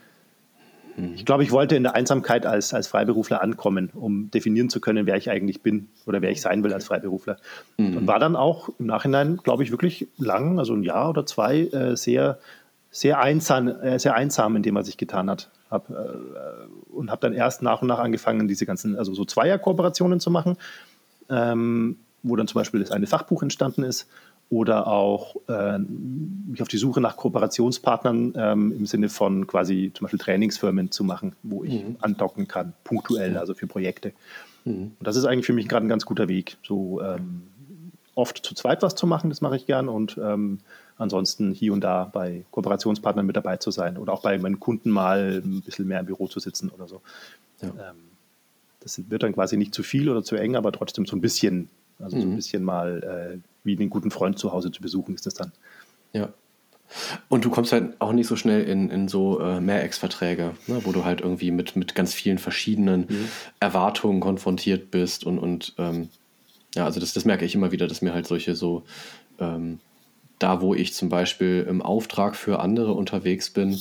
hm. 0.95 1.13
ich 1.15 1.25
glaube, 1.25 1.43
ich 1.43 1.51
wollte 1.51 1.75
in 1.75 1.84
der 1.84 1.95
Einsamkeit 1.95 2.45
als, 2.45 2.73
als 2.73 2.88
Freiberufler 2.88 3.41
ankommen, 3.41 3.89
um 3.93 4.29
definieren 4.31 4.69
zu 4.69 4.79
können, 4.79 5.05
wer 5.05 5.15
ich 5.15 5.29
eigentlich 5.29 5.61
bin 5.61 5.89
oder 6.05 6.21
wer 6.21 6.31
ich 6.31 6.41
sein 6.41 6.63
will 6.63 6.73
als 6.73 6.86
Freiberufler. 6.86 7.38
Mhm. 7.77 7.97
Und 7.97 8.07
war 8.07 8.19
dann 8.19 8.36
auch 8.36 8.69
im 8.79 8.86
Nachhinein, 8.86 9.38
glaube 9.38 9.63
ich, 9.63 9.71
wirklich 9.71 10.07
lang, 10.17 10.59
also 10.59 10.73
ein 10.73 10.84
Jahr 10.84 11.09
oder 11.09 11.25
zwei, 11.25 11.61
äh, 11.61 11.95
sehr, 11.95 12.39
sehr, 12.91 13.19
einsam, 13.19 13.67
äh, 13.67 13.97
sehr 13.97 14.15
einsam 14.15 14.55
in 14.55 14.63
dem, 14.63 14.75
was 14.75 14.88
ich 14.88 14.97
getan 14.97 15.29
hat. 15.29 15.49
Hab, 15.74 15.89
äh, 15.89 15.93
und 16.93 17.11
habe 17.11 17.21
dann 17.21 17.34
erst 17.34 17.61
nach 17.61 17.82
und 17.82 17.88
nach 17.88 17.99
angefangen, 17.99 18.47
diese 18.47 18.65
ganzen, 18.65 18.95
also 18.97 19.13
so 19.13 19.26
Zweier-Kooperationen 19.26 20.19
zu 20.19 20.32
machen, 20.32 20.57
ähm, 21.30 21.97
wo 22.21 22.36
dann 22.36 22.47
zum 22.47 22.59
Beispiel 22.59 22.80
das 22.80 22.91
eine 22.91 23.07
Fachbuch 23.07 23.43
entstanden 23.43 23.84
ist 23.84 24.07
oder 24.49 24.88
auch 24.88 25.36
äh, 25.47 25.80
mich 25.80 26.61
auf 26.61 26.67
die 26.67 26.78
Suche 26.78 27.01
nach 27.01 27.17
Kooperationspartnern 27.17 28.34
ähm, 28.36 28.71
im 28.78 28.86
Sinne 28.86 29.09
von 29.09 29.47
quasi 29.47 29.91
zum 29.93 30.05
Beispiel 30.05 30.19
Trainingsfirmen 30.19 30.91
zu 30.91 31.03
machen, 31.03 31.36
wo 31.43 31.63
ich 31.63 31.84
mhm. 31.84 31.97
andocken 32.01 32.47
kann, 32.47 32.74
punktuell, 32.84 33.38
also 33.38 33.55
für 33.55 33.67
Projekte. 33.67 34.13
Mhm. 34.63 34.91
Und 34.99 35.07
das 35.07 35.15
ist 35.15 35.26
eigentlich 35.26 35.45
für 35.47 35.53
mich 35.53 35.67
gerade 35.67 35.86
ein 35.86 35.89
ganz 35.89 36.05
guter 36.05 36.28
Weg, 36.28 36.57
so 36.61 37.01
ähm, 37.01 37.43
oft 38.15 38.45
zu 38.45 38.53
zweit 38.53 38.84
was 38.84 38.95
zu 38.95 39.07
machen, 39.07 39.30
das 39.30 39.41
mache 39.41 39.55
ich 39.55 39.65
gern 39.65 39.89
und 39.89 40.19
ähm, 40.21 40.59
ansonsten 40.98 41.54
hier 41.54 41.74
und 41.74 41.82
da 41.82 42.06
bei 42.06 42.46
Kooperationspartnern 42.52 43.26
mit 43.26 43.36
dabei 43.36 43.58
zu 43.58 43.72
sein 43.72 43.98
oder 43.98 44.14
auch 44.14 44.22
bei 44.22 44.38
meinen 44.38 44.60
Kunden 44.60 44.89
mal 44.89 45.41
ein 45.44 45.62
bisschen 45.62 45.88
mehr 45.88 46.00
im 46.00 46.06
Büro 46.06 46.28
zu 46.28 46.39
sitzen 46.39 46.70
oder 46.70 46.88
so. 46.88 47.02
Ja. 47.62 47.70
Ähm, 47.70 47.98
das 48.80 49.02
wird 49.10 49.24
dann 49.24 49.34
quasi 49.34 49.58
nicht 49.58 49.74
zu 49.74 49.82
viel 49.82 50.10
oder 50.10 50.24
zu 50.24 50.36
eng, 50.36 50.56
aber 50.56 50.72
trotzdem 50.72 51.06
so 51.06 51.16
ein 51.16 51.22
bisschen, 51.22 51.70
also 52.00 52.18
mhm. 52.18 52.22
so 52.22 52.28
ein 52.28 52.32
mhm. 52.32 52.36
bisschen 52.36 52.64
mal 52.64 53.34
äh, 53.34 53.38
wie 53.64 53.78
einen 53.78 53.89
guten 53.89 54.12
Freund 54.12 54.38
zu 54.38 54.52
Hause 54.52 54.72
zu 54.72 54.82
besuchen, 54.82 55.16
ist 55.16 55.26
das 55.26 55.34
dann. 55.34 55.52
Ja. 56.12 56.30
Und 57.30 57.46
du 57.46 57.50
kommst 57.50 57.72
halt 57.72 58.00
auch 58.00 58.12
nicht 58.12 58.28
so 58.28 58.36
schnell 58.36 58.64
in, 58.64 58.89
in 58.89 59.08
so 59.08 59.39
äh, 59.39 59.60
Mehrex-Verträge, 59.60 60.52
ne, 60.68 60.82
wo 60.84 60.91
du 60.91 61.06
halt 61.06 61.22
irgendwie 61.22 61.50
mit, 61.50 61.76
mit 61.76 61.96
ganz 61.96 62.14
vielen 62.14 62.38
verschiedenen 62.38 63.08
mhm. 63.10 63.30
Erwartungen 63.60 64.20
konfrontiert 64.20 64.91
bist 64.91 65.24
und, 65.24 65.39
und 65.39 65.74
ähm, 65.78 66.10
ja, 66.76 66.86
also 66.86 67.00
das, 67.00 67.14
das 67.14 67.26
merke 67.26 67.46
ich 67.46 67.56
immer 67.56 67.72
wieder, 67.72 67.88
dass 67.88 68.02
mir 68.02 68.14
halt 68.14 68.28
solche 68.28 68.56
so, 68.56 68.84
ähm, 69.39 69.80
da 70.44 70.60
wo 70.60 70.76
ich 70.76 70.94
zum 70.94 71.08
Beispiel 71.08 71.66
im 71.70 71.82
Auftrag 71.82 72.36
für 72.36 72.60
andere 72.60 72.91
unterwegs 72.91 73.50
bin, 73.50 73.80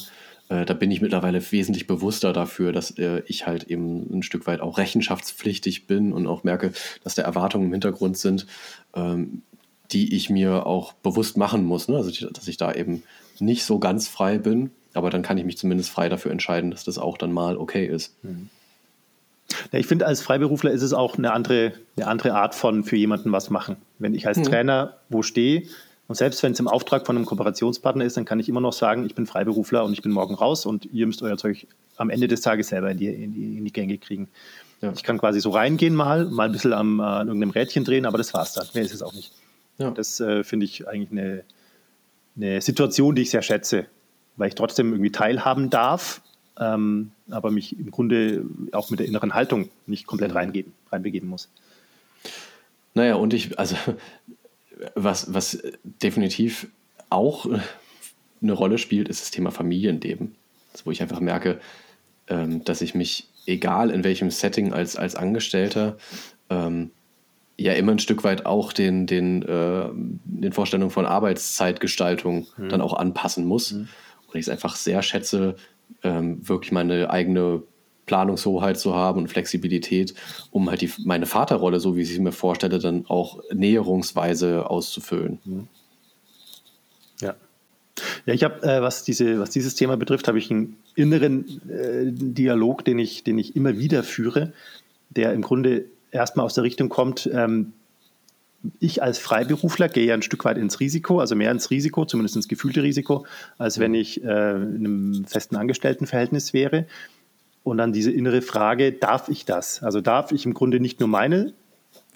äh, 0.49 0.65
da 0.65 0.75
bin 0.75 0.93
ich 0.93 1.01
mittlerweile 1.01 1.43
wesentlich 1.51 1.89
bewusster 1.89 2.33
dafür, 2.33 2.73
dass 2.73 2.97
äh, 2.99 3.23
ich 3.27 3.49
halt 3.49 3.65
eben 3.65 4.07
ein 4.13 4.23
Stück 4.23 4.47
weit 4.47 4.61
auch 4.61 4.79
rechenschaftspflichtig 4.79 5.89
bin 5.89 6.13
und 6.13 6.29
auch 6.29 6.45
merke, 6.45 6.73
dass 7.03 7.17
da 7.17 7.23
Erwartungen 7.23 7.67
im 7.67 7.73
Hintergrund 7.73 8.17
sind, 8.17 8.47
ähm, 8.95 9.43
die 9.91 10.15
ich 10.15 10.31
mir 10.31 10.65
auch 10.65 10.93
bewusst 10.93 11.37
machen 11.37 11.65
muss. 11.65 11.89
Ne? 11.89 11.97
Also, 11.97 12.29
dass 12.31 12.47
ich 12.47 12.59
da 12.59 12.73
eben 12.73 13.03
nicht 13.41 13.65
so 13.65 13.81
ganz 13.81 14.07
frei 14.07 14.39
bin, 14.39 14.71
aber 14.95 15.11
dann 15.11 15.23
kann 15.23 15.39
ich 15.39 15.45
mich 15.45 15.59
zumindest 15.59 15.91
frei 15.91 16.09
dafür 16.09 16.31
entscheiden, 16.31 16.71
dass 16.71 16.85
das 16.85 16.97
auch 16.97 17.19
dann 17.19 17.33
mal 17.33 17.57
okay 17.57 17.87
ist. 17.87 18.15
Mhm. 18.23 18.51
Ja, 19.73 19.81
ich 19.81 19.87
finde, 19.87 20.07
als 20.07 20.23
Freiberufler 20.23 20.71
ist 20.71 20.83
es 20.83 20.93
auch 20.93 21.19
eine 21.19 21.33
andere, 21.33 21.73
eine 21.97 22.07
andere 22.07 22.35
Art 22.35 22.55
von 22.55 22.85
für 22.85 22.97
jemanden 22.97 23.33
was 23.33 23.51
machen. 23.51 23.77
Wenn 23.99 24.15
ich 24.15 24.29
als 24.29 24.39
mhm. 24.39 24.45
Trainer 24.45 24.97
wo 25.09 25.23
stehe 25.23 25.65
und 26.13 26.17
selbst 26.17 26.43
wenn 26.43 26.53
es 26.53 26.61
im 26.61 26.69
Auftrag 26.69 27.07
von 27.07 27.17
einem 27.17 27.25
Kooperationspartner 27.25 28.05
ist, 28.05 28.19
dann 28.19 28.27
kann 28.27 28.39
ich 28.39 28.47
immer 28.47 28.61
noch 28.61 28.75
sagen, 28.75 29.07
ich 29.07 29.15
bin 29.15 29.25
Freiberufler 29.25 29.83
und 29.83 29.95
ich 29.95 30.03
bin 30.03 30.13
morgen 30.13 30.35
raus 30.35 30.67
und 30.67 30.85
ihr 30.93 31.07
müsst 31.07 31.23
euer 31.23 31.39
Zeug 31.39 31.67
am 31.97 32.11
Ende 32.11 32.29
des 32.29 32.43
Tages 32.43 32.69
selber 32.69 32.91
in 32.91 32.99
die, 32.99 33.07
in 33.07 33.33
die, 33.33 33.57
in 33.57 33.65
die 33.65 33.73
Gänge 33.73 33.97
kriegen. 33.97 34.29
Ja. 34.83 34.93
Ich 34.95 35.05
kann 35.05 35.17
quasi 35.17 35.41
so 35.41 35.49
reingehen 35.49 35.95
mal, 35.95 36.27
mal 36.27 36.45
ein 36.45 36.53
bisschen 36.53 36.75
am, 36.75 37.01
an 37.01 37.29
irgendeinem 37.29 37.53
Rädchen 37.53 37.85
drehen, 37.85 38.05
aber 38.05 38.19
das 38.19 38.35
war's 38.35 38.53
dann. 38.53 38.67
Mehr 38.75 38.83
ist 38.83 38.93
es 38.93 39.01
auch 39.01 39.15
nicht. 39.15 39.33
Ja. 39.79 39.91
Das 39.91 40.21
äh, 40.21 40.45
finde 40.45 40.67
ich 40.67 40.87
eigentlich 40.87 41.13
eine, 41.13 41.45
eine 42.37 42.61
Situation, 42.61 43.15
die 43.15 43.23
ich 43.23 43.31
sehr 43.31 43.41
schätze, 43.41 43.87
weil 44.37 44.49
ich 44.49 44.55
trotzdem 44.55 44.93
irgendwie 44.93 45.13
teilhaben 45.13 45.71
darf, 45.71 46.21
ähm, 46.61 47.13
aber 47.31 47.51
mich 47.51 47.79
im 47.79 47.91
Grunde 47.91 48.45
auch 48.73 48.91
mit 48.91 49.01
der 49.01 49.07
inneren 49.07 49.33
Haltung 49.33 49.71
nicht 49.87 50.07
komplett 50.07 50.35
reingeben, 50.35 50.75
reinbegeben 50.91 51.31
muss. 51.31 51.49
Naja, 52.93 53.15
und 53.15 53.33
ich, 53.33 53.59
also 53.59 53.77
was, 54.95 55.33
was 55.33 55.63
definitiv 55.83 56.69
auch 57.11 57.47
eine 58.43 58.53
Rolle 58.53 58.79
spielt, 58.79 59.09
ist 59.09 59.23
das 59.23 59.31
Thema 59.31 59.51
Familienleben. 59.51 60.35
Also, 60.73 60.87
wo 60.87 60.91
ich 60.91 61.03
einfach 61.03 61.21
merke, 61.21 61.61
ähm, 62.29 62.65
dass 62.65 62.81
ich 62.81 62.95
mich, 62.95 63.29
egal 63.47 63.91
in 63.91 64.05
welchem 64.05 64.31
Setting 64.31 64.73
als, 64.73 64.97
als 64.97 65.15
Angestellter, 65.15 65.97
ähm, 66.51 66.91
ja 67.57 67.73
immer 67.75 67.93
ein 67.93 67.99
Stück 67.99 68.25
weit 68.25 68.47
auch 68.47 68.73
den, 68.73 69.07
den, 69.07 69.43
äh, 69.43 69.89
den 69.93 70.53
Vorstellungen 70.53 70.91
von 70.91 71.07
Arbeitszeitgestaltung 71.07 72.47
mhm. 72.57 72.69
dann 72.69 72.81
auch 72.81 72.95
anpassen 72.95 73.47
muss. 73.47 73.73
Mhm. 73.73 73.89
Und 74.27 74.35
ich 74.35 74.47
es 74.47 74.49
einfach 74.49 74.77
sehr 74.77 75.03
schätze, 75.03 75.57
ähm, 76.03 76.47
wirklich 76.47 76.73
meine 76.73 77.11
eigene 77.11 77.63
Planungshoheit 78.13 78.79
zu 78.79 78.95
haben 78.95 79.23
und 79.23 79.29
Flexibilität, 79.29 80.13
um 80.51 80.69
halt 80.69 80.83
die, 80.83 80.93
meine 81.03 81.25
Vaterrolle, 81.25 81.81
so 81.81 81.97
wie 81.97 82.03
ich 82.03 82.11
sie 82.11 82.21
mir 82.21 82.31
vorstelle, 82.31 82.79
dann 82.79 83.07
auch 83.09 83.41
näherungsweise 83.55 84.69
auszufüllen. 84.69 85.39
Mhm. 85.47 85.69
Ja. 87.23 87.35
Ja, 88.27 88.35
ich 88.35 88.45
habe, 88.45 88.63
äh, 88.65 88.83
was, 88.83 89.05
diese, 89.05 89.41
was 89.41 89.49
dieses 89.49 89.77
Thema 89.77 89.97
betrifft, 89.97 90.29
habe 90.29 90.39
ich 90.39 90.51
einen 90.51 90.77
inneren 90.95 91.63
äh, 91.71 92.13
Dialog, 92.13 92.85
den 92.85 92.99
ich, 92.99 93.25
den 93.25 93.39
ich 93.39 93.57
immer 93.57 93.79
wieder 93.79 94.03
führe, 94.03 94.53
der 95.09 95.33
im 95.33 95.41
Grunde 95.41 95.87
erstmal 96.11 96.45
aus 96.45 96.53
der 96.53 96.65
Richtung 96.65 96.91
kommt, 96.91 97.31
ähm, 97.33 97.73
ich 98.79 99.03
als 99.03 99.19
Freiberufler 99.19 99.89
gehe 99.89 100.05
ja 100.05 100.15
ein 100.15 100.23
Stück 100.23 100.45
weit 100.45 100.59
ins 100.59 100.81
Risiko, 100.81 101.19
also 101.19 101.35
mehr 101.35 101.51
ins 101.51 101.71
Risiko, 101.71 102.05
zumindest 102.05 102.37
ins 102.37 102.47
gefühlte 102.47 102.83
Risiko, 102.83 103.27
als 103.57 103.79
wenn 103.79 103.95
ich 103.95 104.23
äh, 104.23 104.27
in 104.27 104.87
einem 104.87 105.25
festen 105.25 105.57
Angestelltenverhältnis 105.57 106.53
wäre. 106.53 106.87
Und 107.65 107.79
dann 107.79 107.93
diese 107.93 108.11
innere 108.11 108.43
Frage, 108.43 108.93
darf 108.93 109.29
ich 109.29 109.45
das? 109.45 109.83
Also 109.83 110.01
darf 110.01 110.33
ich 110.33 110.47
im 110.47 110.55
Grunde 110.55 110.81
nicht 110.81 111.01
nur 111.01 111.09
meine 111.09 111.53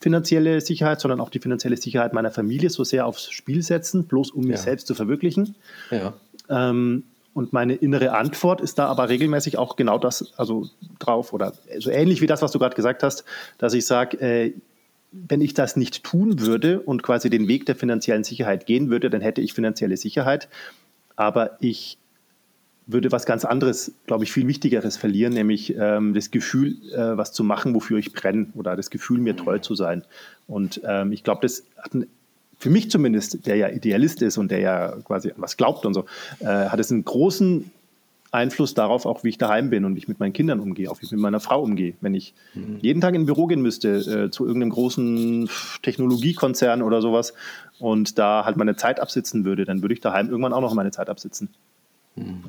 finanzielle 0.00 0.60
Sicherheit, 0.60 1.00
sondern 1.00 1.20
auch 1.20 1.30
die 1.30 1.38
finanzielle 1.38 1.76
Sicherheit 1.76 2.12
meiner 2.12 2.30
Familie 2.30 2.70
so 2.70 2.84
sehr 2.84 3.06
aufs 3.06 3.30
Spiel 3.30 3.62
setzen, 3.62 4.06
bloß 4.06 4.30
um 4.30 4.44
mich 4.44 4.58
selbst 4.58 4.86
zu 4.86 4.94
verwirklichen? 4.94 5.54
Ja. 5.90 6.14
Ähm, 6.48 7.04
und 7.32 7.52
meine 7.52 7.74
innere 7.74 8.12
Antwort 8.12 8.60
ist 8.60 8.78
da 8.78 8.86
aber 8.86 9.08
regelmäßig 9.08 9.58
auch 9.58 9.76
genau 9.76 9.98
das, 9.98 10.32
also 10.38 10.68
drauf 10.98 11.32
oder 11.32 11.52
so 11.78 11.90
ähnlich 11.90 12.22
wie 12.22 12.26
das, 12.26 12.40
was 12.40 12.50
du 12.50 12.58
gerade 12.58 12.74
gesagt 12.74 13.02
hast, 13.02 13.24
dass 13.58 13.74
ich 13.74 13.84
sage, 13.84 14.18
äh, 14.20 14.54
wenn 15.12 15.40
ich 15.40 15.54
das 15.54 15.76
nicht 15.76 16.02
tun 16.02 16.40
würde 16.40 16.80
und 16.80 17.02
quasi 17.02 17.30
den 17.30 17.46
Weg 17.48 17.66
der 17.66 17.76
finanziellen 17.76 18.24
Sicherheit 18.24 18.66
gehen 18.66 18.90
würde, 18.90 19.10
dann 19.10 19.20
hätte 19.20 19.40
ich 19.40 19.52
finanzielle 19.52 19.96
Sicherheit. 19.96 20.48
Aber 21.14 21.56
ich 21.60 21.98
würde 22.86 23.10
was 23.10 23.26
ganz 23.26 23.44
anderes, 23.44 23.92
glaube 24.06 24.24
ich, 24.24 24.32
viel 24.32 24.46
Wichtigeres 24.46 24.96
verlieren, 24.96 25.32
nämlich 25.32 25.74
ähm, 25.76 26.14
das 26.14 26.30
Gefühl, 26.30 26.76
äh, 26.92 27.16
was 27.16 27.32
zu 27.32 27.42
machen, 27.42 27.74
wofür 27.74 27.98
ich 27.98 28.12
brenne 28.12 28.46
oder 28.54 28.76
das 28.76 28.90
Gefühl, 28.90 29.18
mir 29.18 29.36
treu 29.36 29.58
zu 29.58 29.74
sein. 29.74 30.04
Und 30.46 30.80
ähm, 30.84 31.12
ich 31.12 31.24
glaube, 31.24 31.40
das 31.42 31.64
hat 31.78 31.94
einen 31.94 32.06
für 32.58 32.70
mich 32.70 32.90
zumindest, 32.90 33.46
der 33.46 33.56
ja 33.56 33.68
Idealist 33.68 34.22
ist 34.22 34.38
und 34.38 34.50
der 34.50 34.60
ja 34.60 34.96
quasi 35.04 35.30
an 35.30 35.36
was 35.38 35.56
glaubt 35.56 35.84
und 35.84 35.94
so, 35.94 36.06
äh, 36.40 36.46
hat 36.46 36.80
es 36.80 36.90
einen 36.90 37.04
großen 37.04 37.70
Einfluss 38.32 38.74
darauf, 38.74 39.06
auch 39.06 39.24
wie 39.24 39.28
ich 39.28 39.38
daheim 39.38 39.70
bin 39.70 39.84
und 39.84 39.94
wie 39.94 39.98
ich 39.98 40.08
mit 40.08 40.20
meinen 40.20 40.32
Kindern 40.32 40.60
umgehe, 40.60 40.90
auch 40.90 41.00
wie 41.00 41.06
ich 41.06 41.12
mit 41.12 41.20
meiner 41.20 41.40
Frau 41.40 41.62
umgehe. 41.62 41.94
Wenn 42.00 42.14
ich 42.14 42.34
mhm. 42.54 42.78
jeden 42.80 43.00
Tag 43.00 43.14
in 43.14 43.22
ein 43.22 43.26
Büro 43.26 43.46
gehen 43.46 43.62
müsste, 43.62 43.96
äh, 43.96 44.30
zu 44.30 44.46
irgendeinem 44.46 44.70
großen 44.70 45.48
Technologiekonzern 45.82 46.82
oder 46.82 47.02
sowas 47.02 47.34
und 47.78 48.18
da 48.18 48.44
halt 48.44 48.56
meine 48.56 48.76
Zeit 48.76 49.00
absitzen 49.00 49.44
würde, 49.44 49.64
dann 49.64 49.82
würde 49.82 49.94
ich 49.94 50.00
daheim 50.00 50.28
irgendwann 50.28 50.52
auch 50.52 50.60
noch 50.60 50.74
meine 50.74 50.90
Zeit 50.90 51.08
absitzen. 51.08 51.48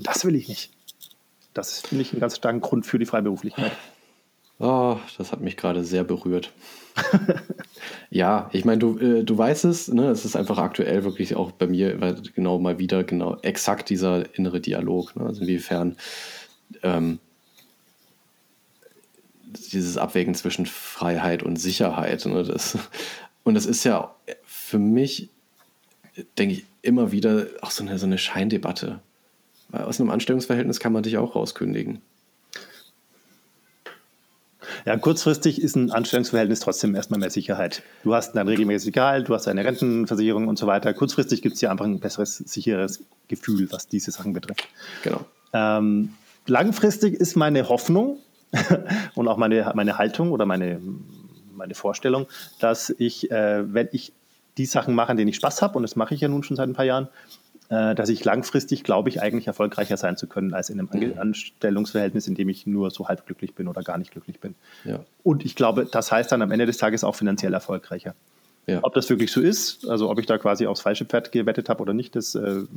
Das 0.02 0.26
will 0.26 0.36
ich 0.36 0.48
nicht. 0.48 0.72
Das 1.54 1.82
finde 1.82 2.04
ich 2.04 2.12
einen 2.12 2.22
ganz 2.22 2.36
starken 2.38 2.62
Grund 2.62 2.86
für 2.86 3.00
die 3.00 3.06
Freiberuflichkeit. 3.06 3.72
Oh, 4.60 4.98
das 5.18 5.32
hat 5.32 5.42
mich 5.42 5.56
gerade 5.56 5.84
sehr 5.84 6.04
berührt. 6.04 6.52
ja, 8.10 8.50
ich 8.54 8.66
meine, 8.66 8.80
du, 8.80 8.98
äh, 8.98 9.24
du 9.24 9.38
weißt 9.38 9.66
es, 9.66 9.88
ne? 9.88 10.10
es 10.10 10.26
ist 10.26 10.36
einfach 10.36 10.58
aktuell 10.58 11.04
wirklich 11.04 11.36
auch 11.36 11.52
bei 11.52 11.68
mir 11.68 11.96
genau 12.34 12.58
mal 12.58 12.80
wieder 12.80 13.04
genau 13.04 13.38
exakt 13.42 13.90
dieser 13.90 14.36
innere 14.36 14.60
Dialog. 14.60 15.16
Ne? 15.16 15.26
Also 15.26 15.42
inwiefern 15.42 15.96
ähm, 16.82 17.20
dieses 19.72 19.98
Abwägen 19.98 20.34
zwischen 20.34 20.66
Freiheit 20.66 21.44
und 21.44 21.58
Sicherheit. 21.58 22.26
Ne? 22.26 22.44
Das, 22.44 22.78
und 23.44 23.54
das 23.54 23.68
ist 23.68 23.84
ja 23.84 24.16
für 24.44 24.80
mich, 24.80 25.30
denke 26.38 26.56
ich, 26.56 26.66
immer 26.82 27.12
wieder 27.12 27.48
auch 27.62 27.72
so 27.72 27.84
eine, 27.84 28.00
so 28.00 28.06
eine 28.06 28.18
Scheindebatte. 28.18 29.02
Aus 29.72 30.00
einem 30.00 30.10
Anstellungsverhältnis 30.10 30.80
kann 30.80 30.94
man 30.94 31.04
dich 31.04 31.18
auch 31.18 31.36
rauskündigen. 31.36 32.02
Ja, 34.86 34.96
kurzfristig 34.98 35.62
ist 35.62 35.76
ein 35.76 35.92
Anstellungsverhältnis 35.92 36.62
trotzdem 36.62 36.96
erstmal 36.96 37.20
mehr 37.20 37.30
Sicherheit. 37.30 37.84
Du 38.04 38.16
hast 38.16 38.38
ein 38.38 38.48
regelmäßiges 38.48 38.94
Gehalt, 38.94 39.28
du 39.28 39.34
hast 39.34 39.48
eine 39.48 39.66
Rentenversicherung 39.66 40.48
und 40.48 40.58
so 40.58 40.68
weiter. 40.68 40.94
Kurzfristig 40.94 41.42
gibt 41.42 41.56
es 41.56 41.62
ja 41.62 41.72
einfach 41.72 41.86
ein 41.86 42.00
besseres, 42.00 42.38
sicheres 42.38 43.04
Gefühl, 43.28 43.68
was 43.72 43.88
diese 43.88 44.12
Sachen 44.12 44.34
betrifft. 44.34 44.68
Genau. 45.04 45.26
Ähm, 45.54 46.14
langfristig 46.46 47.16
ist 47.16 47.36
meine 47.36 47.68
Hoffnung 47.70 48.20
und 49.16 49.28
auch 49.28 49.38
meine, 49.38 49.72
meine 49.76 49.98
Haltung 49.98 50.32
oder 50.32 50.46
meine, 50.46 50.80
meine 51.54 51.76
Vorstellung, 51.76 52.28
dass 52.60 52.94
ich, 52.98 53.30
äh, 53.32 53.74
wenn 53.74 53.90
ich 53.92 54.14
die 54.58 54.66
Sachen 54.66 54.96
mache, 54.96 55.12
an 55.12 55.18
denen 55.18 55.30
ich 55.30 55.36
Spaß 55.36 55.62
habe, 55.62 55.76
und 55.76 55.84
das 55.84 55.96
mache 55.96 56.16
ich 56.16 56.22
ja 56.22 56.28
nun 56.28 56.44
schon 56.44 56.56
seit 56.56 56.68
ein 56.68 56.74
paar 56.74 56.86
Jahren, 56.86 57.10
dass 57.70 58.08
ich 58.08 58.24
langfristig, 58.24 58.84
glaube 58.84 59.10
ich, 59.10 59.22
eigentlich 59.22 59.48
erfolgreicher 59.48 59.98
sein 59.98 60.16
zu 60.16 60.28
können 60.28 60.54
als 60.54 60.70
in 60.70 60.80
einem 60.80 60.90
mhm. 60.92 61.20
Anstellungsverhältnis, 61.20 62.28
in 62.28 62.36
dem 62.36 62.48
ich 62.48 62.66
nur 62.66 62.92
so 62.92 63.10
halb 63.10 63.26
glücklich 63.26 63.56
bin 63.56 63.68
oder 63.68 63.82
gar 63.82 63.98
nicht 63.98 64.12
glücklich 64.12 64.40
bin. 64.40 64.56
Ja. 64.86 65.02
Und 65.24 65.44
ich 65.44 65.56
glaube, 65.56 65.86
das 65.86 66.12
heißt 66.12 66.32
dann 66.32 66.42
am 66.42 66.52
Ende 66.52 66.66
des 66.66 66.78
Tages 66.78 67.04
auch 67.04 67.16
finanziell 67.16 67.54
erfolgreicher. 67.54 68.16
Ja. 68.68 68.80
Ob 68.84 68.94
das 68.94 69.10
wirklich 69.10 69.32
so 69.32 69.42
ist, 69.42 69.88
also 69.88 70.10
ob 70.10 70.20
ich 70.20 70.26
da 70.26 70.38
quasi 70.38 70.68
aufs 70.68 70.82
falsche 70.82 71.06
Pferd 71.06 71.32
gewettet 71.32 71.70
habe 71.70 71.82
oder 71.82 71.94
nicht, 71.94 72.16
das 72.16 72.36
äh, 72.36 72.40
können 72.40 72.68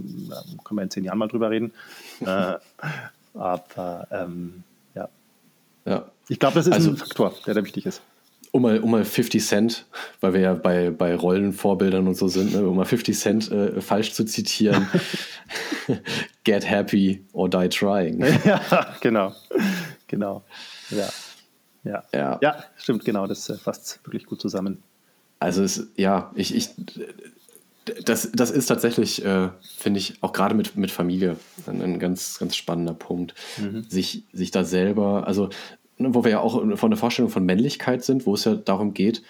wir 0.71 0.83
in 0.83 0.91
zehn 0.91 1.05
Jahren 1.05 1.19
mal 1.19 1.29
drüber 1.29 1.51
reden. 1.51 1.73
äh, 2.21 2.55
aber 3.35 4.07
ähm, 4.11 4.65
ja. 4.95 5.09
ja. 5.85 6.05
Ich 6.29 6.39
glaube, 6.39 6.55
das 6.55 6.67
ist 6.67 6.73
also, 6.73 6.91
ein 6.91 6.97
Faktor, 6.97 7.35
der 7.47 7.55
da 7.55 7.65
wichtig 7.65 7.87
ist 7.87 8.03
um 8.53 8.63
mal, 8.63 8.81
um 8.81 8.91
mal 8.91 9.05
50 9.05 9.45
Cent, 9.45 9.87
weil 10.21 10.35
wir 10.35 10.41
ja 10.41 10.55
bei, 10.55 10.91
bei 10.91 11.15
Rollenvorbildern 11.15 12.07
und 12.07 12.17
so 12.17 12.29
sind, 12.29 12.53
ne, 12.53 12.67
um 12.67 12.77
mal 12.77 12.85
50 12.85 13.19
Cent 13.19 13.51
äh, 13.51 13.81
falsch 13.81 14.13
zu 14.13 14.25
zitieren, 14.25 14.89
get 16.45 16.69
happy 16.69 17.25
or 17.33 17.49
die 17.49 17.69
trying. 17.69 18.21
ja, 18.45 18.97
genau. 19.01 19.35
Genau. 20.07 20.45
Ja. 20.91 21.09
Ja. 21.85 22.05
ja. 22.13 22.39
ja 22.43 22.65
stimmt, 22.77 23.05
genau. 23.05 23.27
Das 23.27 23.49
äh, 23.49 23.57
fasst 23.57 24.01
wirklich 24.05 24.27
gut 24.27 24.41
zusammen. 24.41 24.83
Also 25.39 25.63
es, 25.63 25.89
ja, 25.97 26.31
ich, 26.35 26.55
ich 26.55 26.71
das, 28.05 28.31
das 28.33 28.51
ist 28.51 28.67
tatsächlich, 28.67 29.25
äh, 29.25 29.49
finde 29.79 29.99
ich, 29.99 30.23
auch 30.23 30.33
gerade 30.33 30.55
mit, 30.55 30.77
mit 30.77 30.91
Familie 30.91 31.37
ein, 31.67 31.81
ein, 31.83 31.99
ganz, 31.99 32.39
ganz 32.39 32.57
spannender 32.57 32.95
Punkt. 32.95 33.35
Mhm. 33.59 33.85
Sich, 33.89 34.25
sich 34.33 34.51
da 34.51 34.65
selber, 34.65 35.27
also 35.27 35.49
wo 36.15 36.25
wir 36.25 36.31
ja 36.31 36.41
auch 36.41 36.77
von 36.77 36.91
der 36.91 36.99
Vorstellung 36.99 37.31
von 37.31 37.45
Männlichkeit 37.45 38.05
sind, 38.05 38.27
wo 38.27 38.35
es 38.35 38.45
ja 38.45 38.55
darum 38.55 38.95
geht, 38.95 39.23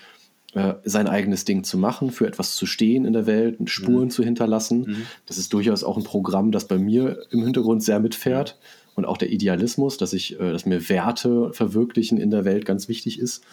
äh, 0.52 0.74
sein 0.82 1.06
eigenes 1.06 1.44
Ding 1.44 1.62
zu 1.62 1.78
machen, 1.78 2.10
für 2.10 2.26
etwas 2.26 2.56
zu 2.56 2.66
stehen 2.66 3.04
in 3.04 3.12
der 3.12 3.26
Welt, 3.26 3.58
Spuren 3.70 4.06
mhm. 4.06 4.10
zu 4.10 4.24
hinterlassen. 4.24 4.80
Mhm. 4.80 5.06
Das 5.26 5.38
ist 5.38 5.52
durchaus 5.52 5.84
auch 5.84 5.96
ein 5.96 6.02
Programm, 6.02 6.50
das 6.50 6.66
bei 6.66 6.76
mir 6.76 7.22
im 7.30 7.44
Hintergrund 7.44 7.84
sehr 7.84 8.00
mitfährt. 8.00 8.58
Und 8.96 9.04
auch 9.04 9.16
der 9.16 9.30
Idealismus, 9.30 9.96
dass 9.96 10.12
ich, 10.12 10.40
äh, 10.40 10.50
dass 10.50 10.66
mir 10.66 10.88
Werte 10.88 11.52
verwirklichen 11.52 12.18
in 12.18 12.30
der 12.30 12.44
Welt 12.44 12.64
ganz 12.64 12.88
wichtig 12.88 13.20
ist. 13.20 13.44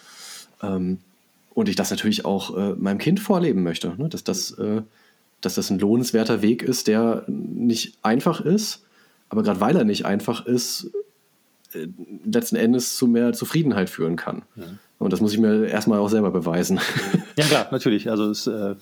Ähm, 0.60 0.98
und 1.54 1.68
ich 1.68 1.76
das 1.76 1.90
natürlich 1.90 2.24
auch 2.24 2.56
äh, 2.56 2.74
meinem 2.74 2.98
Kind 2.98 3.20
vorleben 3.20 3.62
möchte, 3.62 3.94
ne? 3.96 4.08
dass, 4.08 4.24
das, 4.24 4.56
dass 5.40 5.54
das 5.54 5.70
ein 5.70 5.78
lohnenswerter 5.78 6.42
Weg 6.42 6.64
ist, 6.64 6.88
der 6.88 7.24
nicht 7.28 7.96
einfach 8.02 8.40
ist, 8.40 8.84
aber 9.28 9.44
gerade 9.44 9.60
weil 9.60 9.76
er 9.76 9.84
nicht 9.84 10.04
einfach 10.04 10.46
ist, 10.46 10.90
letzten 12.24 12.56
Endes 12.56 12.96
zu 12.96 13.06
mehr 13.06 13.32
Zufriedenheit 13.32 13.90
führen 13.90 14.16
kann. 14.16 14.42
Ja. 14.56 14.64
Und 14.98 15.12
das 15.12 15.20
muss 15.20 15.32
ich 15.32 15.38
mir 15.38 15.66
erstmal 15.66 15.98
auch 15.98 16.08
selber 16.08 16.30
beweisen. 16.30 16.80
Ja, 17.36 17.44
klar, 17.44 17.68
natürlich. 17.70 18.10
Also, 18.10 18.30
es, 18.30 18.46
äh, 18.46 18.74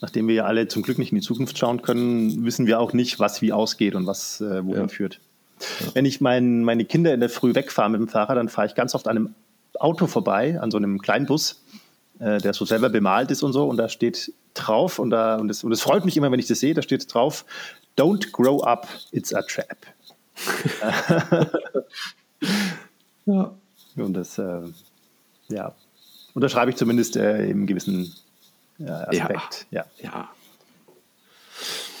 nachdem 0.00 0.26
wir 0.26 0.34
ja 0.34 0.44
alle 0.46 0.66
zum 0.66 0.82
Glück 0.82 0.98
nicht 0.98 1.12
in 1.12 1.16
die 1.16 1.22
Zukunft 1.22 1.56
schauen 1.56 1.82
können, 1.82 2.44
wissen 2.44 2.66
wir 2.66 2.80
auch 2.80 2.92
nicht, 2.92 3.20
was 3.20 3.40
wie 3.40 3.52
ausgeht 3.52 3.94
und 3.94 4.06
was 4.06 4.40
äh, 4.40 4.64
wohin 4.66 4.82
ja. 4.82 4.88
führt. 4.88 5.20
Ja. 5.80 5.94
Wenn 5.94 6.04
ich 6.04 6.20
mein, 6.20 6.64
meine 6.64 6.84
Kinder 6.84 7.14
in 7.14 7.20
der 7.20 7.28
Früh 7.28 7.54
wegfahre 7.54 7.90
mit 7.90 8.00
dem 8.00 8.08
Fahrrad, 8.08 8.36
dann 8.36 8.48
fahre 8.48 8.66
ich 8.66 8.74
ganz 8.74 8.94
oft 8.94 9.06
an 9.06 9.16
einem 9.16 9.34
Auto 9.78 10.06
vorbei, 10.06 10.60
an 10.60 10.70
so 10.70 10.76
einem 10.76 11.00
kleinen 11.00 11.26
Bus, 11.26 11.62
äh, 12.18 12.38
der 12.38 12.52
so 12.52 12.64
selber 12.64 12.88
bemalt 12.88 13.30
ist 13.30 13.42
und 13.42 13.52
so. 13.52 13.68
Und 13.68 13.76
da 13.76 13.88
steht 13.88 14.32
drauf, 14.54 14.98
und, 14.98 15.10
da, 15.10 15.36
und, 15.36 15.50
es, 15.50 15.62
und 15.62 15.72
es 15.72 15.80
freut 15.80 16.04
mich 16.04 16.16
immer, 16.16 16.30
wenn 16.32 16.40
ich 16.40 16.46
das 16.46 16.60
sehe, 16.60 16.74
da 16.74 16.82
steht 16.82 17.12
drauf, 17.12 17.44
Don't 17.96 18.32
grow 18.32 18.60
up, 18.64 18.88
it's 19.12 19.32
a 19.32 19.42
trap. 19.42 19.86
Ja. 23.26 23.54
Und 23.96 24.14
das, 24.14 24.38
äh, 24.38 24.60
ja, 25.48 25.74
unterschreibe 26.34 26.70
ich 26.70 26.76
zumindest 26.76 27.16
äh, 27.16 27.46
im 27.46 27.66
gewissen 27.66 28.12
äh, 28.80 28.90
Aspekt. 28.90 29.66
Ja. 29.70 29.84
ja. 29.98 30.10
ja. 30.10 30.28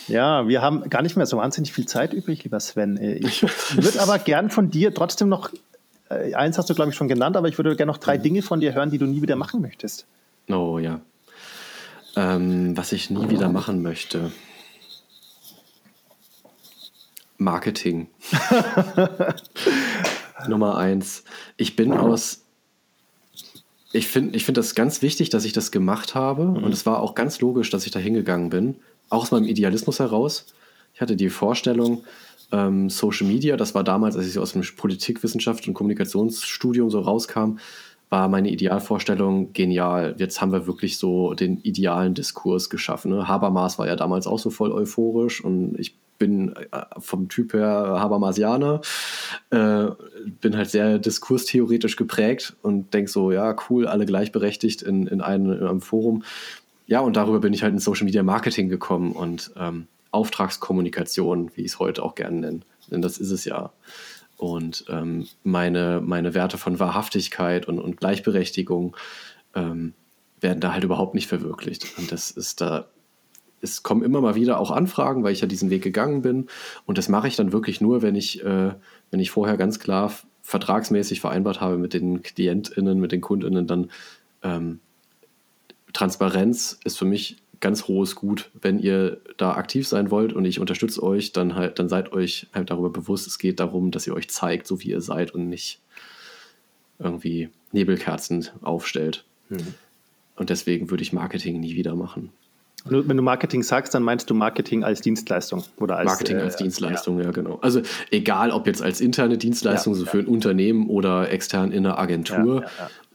Ja, 0.06 0.48
wir 0.48 0.60
haben 0.60 0.88
gar 0.90 1.02
nicht 1.02 1.16
mehr 1.16 1.26
so 1.26 1.38
wahnsinnig 1.38 1.72
viel 1.72 1.86
Zeit 1.86 2.12
übrig, 2.12 2.44
lieber 2.44 2.60
Sven. 2.60 2.96
Äh, 2.96 3.14
ich 3.14 3.42
würde 3.76 4.00
aber 4.00 4.18
gern 4.18 4.50
von 4.50 4.70
dir 4.70 4.92
trotzdem 4.92 5.28
noch, 5.28 5.50
äh, 6.10 6.34
eins 6.34 6.58
hast 6.58 6.68
du, 6.68 6.74
glaube 6.74 6.90
ich, 6.90 6.96
schon 6.96 7.08
genannt, 7.08 7.36
aber 7.36 7.48
ich 7.48 7.58
würde 7.58 7.74
gerne 7.76 7.90
noch 7.90 7.98
drei 7.98 8.18
mhm. 8.18 8.22
Dinge 8.22 8.42
von 8.42 8.60
dir 8.60 8.74
hören, 8.74 8.90
die 8.90 8.98
du 8.98 9.06
nie 9.06 9.22
wieder 9.22 9.36
machen 9.36 9.60
möchtest. 9.60 10.06
Oh 10.48 10.78
ja. 10.78 11.00
Ähm, 12.16 12.76
was 12.76 12.92
ich 12.92 13.10
nie 13.10 13.28
wieder 13.30 13.48
machen 13.48 13.82
möchte. 13.82 14.30
Marketing. 17.38 18.08
Nummer 20.48 20.76
eins. 20.76 21.24
Ich 21.56 21.76
bin 21.76 21.92
aus. 21.92 22.42
Ich 23.92 24.08
finde 24.08 24.36
ich 24.36 24.44
find 24.44 24.56
das 24.56 24.74
ganz 24.74 25.02
wichtig, 25.02 25.30
dass 25.30 25.44
ich 25.44 25.52
das 25.52 25.70
gemacht 25.70 26.14
habe. 26.14 26.44
Mhm. 26.44 26.64
Und 26.64 26.72
es 26.72 26.86
war 26.86 27.00
auch 27.00 27.14
ganz 27.14 27.40
logisch, 27.40 27.70
dass 27.70 27.86
ich 27.86 27.92
da 27.92 27.98
hingegangen 27.98 28.50
bin. 28.50 28.76
Auch 29.08 29.22
aus 29.22 29.30
meinem 29.30 29.46
Idealismus 29.46 30.00
heraus. 30.00 30.46
Ich 30.94 31.00
hatte 31.00 31.16
die 31.16 31.28
Vorstellung, 31.28 32.04
ähm, 32.52 32.88
Social 32.88 33.26
Media, 33.26 33.56
das 33.56 33.74
war 33.74 33.84
damals, 33.84 34.16
als 34.16 34.28
ich 34.28 34.38
aus 34.38 34.52
dem 34.52 34.62
Politikwissenschaft 34.76 35.66
und 35.66 35.74
Kommunikationsstudium 35.74 36.90
so 36.90 37.00
rauskam, 37.00 37.58
war 38.10 38.28
meine 38.28 38.50
Idealvorstellung 38.50 39.52
genial. 39.52 40.14
Jetzt 40.18 40.40
haben 40.40 40.52
wir 40.52 40.66
wirklich 40.66 40.98
so 40.98 41.34
den 41.34 41.60
idealen 41.62 42.14
Diskurs 42.14 42.70
geschaffen. 42.70 43.10
Ne? 43.10 43.26
Habermas 43.26 43.78
war 43.78 43.88
ja 43.88 43.96
damals 43.96 44.26
auch 44.26 44.38
so 44.38 44.50
voll 44.50 44.70
euphorisch 44.70 45.42
und 45.42 45.76
ich 45.78 45.96
bin 46.24 46.56
äh, 46.56 46.84
vom 46.98 47.28
Typ 47.28 47.52
her 47.52 47.96
Habermasianer, 47.98 48.80
äh, 49.50 49.86
bin 50.40 50.56
halt 50.56 50.70
sehr 50.70 50.98
diskurstheoretisch 50.98 51.96
geprägt 51.96 52.56
und 52.62 52.94
denke 52.94 53.10
so, 53.10 53.30
ja, 53.30 53.54
cool, 53.68 53.86
alle 53.86 54.06
gleichberechtigt 54.06 54.80
in, 54.80 55.06
in, 55.06 55.20
einem, 55.20 55.52
in 55.52 55.66
einem 55.66 55.82
Forum. 55.82 56.22
Ja, 56.86 57.00
und 57.00 57.16
darüber 57.16 57.40
bin 57.40 57.52
ich 57.52 57.62
halt 57.62 57.74
in 57.74 57.78
Social 57.78 58.06
Media 58.06 58.22
Marketing 58.22 58.70
gekommen 58.70 59.12
und 59.12 59.52
ähm, 59.56 59.86
Auftragskommunikation, 60.12 61.50
wie 61.56 61.62
ich 61.62 61.72
es 61.72 61.78
heute 61.78 62.02
auch 62.02 62.14
gerne 62.14 62.40
nenne. 62.40 62.60
Denn 62.90 63.02
das 63.02 63.18
ist 63.18 63.30
es 63.30 63.44
ja. 63.44 63.72
Und 64.38 64.86
ähm, 64.88 65.26
meine, 65.42 66.00
meine 66.02 66.32
Werte 66.32 66.56
von 66.56 66.78
Wahrhaftigkeit 66.80 67.68
und, 67.68 67.78
und 67.78 67.98
Gleichberechtigung 67.98 68.96
ähm, 69.54 69.92
werden 70.40 70.60
da 70.60 70.72
halt 70.72 70.84
überhaupt 70.84 71.14
nicht 71.14 71.28
verwirklicht. 71.28 71.98
Und 71.98 72.12
das 72.12 72.30
ist 72.30 72.62
da 72.62 72.86
es 73.64 73.82
kommen 73.82 74.02
immer 74.02 74.20
mal 74.20 74.36
wieder 74.36 74.60
auch 74.60 74.70
Anfragen, 74.70 75.24
weil 75.24 75.32
ich 75.32 75.40
ja 75.40 75.48
diesen 75.48 75.70
Weg 75.70 75.82
gegangen 75.82 76.22
bin. 76.22 76.46
Und 76.86 76.98
das 76.98 77.08
mache 77.08 77.26
ich 77.26 77.36
dann 77.36 77.52
wirklich 77.52 77.80
nur, 77.80 78.02
wenn 78.02 78.14
ich, 78.14 78.44
äh, 78.44 78.74
wenn 79.10 79.20
ich 79.20 79.30
vorher 79.30 79.56
ganz 79.56 79.80
klar 79.80 80.12
vertragsmäßig 80.42 81.20
vereinbart 81.20 81.60
habe 81.60 81.78
mit 81.78 81.94
den 81.94 82.22
KlientInnen, 82.22 83.00
mit 83.00 83.12
den 83.12 83.22
KundInnen, 83.22 83.66
dann 83.66 83.90
ähm, 84.42 84.80
Transparenz 85.92 86.78
ist 86.84 86.98
für 86.98 87.06
mich 87.06 87.38
ganz 87.60 87.88
hohes 87.88 88.14
Gut. 88.14 88.50
Wenn 88.52 88.78
ihr 88.78 89.22
da 89.38 89.54
aktiv 89.54 89.88
sein 89.88 90.10
wollt 90.10 90.34
und 90.34 90.44
ich 90.44 90.60
unterstütze 90.60 91.02
euch, 91.02 91.32
dann 91.32 91.54
halt, 91.54 91.78
dann 91.78 91.88
seid 91.88 92.12
euch 92.12 92.46
halt 92.52 92.70
darüber 92.70 92.90
bewusst, 92.90 93.26
es 93.26 93.38
geht 93.38 93.58
darum, 93.58 93.90
dass 93.90 94.06
ihr 94.06 94.14
euch 94.14 94.28
zeigt, 94.28 94.66
so 94.66 94.80
wie 94.82 94.90
ihr 94.90 95.00
seid 95.00 95.32
und 95.32 95.48
nicht 95.48 95.80
irgendwie 96.98 97.48
Nebelkerzen 97.72 98.48
aufstellt. 98.60 99.24
Mhm. 99.48 99.74
Und 100.36 100.50
deswegen 100.50 100.90
würde 100.90 101.02
ich 101.02 101.12
Marketing 101.12 101.60
nie 101.60 101.74
wieder 101.74 101.94
machen. 101.94 102.30
Wenn 102.84 103.16
du 103.16 103.22
Marketing 103.22 103.62
sagst, 103.62 103.94
dann 103.94 104.02
meinst 104.02 104.28
du 104.28 104.34
Marketing 104.34 104.84
als 104.84 105.00
Dienstleistung 105.00 105.64
oder 105.78 105.96
als 105.96 106.06
Marketing 106.06 106.36
als 106.36 106.56
äh, 106.56 106.64
Dienstleistung, 106.64 107.18
ja. 107.18 107.24
ja. 107.26 107.30
genau. 107.30 107.58
Also 107.62 107.80
egal, 108.10 108.50
ob 108.50 108.66
jetzt 108.66 108.82
als 108.82 109.00
interne 109.00 109.38
Dienstleistung, 109.38 109.94
ja, 109.94 110.00
so 110.00 110.06
für 110.06 110.18
ein 110.18 110.26
Unternehmen 110.26 110.90
oder 110.90 111.30
extern 111.30 111.72
in 111.72 111.86
einer 111.86 111.98
Agentur. 111.98 112.64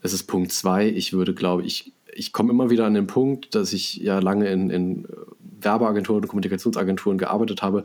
Das 0.02 0.12
ist 0.12 0.24
Punkt 0.24 0.50
zwei. 0.52 0.88
Ich 0.88 1.12
würde, 1.12 1.34
glaube 1.34 1.62
ich, 1.62 1.92
ich 2.12 2.32
komme 2.32 2.50
immer 2.50 2.70
wieder 2.70 2.84
an 2.84 2.94
den 2.94 3.06
Punkt, 3.06 3.54
dass 3.54 3.72
ich 3.72 3.96
ja 3.96 4.18
lange 4.18 4.50
in, 4.50 4.70
in 4.70 5.06
Werbeagenturen 5.38 6.22
und 6.22 6.28
Kommunikationsagenturen 6.28 7.18
gearbeitet 7.18 7.62
habe. 7.62 7.84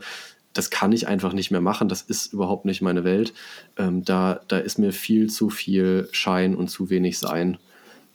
Das 0.52 0.70
kann 0.70 0.92
ich 0.92 1.06
einfach 1.06 1.34
nicht 1.34 1.50
mehr 1.50 1.60
machen. 1.60 1.88
Das 1.88 2.02
ist 2.02 2.32
überhaupt 2.32 2.64
nicht 2.64 2.82
meine 2.82 3.04
Welt. 3.04 3.34
Ähm, 3.76 4.04
da, 4.04 4.40
da 4.48 4.58
ist 4.58 4.78
mir 4.78 4.92
viel 4.92 5.28
zu 5.28 5.50
viel 5.50 6.08
Schein 6.12 6.56
und 6.56 6.68
zu 6.68 6.90
wenig 6.90 7.18
Sein. 7.18 7.58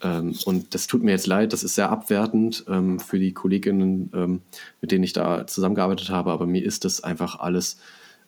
Ähm, 0.01 0.35
und 0.45 0.73
das 0.73 0.87
tut 0.87 1.03
mir 1.03 1.11
jetzt 1.11 1.27
leid, 1.27 1.53
das 1.53 1.63
ist 1.63 1.75
sehr 1.75 1.89
abwertend 1.89 2.65
ähm, 2.67 2.99
für 2.99 3.19
die 3.19 3.33
Kolleginnen, 3.33 4.11
ähm, 4.13 4.41
mit 4.81 4.91
denen 4.91 5.03
ich 5.03 5.13
da 5.13 5.45
zusammengearbeitet 5.47 6.09
habe, 6.09 6.31
aber 6.31 6.47
mir 6.47 6.63
ist 6.63 6.85
das 6.85 7.03
einfach 7.03 7.39
alles 7.39 7.77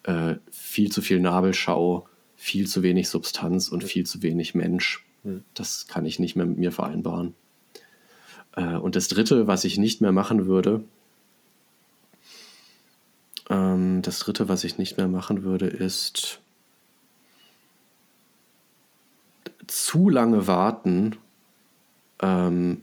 äh, 0.03 0.36
viel 0.51 0.91
zu 0.91 1.01
viel 1.01 1.19
Nabelschau, 1.19 2.07
viel 2.36 2.67
zu 2.67 2.84
wenig 2.84 3.09
Substanz 3.09 3.69
und 3.69 3.84
viel 3.84 4.05
zu 4.05 4.21
wenig 4.21 4.53
Mensch. 4.53 5.05
Das 5.53 5.88
kann 5.88 6.05
ich 6.05 6.19
nicht 6.19 6.36
mehr 6.36 6.45
mit 6.45 6.57
mir 6.57 6.71
vereinbaren. 6.71 7.34
Äh, 8.55 8.76
und 8.76 8.95
das 8.95 9.07
Dritte, 9.07 9.47
was 9.47 9.63
ich 9.63 9.78
nicht 9.78 10.01
mehr 10.01 10.11
machen 10.11 10.45
würde, 10.45 10.84
ähm, 13.49 14.01
das 14.01 14.19
Dritte, 14.19 14.47
was 14.49 14.63
ich 14.63 14.78
nicht 14.78 14.97
mehr 14.97 15.07
machen 15.07 15.43
würde, 15.43 15.67
ist 15.67 16.39
zu 19.67 20.09
lange 20.09 20.45
warten 20.45 21.17
ähm, 22.24 22.82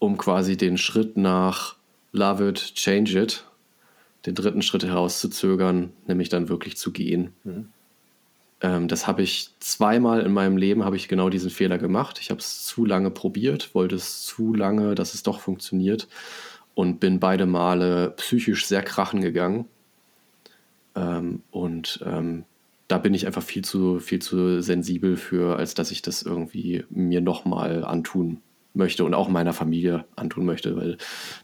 um 0.00 0.18
quasi 0.18 0.56
den 0.56 0.76
Schritt 0.76 1.16
nach 1.16 1.76
Love 2.10 2.48
it, 2.48 2.74
change 2.74 3.18
it, 3.18 3.44
den 4.26 4.34
dritten 4.34 4.60
Schritt 4.60 4.84
herauszuzögern, 4.84 5.92
nämlich 6.06 6.28
dann 6.28 6.48
wirklich 6.48 6.76
zu 6.76 6.90
gehen. 6.90 7.32
Mhm. 7.44 7.68
Ähm, 8.60 8.88
das 8.88 9.06
habe 9.06 9.22
ich 9.22 9.50
zweimal 9.60 10.20
in 10.22 10.32
meinem 10.32 10.56
Leben, 10.56 10.84
habe 10.84 10.96
ich 10.96 11.08
genau 11.08 11.30
diesen 11.30 11.50
Fehler 11.50 11.78
gemacht. 11.78 12.18
Ich 12.20 12.30
habe 12.30 12.40
es 12.40 12.64
zu 12.66 12.84
lange 12.84 13.10
probiert, 13.10 13.74
wollte 13.74 13.94
es 13.94 14.22
zu 14.22 14.52
lange, 14.52 14.96
dass 14.96 15.14
es 15.14 15.22
doch 15.22 15.40
funktioniert 15.40 16.08
und 16.74 16.98
bin 16.98 17.20
beide 17.20 17.46
Male 17.46 18.10
psychisch 18.16 18.66
sehr 18.66 18.82
krachen 18.82 19.20
gegangen. 19.20 19.66
Ähm, 20.96 21.42
und 21.52 22.00
ähm, 22.04 22.44
da 22.88 22.98
bin 22.98 23.14
ich 23.14 23.26
einfach 23.26 23.42
viel 23.42 23.62
zu, 23.62 24.00
viel 24.00 24.20
zu 24.20 24.60
sensibel 24.60 25.16
für, 25.16 25.56
als 25.56 25.74
dass 25.74 25.92
ich 25.92 26.02
das 26.02 26.22
irgendwie 26.22 26.84
mir 26.90 27.20
nochmal 27.20 27.84
antun 27.84 28.40
möchte 28.74 29.04
und 29.04 29.14
auch 29.14 29.28
meiner 29.28 29.52
Familie 29.52 30.04
antun 30.16 30.44
möchte, 30.44 30.76
weil 30.76 30.96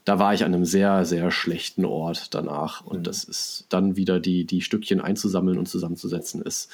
da 0.04 0.18
war 0.18 0.34
ich 0.34 0.44
an 0.44 0.54
einem 0.54 0.64
sehr, 0.64 1.04
sehr 1.04 1.30
schlechten 1.30 1.84
Ort 1.84 2.34
danach. 2.34 2.84
Und 2.84 3.00
mhm. 3.00 3.04
das 3.04 3.24
ist 3.24 3.66
dann 3.68 3.96
wieder 3.96 4.20
die, 4.20 4.44
die 4.44 4.62
Stückchen 4.62 5.00
einzusammeln 5.00 5.58
und 5.58 5.68
zusammenzusetzen, 5.68 6.42
ist, 6.42 6.70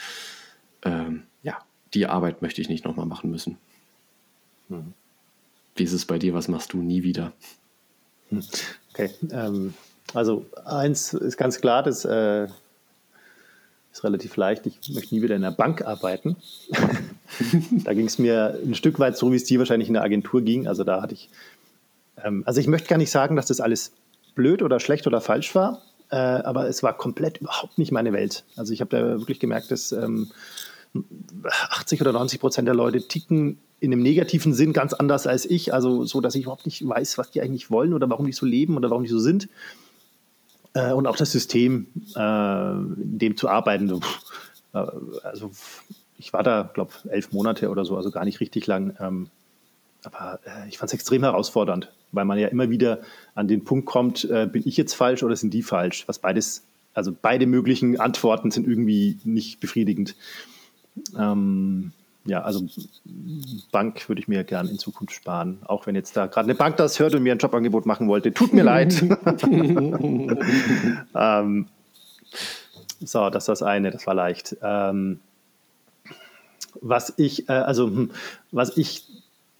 ähm, 0.82 1.24
ja, 1.42 1.58
die 1.92 2.06
Arbeit 2.06 2.42
möchte 2.42 2.60
ich 2.60 2.68
nicht 2.68 2.84
nochmal 2.84 3.06
machen 3.06 3.30
müssen. 3.30 3.58
Mhm. 4.68 4.94
Wie 5.76 5.82
ist 5.82 5.92
es 5.92 6.04
bei 6.04 6.18
dir? 6.18 6.34
Was 6.34 6.48
machst 6.48 6.72
du 6.72 6.78
nie 6.78 7.02
wieder? 7.02 7.32
Hm. 8.30 8.42
Okay, 8.92 9.10
ähm, 9.30 9.74
also 10.12 10.46
eins 10.64 11.14
ist 11.14 11.36
ganz 11.36 11.60
klar, 11.60 11.82
das 11.82 12.04
äh, 12.04 12.46
ist 13.92 14.04
relativ 14.04 14.36
leicht. 14.36 14.66
Ich 14.66 14.88
möchte 14.90 15.14
nie 15.14 15.22
wieder 15.22 15.36
in 15.36 15.42
der 15.42 15.50
Bank 15.50 15.82
arbeiten. 15.82 16.36
Da 17.84 17.94
ging 17.94 18.06
es 18.06 18.18
mir 18.18 18.58
ein 18.64 18.74
Stück 18.74 18.98
weit 18.98 19.16
so, 19.16 19.32
wie 19.32 19.36
es 19.36 19.44
dir 19.44 19.58
wahrscheinlich 19.58 19.88
in 19.88 19.94
der 19.94 20.02
Agentur 20.02 20.42
ging. 20.42 20.66
Also 20.66 20.84
da 20.84 21.02
hatte 21.02 21.14
ich, 21.14 21.30
ähm, 22.22 22.42
also 22.46 22.60
ich 22.60 22.66
möchte 22.66 22.88
gar 22.88 22.98
nicht 22.98 23.10
sagen, 23.10 23.36
dass 23.36 23.46
das 23.46 23.60
alles 23.60 23.92
blöd 24.34 24.62
oder 24.62 24.80
schlecht 24.80 25.06
oder 25.06 25.20
falsch 25.20 25.54
war, 25.54 25.82
äh, 26.10 26.16
aber 26.16 26.68
es 26.68 26.82
war 26.82 26.96
komplett 26.96 27.38
überhaupt 27.38 27.78
nicht 27.78 27.92
meine 27.92 28.12
Welt. 28.12 28.44
Also 28.56 28.72
ich 28.72 28.80
habe 28.80 28.96
da 28.96 29.02
wirklich 29.18 29.40
gemerkt, 29.40 29.70
dass 29.70 29.92
ähm, 29.92 30.30
80 31.70 32.00
oder 32.00 32.12
90 32.12 32.40
Prozent 32.40 32.68
der 32.68 32.74
Leute 32.74 33.06
ticken 33.06 33.58
in 33.80 33.92
einem 33.92 34.02
negativen 34.02 34.54
Sinn 34.54 34.72
ganz 34.72 34.92
anders 34.92 35.26
als 35.26 35.44
ich. 35.44 35.74
Also 35.74 36.04
so, 36.04 36.20
dass 36.20 36.34
ich 36.34 36.42
überhaupt 36.42 36.66
nicht 36.66 36.86
weiß, 36.86 37.18
was 37.18 37.30
die 37.30 37.40
eigentlich 37.40 37.70
wollen 37.70 37.92
oder 37.92 38.08
warum 38.08 38.26
die 38.26 38.32
so 38.32 38.46
leben 38.46 38.76
oder 38.76 38.90
warum 38.90 39.02
die 39.02 39.10
so 39.10 39.18
sind. 39.18 39.48
Äh, 40.74 40.92
und 40.92 41.06
auch 41.06 41.16
das 41.16 41.32
System, 41.32 41.86
äh, 42.16 42.72
in 42.72 43.18
dem 43.18 43.36
zu 43.36 43.48
arbeiten. 43.48 44.00
Äh, 44.72 44.78
also 45.22 45.50
ich 46.24 46.32
war 46.32 46.42
da, 46.42 46.70
glaube 46.72 46.90
ich, 47.04 47.10
elf 47.10 47.32
Monate 47.32 47.68
oder 47.68 47.84
so, 47.84 47.98
also 47.98 48.10
gar 48.10 48.24
nicht 48.24 48.40
richtig 48.40 48.66
lang. 48.66 48.96
Ähm, 48.98 49.28
aber 50.04 50.40
äh, 50.46 50.68
ich 50.68 50.78
fand 50.78 50.88
es 50.88 50.94
extrem 50.94 51.22
herausfordernd, 51.22 51.92
weil 52.12 52.24
man 52.24 52.38
ja 52.38 52.48
immer 52.48 52.70
wieder 52.70 53.00
an 53.34 53.46
den 53.46 53.64
Punkt 53.64 53.84
kommt, 53.84 54.24
äh, 54.24 54.48
bin 54.50 54.62
ich 54.64 54.78
jetzt 54.78 54.94
falsch 54.94 55.22
oder 55.22 55.36
sind 55.36 55.52
die 55.52 55.62
falsch? 55.62 56.08
Was 56.08 56.18
beides, 56.18 56.62
also 56.94 57.14
beide 57.20 57.46
möglichen 57.46 58.00
Antworten 58.00 58.50
sind 58.50 58.66
irgendwie 58.66 59.18
nicht 59.24 59.60
befriedigend. 59.60 60.16
Ähm, 61.18 61.92
ja, 62.24 62.40
also 62.40 62.64
Bank 63.70 64.08
würde 64.08 64.22
ich 64.22 64.28
mir 64.28 64.44
gern 64.44 64.66
in 64.66 64.78
Zukunft 64.78 65.12
sparen. 65.12 65.58
Auch 65.66 65.86
wenn 65.86 65.94
jetzt 65.94 66.16
da 66.16 66.24
gerade 66.24 66.46
eine 66.46 66.54
Bank 66.54 66.78
das 66.78 66.98
hört 66.98 67.14
und 67.14 67.22
mir 67.22 67.32
ein 67.32 67.38
Jobangebot 67.38 67.84
machen 67.84 68.08
wollte. 68.08 68.32
Tut 68.32 68.54
mir 68.54 68.64
leid. 68.64 68.94
ähm, 71.14 71.66
so, 73.00 73.28
das 73.28 73.42
ist 73.42 73.48
das 73.48 73.62
eine, 73.62 73.90
das 73.90 74.06
war 74.06 74.14
leicht. 74.14 74.56
Ähm, 74.62 75.20
was 76.80 77.14
ich, 77.16 77.48
äh, 77.48 77.52
also 77.52 77.86
hm, 77.86 78.10
was 78.50 78.76
ich 78.76 79.06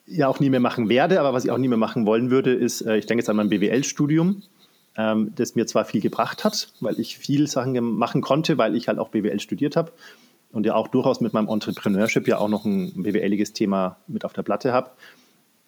ja 0.06 0.28
auch 0.28 0.40
nie 0.40 0.50
mehr 0.50 0.60
machen 0.60 0.88
werde, 0.88 1.20
aber 1.20 1.32
was 1.32 1.44
ich 1.44 1.50
auch 1.50 1.58
nie 1.58 1.68
mehr 1.68 1.78
machen 1.78 2.06
wollen 2.06 2.30
würde, 2.30 2.52
ist, 2.52 2.82
äh, 2.82 2.96
ich 2.96 3.06
denke 3.06 3.22
jetzt 3.22 3.30
an 3.30 3.36
mein 3.36 3.48
BWL-Studium, 3.48 4.42
ähm, 4.96 5.32
das 5.34 5.54
mir 5.54 5.66
zwar 5.66 5.84
viel 5.84 6.00
gebracht 6.00 6.44
hat, 6.44 6.68
weil 6.80 6.98
ich 7.00 7.18
viel 7.18 7.46
Sachen 7.46 7.80
machen 7.80 8.20
konnte, 8.20 8.58
weil 8.58 8.76
ich 8.76 8.88
halt 8.88 8.98
auch 8.98 9.08
BWL 9.08 9.40
studiert 9.40 9.76
habe 9.76 9.92
und 10.52 10.66
ja 10.66 10.74
auch 10.74 10.88
durchaus 10.88 11.20
mit 11.20 11.32
meinem 11.32 11.48
Entrepreneurship 11.48 12.28
ja 12.28 12.38
auch 12.38 12.48
noch 12.48 12.64
ein 12.64 13.02
BWLiges 13.02 13.52
Thema 13.52 13.96
mit 14.06 14.24
auf 14.24 14.32
der 14.32 14.42
Platte 14.42 14.72
habe. 14.72 14.90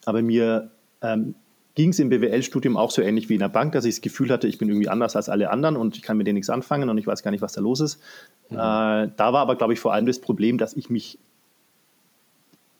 Aber 0.04 0.22
mir 0.22 0.70
ähm, 1.02 1.34
ging 1.74 1.90
es 1.90 1.98
im 1.98 2.08
BWL-Studium 2.08 2.76
auch 2.76 2.90
so 2.90 3.02
ähnlich 3.02 3.28
wie 3.28 3.34
in 3.34 3.40
der 3.40 3.48
Bank, 3.48 3.72
dass 3.72 3.84
ich 3.84 3.96
das 3.96 4.00
Gefühl 4.00 4.30
hatte, 4.30 4.46
ich 4.46 4.58
bin 4.58 4.68
irgendwie 4.68 4.88
anders 4.88 5.16
als 5.16 5.28
alle 5.28 5.50
anderen 5.50 5.76
und 5.76 5.96
ich 5.96 6.02
kann 6.02 6.16
mit 6.16 6.26
denen 6.26 6.36
nichts 6.36 6.50
anfangen 6.50 6.88
und 6.88 6.96
ich 6.98 7.06
weiß 7.06 7.22
gar 7.22 7.32
nicht, 7.32 7.42
was 7.42 7.52
da 7.52 7.60
los 7.60 7.80
ist. 7.80 8.00
Mhm. 8.48 8.56
Äh, 8.56 8.58
da 8.58 9.32
war 9.32 9.40
aber, 9.40 9.56
glaube 9.56 9.72
ich, 9.72 9.80
vor 9.80 9.92
allem 9.92 10.06
das 10.06 10.20
Problem, 10.20 10.56
dass 10.56 10.74
ich 10.74 10.88
mich 10.88 11.18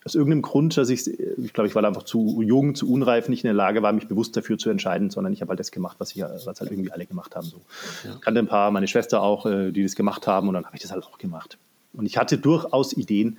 aus 0.07 0.15
irgendeinem 0.15 0.43
Grund, 0.43 0.77
dass 0.77 0.89
ich, 0.89 1.09
ich 1.09 1.53
glaube, 1.53 1.67
ich 1.67 1.75
war 1.75 1.85
einfach 1.85 2.05
zu 2.05 2.41
jung, 2.41 2.77
zu 2.77 2.91
unreif, 2.91 3.29
nicht 3.29 3.43
in 3.43 3.49
der 3.49 3.55
Lage 3.55 3.83
war, 3.83 3.93
mich 3.93 4.07
bewusst 4.07 4.37
dafür 4.37 4.57
zu 4.57 4.71
entscheiden, 4.71 5.11
sondern 5.11 5.33
ich 5.33 5.41
habe 5.41 5.51
halt 5.51 5.59
das 5.59 5.73
gemacht, 5.73 5.97
was, 5.99 6.15
ich, 6.15 6.23
was 6.23 6.47
halt 6.47 6.71
irgendwie 6.71 6.93
alle 6.93 7.07
gemacht 7.07 7.35
haben. 7.35 7.47
So. 7.47 7.61
Ja. 8.05 8.15
Ich 8.15 8.21
kannte 8.21 8.39
ein 8.39 8.47
paar, 8.47 8.71
meine 8.71 8.87
Schwester 8.87 9.21
auch, 9.21 9.47
äh, 9.47 9.73
die 9.73 9.83
das 9.83 9.97
gemacht 9.97 10.29
haben 10.29 10.47
und 10.47 10.55
dann 10.55 10.65
habe 10.65 10.77
ich 10.77 10.83
das 10.83 10.93
halt 10.93 11.03
auch 11.05 11.19
gemacht. 11.19 11.59
Und 11.93 12.07
ich 12.07 12.19
hatte 12.19 12.39
durchaus 12.39 12.93
Ideen, 12.93 13.39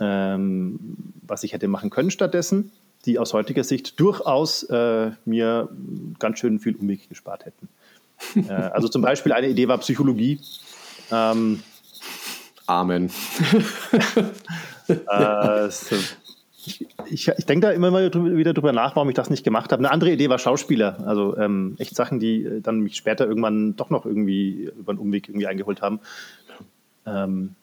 ähm, 0.00 0.80
was 1.24 1.44
ich 1.44 1.52
hätte 1.52 1.68
machen 1.68 1.88
können 1.88 2.10
stattdessen, 2.10 2.72
die 3.04 3.20
aus 3.20 3.32
heutiger 3.32 3.62
Sicht 3.62 4.00
durchaus 4.00 4.64
äh, 4.64 5.12
mir 5.24 5.68
ganz 6.18 6.40
schön 6.40 6.58
viel 6.58 6.74
Umweg 6.74 7.08
gespart 7.08 7.46
hätten. 7.46 7.68
äh, 8.48 8.52
also 8.52 8.88
zum 8.88 9.02
Beispiel 9.02 9.32
eine 9.32 9.48
Idee 9.48 9.68
war 9.68 9.78
Psychologie. 9.78 10.40
Ähm, 11.12 11.62
Amen. 12.66 13.10
äh, 14.88 15.68
ich, 17.10 17.28
ich 17.28 17.46
denke 17.46 17.66
da 17.66 17.72
immer 17.72 17.90
mal 17.90 18.12
wieder 18.12 18.52
drüber 18.52 18.72
nach, 18.72 18.96
warum 18.96 19.08
ich 19.08 19.14
das 19.14 19.30
nicht 19.30 19.44
gemacht 19.44 19.72
habe. 19.72 19.80
Eine 19.80 19.90
andere 19.90 20.10
Idee 20.10 20.28
war 20.28 20.38
Schauspieler. 20.38 20.98
Also 21.06 21.36
ähm, 21.36 21.76
echt 21.78 21.94
Sachen, 21.96 22.20
die 22.20 22.44
äh, 22.44 22.60
dann 22.60 22.80
mich 22.80 22.96
später 22.96 23.26
irgendwann 23.26 23.76
doch 23.76 23.90
noch 23.90 24.04
irgendwie 24.04 24.70
über 24.78 24.92
einen 24.92 24.98
Umweg 24.98 25.28
irgendwie 25.28 25.46
eingeholt 25.46 25.82
haben. 25.82 26.00
Ähm, 27.06 27.54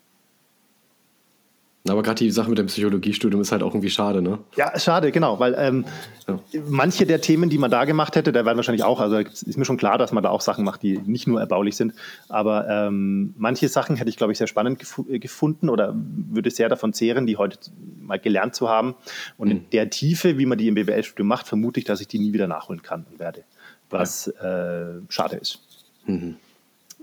aber 1.87 2.01
gerade 2.01 2.23
die 2.23 2.31
Sache 2.31 2.49
mit 2.49 2.57
dem 2.57 2.65
Psychologiestudium 2.65 3.41
ist 3.41 3.51
halt 3.51 3.61
auch 3.61 3.73
irgendwie 3.73 3.91
schade, 3.91 4.21
ne? 4.21 4.39
Ja, 4.55 4.77
schade, 4.79 5.11
genau, 5.11 5.39
weil 5.39 5.55
ähm, 5.57 5.85
ja. 6.27 6.39
manche 6.67 7.05
der 7.05 7.21
Themen, 7.21 7.49
die 7.49 7.59
man 7.59 7.69
da 7.69 7.85
gemacht 7.85 8.15
hätte, 8.15 8.31
da 8.31 8.43
werden 8.43 8.57
wahrscheinlich 8.57 8.83
auch, 8.83 8.99
also 8.99 9.17
ist 9.17 9.57
mir 9.57 9.65
schon 9.65 9.77
klar, 9.77 9.99
dass 9.99 10.11
man 10.11 10.23
da 10.23 10.29
auch 10.29 10.41
Sachen 10.41 10.65
macht, 10.65 10.81
die 10.81 10.97
nicht 10.97 11.27
nur 11.27 11.39
erbaulich 11.39 11.75
sind, 11.75 11.93
aber 12.27 12.67
ähm, 12.67 13.35
manche 13.37 13.69
Sachen 13.69 13.97
hätte 13.97 14.09
ich, 14.09 14.17
glaube 14.17 14.31
ich, 14.31 14.39
sehr 14.39 14.47
spannend 14.47 14.79
gef 14.79 14.99
äh, 15.07 15.19
gefunden 15.19 15.69
oder 15.69 15.93
würde 15.95 16.49
sehr 16.49 16.69
davon 16.69 16.91
zehren, 16.91 17.27
die 17.27 17.37
heute 17.37 17.59
mal 18.01 18.19
gelernt 18.19 18.55
zu 18.55 18.67
haben. 18.67 18.95
Und 19.37 19.49
mhm. 19.49 19.55
in 19.55 19.69
der 19.69 19.89
Tiefe, 19.91 20.39
wie 20.39 20.47
man 20.47 20.57
die 20.57 20.67
im 20.67 20.75
BWL-Studium 20.75 21.27
macht, 21.27 21.47
vermute 21.47 21.79
ich, 21.79 21.85
dass 21.85 22.01
ich 22.01 22.07
die 22.07 22.17
nie 22.17 22.33
wieder 22.33 22.47
nachholen 22.47 22.81
kann 22.81 23.05
und 23.11 23.19
werde, 23.19 23.43
was 23.91 24.33
ja. 24.41 24.95
äh, 24.95 25.01
schade 25.09 25.35
ist. 25.35 25.59
Mhm. 26.07 26.37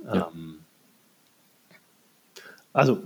Ja. 0.06 0.28
Ähm, 0.34 0.56
also 2.72 3.02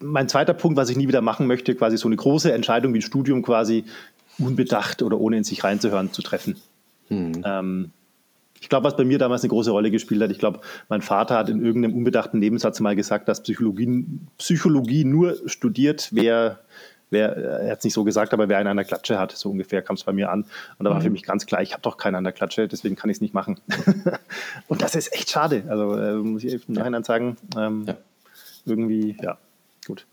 mein 0.00 0.28
zweiter 0.28 0.54
Punkt, 0.54 0.76
was 0.76 0.90
ich 0.90 0.96
nie 0.96 1.08
wieder 1.08 1.22
machen 1.22 1.46
möchte, 1.46 1.74
quasi 1.74 1.96
so 1.96 2.08
eine 2.08 2.16
große 2.16 2.52
Entscheidung 2.52 2.92
wie 2.94 2.98
ein 2.98 3.02
Studium 3.02 3.42
quasi 3.42 3.84
unbedacht 4.38 5.02
oder 5.02 5.18
ohne 5.18 5.38
in 5.38 5.44
sich 5.44 5.64
reinzuhören 5.64 6.12
zu 6.12 6.22
treffen. 6.22 6.56
Mhm. 7.08 7.42
Ähm, 7.44 7.90
ich 8.60 8.68
glaube, 8.68 8.84
was 8.84 8.96
bei 8.96 9.04
mir 9.04 9.18
damals 9.18 9.42
eine 9.42 9.50
große 9.50 9.70
Rolle 9.70 9.90
gespielt 9.90 10.22
hat, 10.22 10.30
ich 10.30 10.38
glaube, 10.38 10.60
mein 10.88 11.02
Vater 11.02 11.36
hat 11.36 11.48
in 11.48 11.64
irgendeinem 11.64 11.96
unbedachten 11.96 12.38
Nebensatz 12.38 12.80
mal 12.80 12.96
gesagt, 12.96 13.28
dass 13.28 13.42
Psychologie, 13.42 14.06
Psychologie 14.38 15.04
nur 15.04 15.36
studiert, 15.46 16.08
wer, 16.12 16.60
wer 17.10 17.36
er 17.36 17.70
hat 17.70 17.78
es 17.78 17.84
nicht 17.84 17.94
so 17.94 18.04
gesagt, 18.04 18.32
aber 18.32 18.48
wer 18.48 18.58
einen 18.58 18.68
an 18.68 18.76
der 18.76 18.86
Klatsche 18.86 19.18
hat, 19.18 19.32
so 19.32 19.50
ungefähr 19.50 19.82
kam 19.82 19.94
es 19.94 20.04
bei 20.04 20.12
mir 20.12 20.30
an. 20.30 20.46
Und 20.78 20.84
da 20.84 20.90
war 20.90 20.98
mhm. 20.98 21.02
für 21.02 21.10
mich 21.10 21.22
ganz 21.22 21.46
klar, 21.46 21.62
ich 21.62 21.72
habe 21.72 21.82
doch 21.82 21.96
keinen 21.96 22.16
an 22.16 22.24
der 22.24 22.32
Klatsche, 22.32 22.66
deswegen 22.66 22.96
kann 22.96 23.10
ich 23.10 23.18
es 23.18 23.20
nicht 23.20 23.34
machen. 23.34 23.60
und 24.68 24.82
das 24.82 24.94
ist 24.94 25.12
echt 25.12 25.30
schade. 25.30 25.64
Also 25.68 25.96
äh, 25.96 26.14
muss 26.14 26.42
ich 26.42 26.68
im 26.68 26.74
Nachhinein 26.74 27.04
sagen, 27.04 27.36
ähm, 27.56 27.84
ja. 27.86 27.96
irgendwie, 28.64 29.16
ja, 29.22 29.38
Gut. 29.86 30.06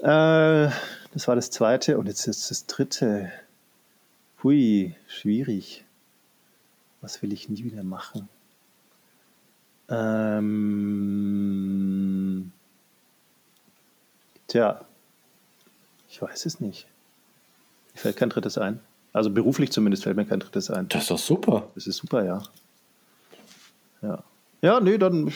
Äh, 0.00 0.68
das 1.12 1.26
war 1.26 1.34
das 1.34 1.50
zweite 1.50 1.98
und 1.98 2.06
jetzt 2.06 2.26
ist 2.26 2.50
das 2.50 2.66
dritte. 2.66 3.32
Hui, 4.42 4.94
schwierig. 5.08 5.84
Was 7.00 7.22
will 7.22 7.32
ich 7.32 7.48
nie 7.48 7.64
wieder 7.64 7.82
machen? 7.82 8.28
Ähm, 9.88 10.52
tja, 14.48 14.84
ich 16.10 16.20
weiß 16.20 16.44
es 16.46 16.60
nicht. 16.60 16.86
Mir 17.94 18.00
fällt 18.00 18.16
kein 18.16 18.28
drittes 18.30 18.58
ein. 18.58 18.80
Also 19.12 19.30
beruflich 19.30 19.72
zumindest 19.72 20.04
fällt 20.04 20.16
mir 20.16 20.26
kein 20.26 20.40
drittes 20.40 20.70
ein. 20.70 20.88
Das 20.88 21.02
ist 21.02 21.10
doch 21.10 21.18
super. 21.18 21.70
Das 21.74 21.86
ist 21.86 21.96
super, 21.96 22.24
ja. 22.24 22.42
Ja. 24.02 24.22
Ja, 24.60 24.80
nee, 24.80 24.98
dann 24.98 25.32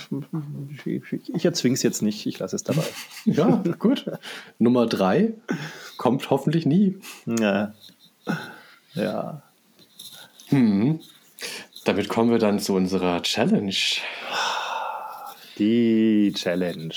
ich, 0.85 1.45
erzwinge 1.45 1.75
es 1.75 1.83
jetzt 1.83 2.03
nicht, 2.03 2.27
ich 2.27 2.39
lasse 2.41 2.57
es 2.57 2.65
dabei. 2.65 2.83
ja, 3.25 3.63
gut. 3.79 4.11
Nummer 4.59 4.87
drei 4.87 5.35
kommt 5.97 6.29
hoffentlich 6.31 6.67
nie. 6.67 6.99
Ja. 7.27 7.73
Ja. 8.95 9.43
Hm. 10.49 11.01
Damit 11.85 12.09
kommen 12.09 12.31
wir 12.31 12.39
dann 12.39 12.59
zu 12.59 12.75
unserer 12.75 13.23
Challenge. 13.23 13.75
Die 15.59 16.33
Challenge. 16.35 16.95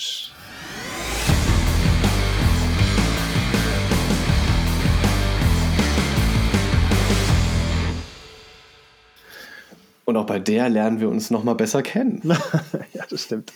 Und 10.05 10.17
auch 10.17 10.25
bei 10.25 10.39
der 10.39 10.69
lernen 10.69 10.99
wir 10.99 11.09
uns 11.09 11.31
nochmal 11.31 11.55
besser 11.55 11.81
kennen. 11.81 12.21
ja, 12.93 13.03
das 13.09 13.23
stimmt. 13.23 13.51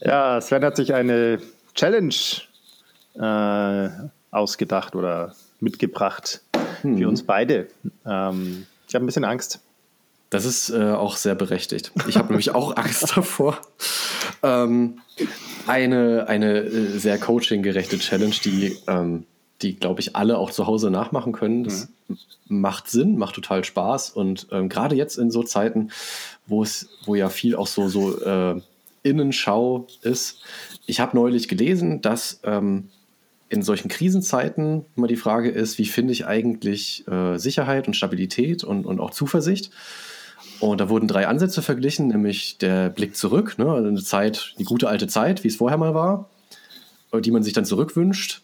ja, 0.00 0.40
Sven 0.40 0.64
hat 0.64 0.76
sich 0.76 0.94
eine 0.94 1.38
Challenge 1.74 2.14
äh, 3.14 3.88
ausgedacht 4.30 4.94
oder 4.94 5.34
mitgebracht 5.60 6.42
hm. 6.82 6.98
für 6.98 7.08
uns 7.08 7.24
beide. 7.24 7.68
Ähm, 8.06 8.66
ich 8.88 8.94
habe 8.94 9.04
ein 9.04 9.06
bisschen 9.06 9.24
Angst. 9.24 9.60
Das 10.30 10.46
ist 10.46 10.70
äh, 10.70 10.92
auch 10.92 11.16
sehr 11.16 11.34
berechtigt. 11.34 11.92
Ich 12.08 12.16
habe 12.16 12.28
nämlich 12.28 12.54
auch 12.54 12.76
Angst 12.76 13.12
davor. 13.16 13.58
Ähm, 14.42 15.00
eine, 15.66 16.26
eine 16.28 16.60
äh, 16.60 16.98
sehr 16.98 17.18
coaching-gerechte 17.18 17.98
Challenge, 17.98 18.34
die, 18.42 18.78
ähm, 18.88 19.26
die 19.62 19.76
glaube 19.76 20.00
ich, 20.00 20.16
alle 20.16 20.38
auch 20.38 20.50
zu 20.50 20.66
Hause 20.66 20.90
nachmachen 20.90 21.32
können. 21.32 21.64
Das 21.64 21.88
mhm. 22.08 22.18
macht 22.48 22.90
Sinn, 22.90 23.16
macht 23.16 23.34
total 23.34 23.64
Spaß. 23.64 24.10
Und 24.10 24.48
ähm, 24.50 24.68
gerade 24.68 24.96
jetzt 24.96 25.16
in 25.16 25.30
so 25.30 25.42
Zeiten, 25.42 25.90
wo 26.46 26.62
es, 26.62 26.88
wo 27.04 27.14
ja 27.14 27.28
viel 27.28 27.54
auch 27.56 27.66
so, 27.66 27.88
so 27.88 28.20
äh, 28.20 28.60
Innenschau 29.02 29.86
ist. 30.02 30.40
Ich 30.86 31.00
habe 31.00 31.16
neulich 31.16 31.48
gelesen, 31.48 32.00
dass 32.00 32.40
ähm, 32.44 32.88
in 33.48 33.62
solchen 33.62 33.88
Krisenzeiten 33.88 34.86
immer 34.96 35.08
die 35.08 35.16
Frage 35.16 35.50
ist, 35.50 35.78
wie 35.78 35.84
finde 35.84 36.12
ich 36.12 36.26
eigentlich 36.26 37.06
äh, 37.08 37.36
Sicherheit 37.38 37.86
und 37.86 37.94
Stabilität 37.94 38.64
und, 38.64 38.86
und 38.86 39.00
auch 39.00 39.10
Zuversicht? 39.10 39.70
Und 40.60 40.80
da 40.80 40.88
wurden 40.88 41.08
drei 41.08 41.26
Ansätze 41.26 41.60
verglichen, 41.60 42.06
nämlich 42.06 42.56
der 42.58 42.88
Blick 42.88 43.16
zurück, 43.16 43.58
ne, 43.58 43.70
also 43.70 43.88
eine 43.88 44.02
Zeit, 44.02 44.54
die 44.58 44.64
gute 44.64 44.88
alte 44.88 45.08
Zeit, 45.08 45.42
wie 45.42 45.48
es 45.48 45.56
vorher 45.56 45.76
mal 45.76 45.92
war, 45.92 46.30
die 47.20 47.32
man 47.32 47.42
sich 47.42 47.52
dann 47.52 47.64
zurückwünscht. 47.64 48.42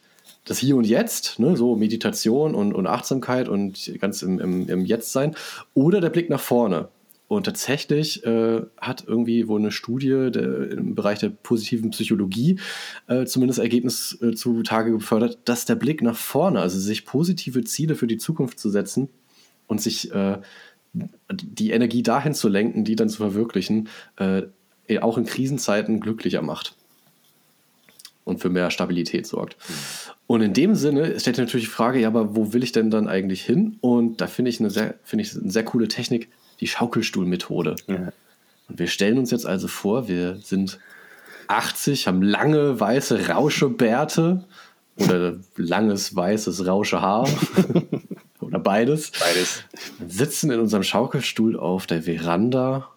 Das 0.49 0.59
Hier 0.59 0.76
und 0.76 0.84
Jetzt, 0.84 1.38
ne, 1.38 1.59
so 1.59 1.76
Meditation 1.76 2.55
und, 2.55 2.72
und 2.72 2.86
Achtsamkeit 2.86 3.51
und 3.51 3.92
ganz 4.01 4.22
im, 4.22 4.40
im, 4.40 4.68
im 4.68 4.84
Jetzt 4.86 5.12
sein. 5.12 5.34
Oder 5.74 6.01
der 6.01 6.09
Blick 6.09 6.30
nach 6.30 6.40
vorne. 6.40 6.88
Und 7.28 7.44
tatsächlich 7.44 8.24
äh, 8.24 8.62
hat 8.78 9.05
irgendwie 9.07 9.46
wohl 9.46 9.61
eine 9.61 9.70
Studie 9.70 10.30
der, 10.32 10.70
im 10.70 10.94
Bereich 10.94 11.18
der 11.18 11.28
positiven 11.28 11.90
Psychologie 11.90 12.59
äh, 13.09 13.26
zumindest 13.26 13.59
Ergebnis 13.59 14.16
äh, 14.22 14.32
zutage 14.32 14.90
gefördert, 14.92 15.38
dass 15.44 15.66
der 15.66 15.74
Blick 15.74 16.01
nach 16.01 16.16
vorne, 16.16 16.61
also 16.61 16.78
sich 16.78 17.05
positive 17.05 17.62
Ziele 17.64 17.94
für 17.96 18.07
die 18.07 18.16
Zukunft 18.16 18.59
zu 18.59 18.70
setzen 18.70 19.11
und 19.66 19.82
sich 19.82 20.11
äh, 20.14 20.38
die 20.94 21.72
Energie 21.72 22.03
dahin 22.03 22.32
zu 22.32 22.49
lenken, 22.49 22.84
die 22.84 22.96
dann 22.96 23.11
zu 23.11 23.18
verwirklichen, 23.18 23.90
äh, 24.16 24.44
auch 25.03 25.18
in 25.18 25.26
Krisenzeiten 25.26 26.01
glücklicher 26.01 26.40
macht 26.40 26.74
und 28.28 28.40
für 28.40 28.50
mehr 28.50 28.70
Stabilität 28.70 29.26
sorgt. 29.26 29.56
Mhm. 29.68 29.74
Und 30.28 30.42
in 30.42 30.52
dem 30.52 30.74
Sinne 30.74 31.18
stellt 31.18 31.38
natürlich 31.38 31.66
die 31.66 31.72
Frage, 31.72 32.00
ja, 32.00 32.08
aber 32.08 32.36
wo 32.36 32.52
will 32.52 32.62
ich 32.62 32.72
denn 32.72 32.90
dann 32.90 33.08
eigentlich 33.08 33.42
hin? 33.42 33.78
Und 33.80 34.20
da 34.20 34.26
finde 34.26 34.50
ich 34.50 34.60
eine 34.60 34.70
sehr, 34.70 34.94
finde 35.02 35.24
ich 35.24 35.34
eine 35.34 35.50
sehr 35.50 35.64
coole 35.64 35.88
Technik, 35.88 36.28
die 36.60 36.66
Schaukelstuhlmethode. 36.66 37.76
Ja. 37.86 38.12
Und 38.68 38.78
wir 38.78 38.88
stellen 38.88 39.18
uns 39.18 39.30
jetzt 39.30 39.46
also 39.46 39.68
vor, 39.68 40.06
wir 40.06 40.36
sind 40.36 40.78
80, 41.48 42.06
haben 42.06 42.22
lange 42.22 42.78
weiße 42.78 43.28
Rauschebärte 43.28 44.44
oder 44.96 45.36
langes 45.56 46.14
weißes 46.14 46.66
Rauschehaar 46.66 47.26
oder 48.40 48.58
beides. 48.58 49.12
Beides. 49.18 49.62
Sitzen 50.06 50.50
in 50.50 50.60
unserem 50.60 50.82
Schaukelstuhl 50.82 51.58
auf 51.58 51.86
der 51.86 52.02
Veranda 52.02 52.90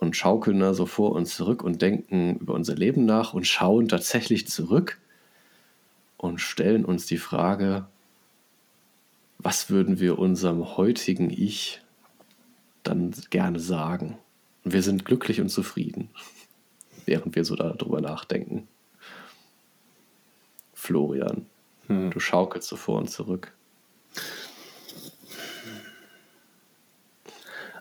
und 0.00 0.16
schaukeln 0.16 0.60
da 0.60 0.72
so 0.72 0.86
vor 0.86 1.12
uns 1.12 1.36
zurück 1.36 1.62
und 1.62 1.82
denken 1.82 2.36
über 2.38 2.54
unser 2.54 2.74
Leben 2.74 3.04
nach 3.04 3.34
und 3.34 3.46
schauen 3.46 3.86
tatsächlich 3.86 4.48
zurück 4.48 4.98
und 6.16 6.40
stellen 6.40 6.86
uns 6.86 7.04
die 7.04 7.18
Frage, 7.18 7.86
was 9.38 9.68
würden 9.68 10.00
wir 10.00 10.18
unserem 10.18 10.76
heutigen 10.78 11.28
Ich 11.28 11.82
dann 12.82 13.14
gerne 13.28 13.60
sagen? 13.60 14.16
Und 14.64 14.72
wir 14.72 14.82
sind 14.82 15.04
glücklich 15.04 15.40
und 15.40 15.50
zufrieden, 15.50 16.08
während 17.04 17.36
wir 17.36 17.44
so 17.44 17.54
darüber 17.54 18.00
nachdenken. 18.00 18.68
Florian, 20.72 21.44
hm. 21.88 22.10
du 22.10 22.20
schaukelst 22.20 22.68
so 22.68 22.76
vor 22.76 22.98
und 22.98 23.10
zurück. 23.10 23.52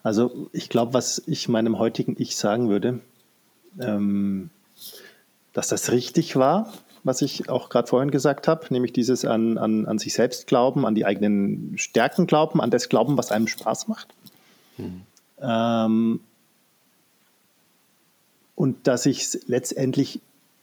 Also 0.10 0.49
ich 0.53 0.70
glaube, 0.70 0.95
was 0.95 1.22
ich 1.28 1.49
meinem 1.49 1.78
heutigen 1.78 2.16
Ich 2.18 2.36
sagen 2.36 2.68
würde, 2.68 2.99
ähm, 3.80 4.49
dass 5.53 5.68
das 5.68 5.91
richtig 5.91 6.36
war, 6.36 6.74
was 7.03 7.22
ich 7.22 7.47
auch 7.47 7.70
gerade 7.70 7.88
vorhin 7.88 8.10
gesagt 8.10 8.47
habe, 8.47 8.66
nämlich 8.72 8.91
dieses 8.91 9.24
an, 9.24 9.60
an, 9.60 9.86
an 9.86 9.99
sich 9.99 10.16
selbst 10.16 10.47
glauben, 10.47 10.88
an 10.88 10.95
die 10.95 11.05
eigenen 11.05 11.78
Stärken 11.78 12.26
glauben, 12.26 12.60
an 12.60 12.72
das 12.72 12.89
Glauben, 12.89 13.20
was 13.20 13.32
einem 13.32 13.47
Spaß 13.47 13.88
macht. 13.88 14.07
Mhm. 14.80 15.01
Ähm, 15.43 16.22
und 18.55 18.88
dass 18.88 19.05
ich 19.05 19.22
es 19.22 19.41
letztendlich 19.45 20.22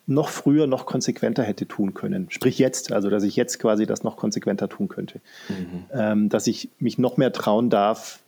noch 0.09 0.29
früher, 0.29 0.67
noch 0.67 0.87
konsequenter 0.87 1.45
hätte 1.45 1.69
tun 1.69 1.95
können. 1.95 2.27
Sprich 2.31 2.59
jetzt, 2.59 2.91
also 2.91 3.11
dass 3.11 3.23
ich 3.23 3.37
jetzt 3.37 3.61
quasi 3.61 3.87
das 3.87 4.03
noch 4.03 4.17
konsequenter 4.17 4.69
tun 4.69 4.89
könnte. 4.89 5.21
Mhm. 5.49 5.85
Ähm, 5.93 6.29
dass 6.31 6.49
ich 6.49 6.69
mich 6.81 6.99
noch 6.99 7.17
mehr 7.17 7.33
trauen 7.33 7.71
darf, 7.71 8.19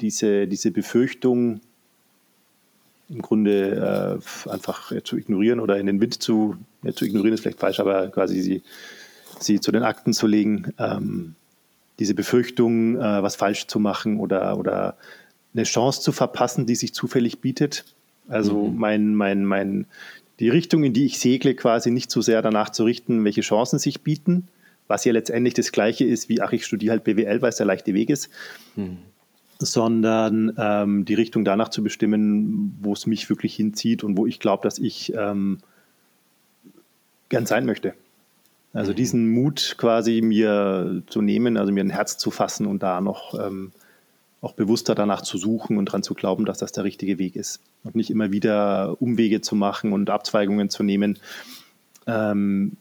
diese, 0.00 0.46
diese 0.46 0.70
Befürchtung 0.70 1.60
im 3.08 3.22
Grunde 3.22 4.20
äh, 4.46 4.50
einfach 4.50 4.90
äh, 4.92 5.02
zu 5.02 5.16
ignorieren 5.16 5.60
oder 5.60 5.78
in 5.78 5.86
den 5.86 6.00
Wind 6.00 6.20
zu, 6.22 6.56
ja, 6.82 6.92
zu 6.92 7.04
ignorieren 7.04 7.34
ist 7.34 7.42
vielleicht 7.42 7.60
falsch, 7.60 7.80
aber 7.80 8.08
quasi 8.08 8.40
sie, 8.40 8.62
sie 9.38 9.60
zu 9.60 9.70
den 9.70 9.84
Akten 9.84 10.12
zu 10.12 10.26
legen. 10.26 10.72
Ähm, 10.78 11.34
diese 11.98 12.14
Befürchtung, 12.14 12.96
äh, 12.96 13.22
was 13.22 13.36
falsch 13.36 13.68
zu 13.68 13.78
machen 13.78 14.18
oder, 14.18 14.58
oder 14.58 14.96
eine 15.54 15.62
Chance 15.64 16.00
zu 16.02 16.12
verpassen, 16.12 16.66
die 16.66 16.74
sich 16.74 16.92
zufällig 16.92 17.40
bietet. 17.40 17.84
Also 18.28 18.66
mhm. 18.66 18.76
mein, 18.76 19.14
mein, 19.14 19.44
mein, 19.44 19.86
die 20.40 20.48
Richtung, 20.48 20.84
in 20.84 20.92
die 20.92 21.06
ich 21.06 21.18
segle, 21.18 21.54
quasi 21.54 21.90
nicht 21.90 22.10
so 22.10 22.20
sehr 22.20 22.42
danach 22.42 22.70
zu 22.70 22.84
richten, 22.84 23.24
welche 23.24 23.40
Chancen 23.40 23.78
sich 23.78 24.02
bieten, 24.02 24.48
was 24.88 25.04
ja 25.04 25.12
letztendlich 25.12 25.54
das 25.54 25.72
Gleiche 25.72 26.04
ist, 26.04 26.28
wie, 26.28 26.40
ach, 26.40 26.52
ich 26.52 26.66
studiere 26.66 26.92
halt 26.92 27.04
BWL, 27.04 27.40
weil 27.40 27.48
es 27.48 27.56
der 27.56 27.66
leichte 27.66 27.94
Weg 27.94 28.10
ist, 28.10 28.28
mhm. 28.74 28.98
Sondern 29.58 30.52
ähm, 30.58 31.04
die 31.04 31.14
Richtung 31.14 31.44
danach 31.44 31.68
zu 31.70 31.82
bestimmen, 31.82 32.76
wo 32.80 32.92
es 32.92 33.06
mich 33.06 33.28
wirklich 33.30 33.54
hinzieht 33.54 34.04
und 34.04 34.16
wo 34.16 34.26
ich 34.26 34.40
glaube, 34.40 34.62
dass 34.62 34.78
ich 34.78 35.14
ähm, 35.14 35.58
gern 37.28 37.46
sein 37.46 37.66
möchte. 37.66 37.94
Also 38.72 38.92
mhm. 38.92 38.96
diesen 38.96 39.30
Mut 39.30 39.76
quasi 39.78 40.20
mir 40.20 41.02
zu 41.06 41.22
nehmen, 41.22 41.56
also 41.56 41.72
mir 41.72 41.82
ein 41.82 41.90
Herz 41.90 42.18
zu 42.18 42.30
fassen 42.30 42.66
und 42.66 42.82
da 42.82 43.00
noch 43.00 43.38
ähm, 43.38 43.72
auch 44.42 44.52
bewusster 44.52 44.94
danach 44.94 45.22
zu 45.22 45.38
suchen 45.38 45.78
und 45.78 45.86
daran 45.86 46.02
zu 46.02 46.14
glauben, 46.14 46.44
dass 46.44 46.58
das 46.58 46.72
der 46.72 46.84
richtige 46.84 47.18
Weg 47.18 47.36
ist. 47.36 47.60
Und 47.84 47.96
nicht 47.96 48.10
immer 48.10 48.32
wieder 48.32 49.00
Umwege 49.00 49.40
zu 49.40 49.56
machen 49.56 49.92
und 49.92 50.10
Abzweigungen 50.10 50.68
zu 50.68 50.82
nehmen, 50.82 51.18
ähm, 52.06 52.76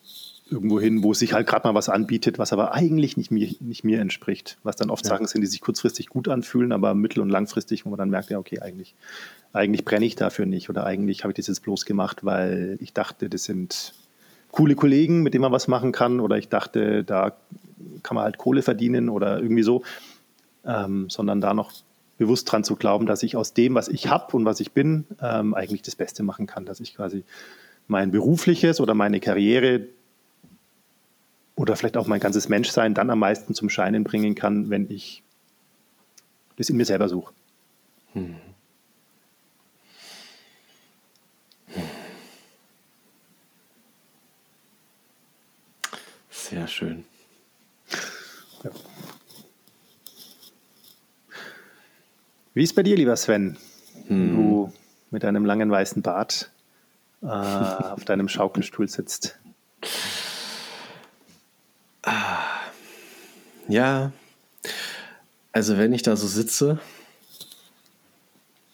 irgendwo 0.49 0.79
hin, 0.79 1.03
wo 1.03 1.13
sich 1.13 1.33
halt 1.33 1.47
gerade 1.47 1.67
mal 1.67 1.73
was 1.73 1.89
anbietet, 1.89 2.37
was 2.37 2.53
aber 2.53 2.73
eigentlich 2.73 3.17
nicht 3.17 3.31
mir, 3.31 3.49
nicht 3.59 3.83
mir 3.83 3.99
entspricht. 3.99 4.57
Was 4.63 4.75
dann 4.75 4.89
oft 4.89 5.05
ja. 5.05 5.09
Sachen 5.09 5.25
sind, 5.25 5.41
die 5.41 5.47
sich 5.47 5.61
kurzfristig 5.61 6.07
gut 6.07 6.27
anfühlen, 6.27 6.71
aber 6.71 6.93
mittel- 6.93 7.21
und 7.21 7.29
langfristig, 7.29 7.85
wo 7.85 7.89
man 7.89 7.97
dann 7.97 8.09
merkt, 8.09 8.29
ja, 8.29 8.37
okay, 8.37 8.59
eigentlich, 8.59 8.95
eigentlich 9.53 9.85
brenne 9.85 10.05
ich 10.05 10.15
dafür 10.15 10.45
nicht 10.45 10.69
oder 10.69 10.85
eigentlich 10.85 11.23
habe 11.23 11.31
ich 11.31 11.37
das 11.37 11.47
jetzt 11.47 11.61
bloß 11.61 11.85
gemacht, 11.85 12.23
weil 12.23 12.77
ich 12.79 12.93
dachte, 12.93 13.29
das 13.29 13.45
sind 13.45 13.93
coole 14.51 14.75
Kollegen, 14.75 15.23
mit 15.23 15.33
denen 15.33 15.41
man 15.41 15.51
was 15.51 15.67
machen 15.67 15.91
kann 15.91 16.19
oder 16.19 16.37
ich 16.37 16.47
dachte, 16.47 17.03
da 17.03 17.35
kann 18.03 18.15
man 18.15 18.23
halt 18.23 18.37
Kohle 18.37 18.61
verdienen 18.61 19.09
oder 19.09 19.39
irgendwie 19.39 19.63
so 19.63 19.83
ähm, 20.65 21.09
sondern 21.09 21.41
da 21.41 21.53
noch 21.53 21.71
bewusst 22.17 22.51
dran 22.51 22.63
zu 22.63 22.75
glauben, 22.75 23.05
dass 23.05 23.23
ich 23.23 23.35
aus 23.35 23.53
dem, 23.53 23.75
was 23.75 23.87
ich 23.87 24.07
habe 24.07 24.35
und 24.35 24.45
was 24.45 24.59
ich 24.59 24.71
bin, 24.71 25.05
ähm, 25.21 25.53
eigentlich 25.53 25.81
das 25.81 25.95
Beste 25.95 26.23
machen 26.23 26.47
kann, 26.47 26.65
dass 26.65 26.79
ich 26.79 26.95
quasi 26.95 27.23
mein 27.87 28.11
berufliches 28.11 28.79
oder 28.79 28.93
meine 28.93 29.19
Karriere 29.19 29.87
oder 31.55 31.75
vielleicht 31.75 31.97
auch 31.97 32.07
mein 32.07 32.19
ganzes 32.19 32.49
Menschsein 32.49 32.93
dann 32.93 33.09
am 33.09 33.19
meisten 33.19 33.53
zum 33.53 33.69
Scheinen 33.69 34.03
bringen 34.03 34.35
kann, 34.35 34.69
wenn 34.69 34.89
ich 34.89 35.23
das 36.57 36.69
in 36.69 36.77
mir 36.77 36.85
selber 36.85 37.09
suche. 37.09 37.33
Hm. 38.13 38.35
Sehr 46.29 46.67
schön. 46.67 47.05
Ja. 48.63 48.71
Wie 52.53 52.63
ist 52.63 52.75
bei 52.75 52.83
dir, 52.83 52.95
lieber 52.95 53.15
Sven? 53.15 53.57
Hm. 54.07 54.35
Du 54.35 54.73
mit 55.11 55.23
deinem 55.23 55.43
langen 55.43 55.71
weißen 55.71 56.01
Bart 56.01 56.51
äh, 57.21 57.25
auf 57.25 58.05
deinem 58.05 58.29
Schaukelstuhl 58.29 58.87
sitzt. 58.87 59.39
Ja, 63.67 64.11
also 65.51 65.77
wenn 65.77 65.93
ich 65.93 66.03
da 66.03 66.15
so 66.15 66.27
sitze 66.27 66.79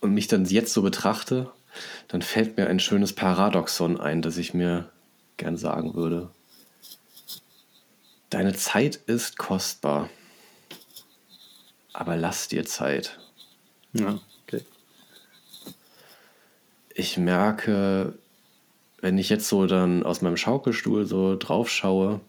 und 0.01 0.13
mich 0.13 0.27
dann 0.27 0.45
jetzt 0.45 0.73
so 0.73 0.81
betrachte, 0.81 1.51
dann 2.07 2.21
fällt 2.21 2.57
mir 2.57 2.67
ein 2.67 2.79
schönes 2.79 3.13
Paradoxon 3.13 3.99
ein, 3.99 4.21
das 4.21 4.37
ich 4.37 4.53
mir 4.53 4.89
gern 5.37 5.57
sagen 5.57 5.93
würde. 5.93 6.29
Deine 8.29 8.53
Zeit 8.53 8.95
ist 8.95 9.37
kostbar, 9.37 10.09
aber 11.93 12.17
lass 12.17 12.47
dir 12.47 12.65
Zeit. 12.65 13.19
Ja, 13.93 14.19
okay. 14.43 14.63
Ich 16.93 17.17
merke, 17.17 18.17
wenn 18.99 19.17
ich 19.17 19.29
jetzt 19.29 19.47
so 19.47 19.67
dann 19.67 20.03
aus 20.03 20.21
meinem 20.21 20.37
Schaukelstuhl 20.37 21.05
so 21.05 21.37
drauf 21.37 21.69
schaue, 21.69 22.21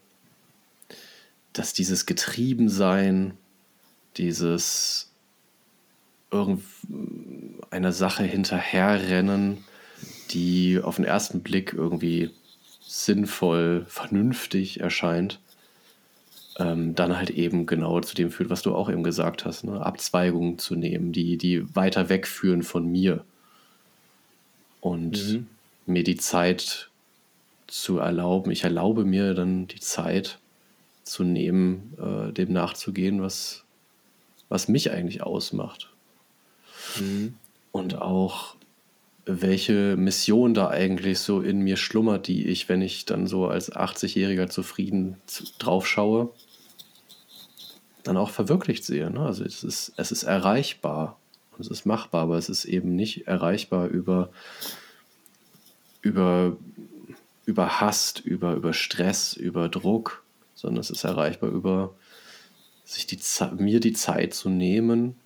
dass 1.53 1.73
dieses 1.73 2.07
Getriebensein, 2.07 3.35
dieses 4.17 5.11
irgendeiner 6.31 7.93
Sache 7.93 8.25
hinterherrennen, 8.25 9.65
die 10.31 10.81
auf 10.83 10.97
den 10.97 11.05
ersten 11.05 11.43
Blick 11.43 11.73
irgendwie 11.75 12.31
sinnvoll, 12.81 13.85
vernünftig 13.89 14.81
erscheint, 14.81 15.41
ähm, 16.59 16.95
dann 16.95 17.17
halt 17.17 17.31
eben 17.31 17.67
genau 17.67 18.01
zu 18.01 18.15
dem 18.15 18.31
führt, 18.31 18.51
was 18.51 18.63
du 18.63 18.75
auch 18.75 18.91
eben 18.91 19.03
gesagt 19.03 19.45
hast, 19.45 19.65
ne? 19.65 19.85
Abzweigungen 19.85 20.59
zu 20.59 20.75
nehmen, 20.75 21.13
die, 21.13 21.39
die 21.39 21.75
weiter 21.75 22.09
wegführen 22.09 22.63
von 22.63 22.91
mir. 22.91 23.25
Und 24.81 25.33
mhm. 25.33 25.47
mir 25.87 26.03
die 26.03 26.17
Zeit 26.17 26.91
zu 27.67 27.99
erlauben, 27.99 28.51
ich 28.51 28.65
erlaube 28.65 29.05
mir 29.05 29.33
dann 29.33 29.67
die 29.67 29.81
Zeit 29.81 30.39
zu 31.03 31.25
nehmen, 31.25 31.95
äh, 31.99 32.33
dem 32.33 32.53
nachzugehen, 32.53 33.23
was, 33.23 33.65
was 34.49 34.69
mich 34.69 34.91
eigentlich 34.91 35.23
ausmacht. 35.23 35.91
Mhm. 36.99 37.35
Und 37.73 38.01
auch 38.01 38.57
welche 39.25 39.97
Mission 39.97 40.53
da 40.53 40.69
eigentlich 40.69 41.21
so 41.21 41.41
in 41.41 41.61
mir 41.61 41.77
schlummert, 41.77 42.27
die 42.27 42.47
ich, 42.47 42.69
wenn 42.69 42.83
ich 42.83 43.05
dann 43.05 43.27
so 43.27 43.47
als 43.47 43.73
80-Jähriger 43.73 44.49
zufrieden 44.49 45.17
drauf 45.59 45.87
schaue, 45.87 46.31
dann 48.03 48.17
auch 48.17 48.31
verwirklicht 48.31 48.85
sehe. 48.85 49.11
Ne? 49.11 49.21
Also 49.21 49.45
es 49.45 49.63
ist, 49.63 49.93
es 49.97 50.11
ist 50.11 50.25
erreichbar, 50.25 51.19
es 51.59 51.69
ist 51.69 51.87
machbar, 51.87 52.23
aber 52.23 52.37
es 52.37 52.49
ist 52.49 52.65
eben 52.65 52.97
nicht 52.97 53.29
erreichbar 53.29 53.87
über, 53.87 54.31
über, 56.01 56.57
über 57.45 57.81
Hast, 57.81 58.21
über, 58.21 58.55
über 58.55 58.73
Stress, 58.73 59.35
über 59.35 59.69
Druck, 59.69 60.22
sondern 60.63 60.81
es 60.81 60.91
ist 60.91 61.05
erreichbar 61.05 61.51
über 61.51 61.95
sich 62.85 63.07
die, 63.07 63.19
mir 63.59 63.81
die 63.81 63.93
Zeit 63.93 64.33
zu 64.33 64.49
nehmen 64.49 65.17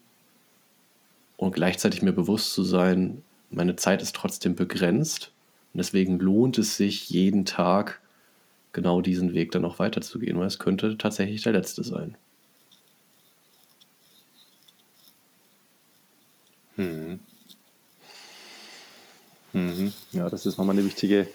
und 1.36 1.54
gleichzeitig 1.54 2.02
mir 2.02 2.12
bewusst 2.12 2.52
zu 2.52 2.64
sein, 2.64 3.22
meine 3.50 3.76
Zeit 3.76 4.02
ist 4.02 4.16
trotzdem 4.16 4.56
begrenzt 4.56 5.32
und 5.72 5.78
deswegen 5.78 6.18
lohnt 6.18 6.58
es 6.58 6.76
sich 6.76 7.10
jeden 7.10 7.44
Tag 7.44 8.00
genau 8.72 9.00
diesen 9.00 9.34
Weg 9.34 9.52
dann 9.52 9.62
noch 9.62 9.78
weiterzugehen, 9.78 10.38
weil 10.38 10.46
es 10.46 10.58
könnte 10.58 10.98
tatsächlich 10.98 11.42
der 11.42 11.52
letzte 11.52 11.84
sein. 11.84 12.16
Hm. 16.76 17.20
Mhm. 19.52 19.92
Ja, 20.12 20.28
das 20.28 20.44
ist 20.44 20.58
nochmal 20.58 20.76
eine 20.76 20.84
wichtige 20.84 21.26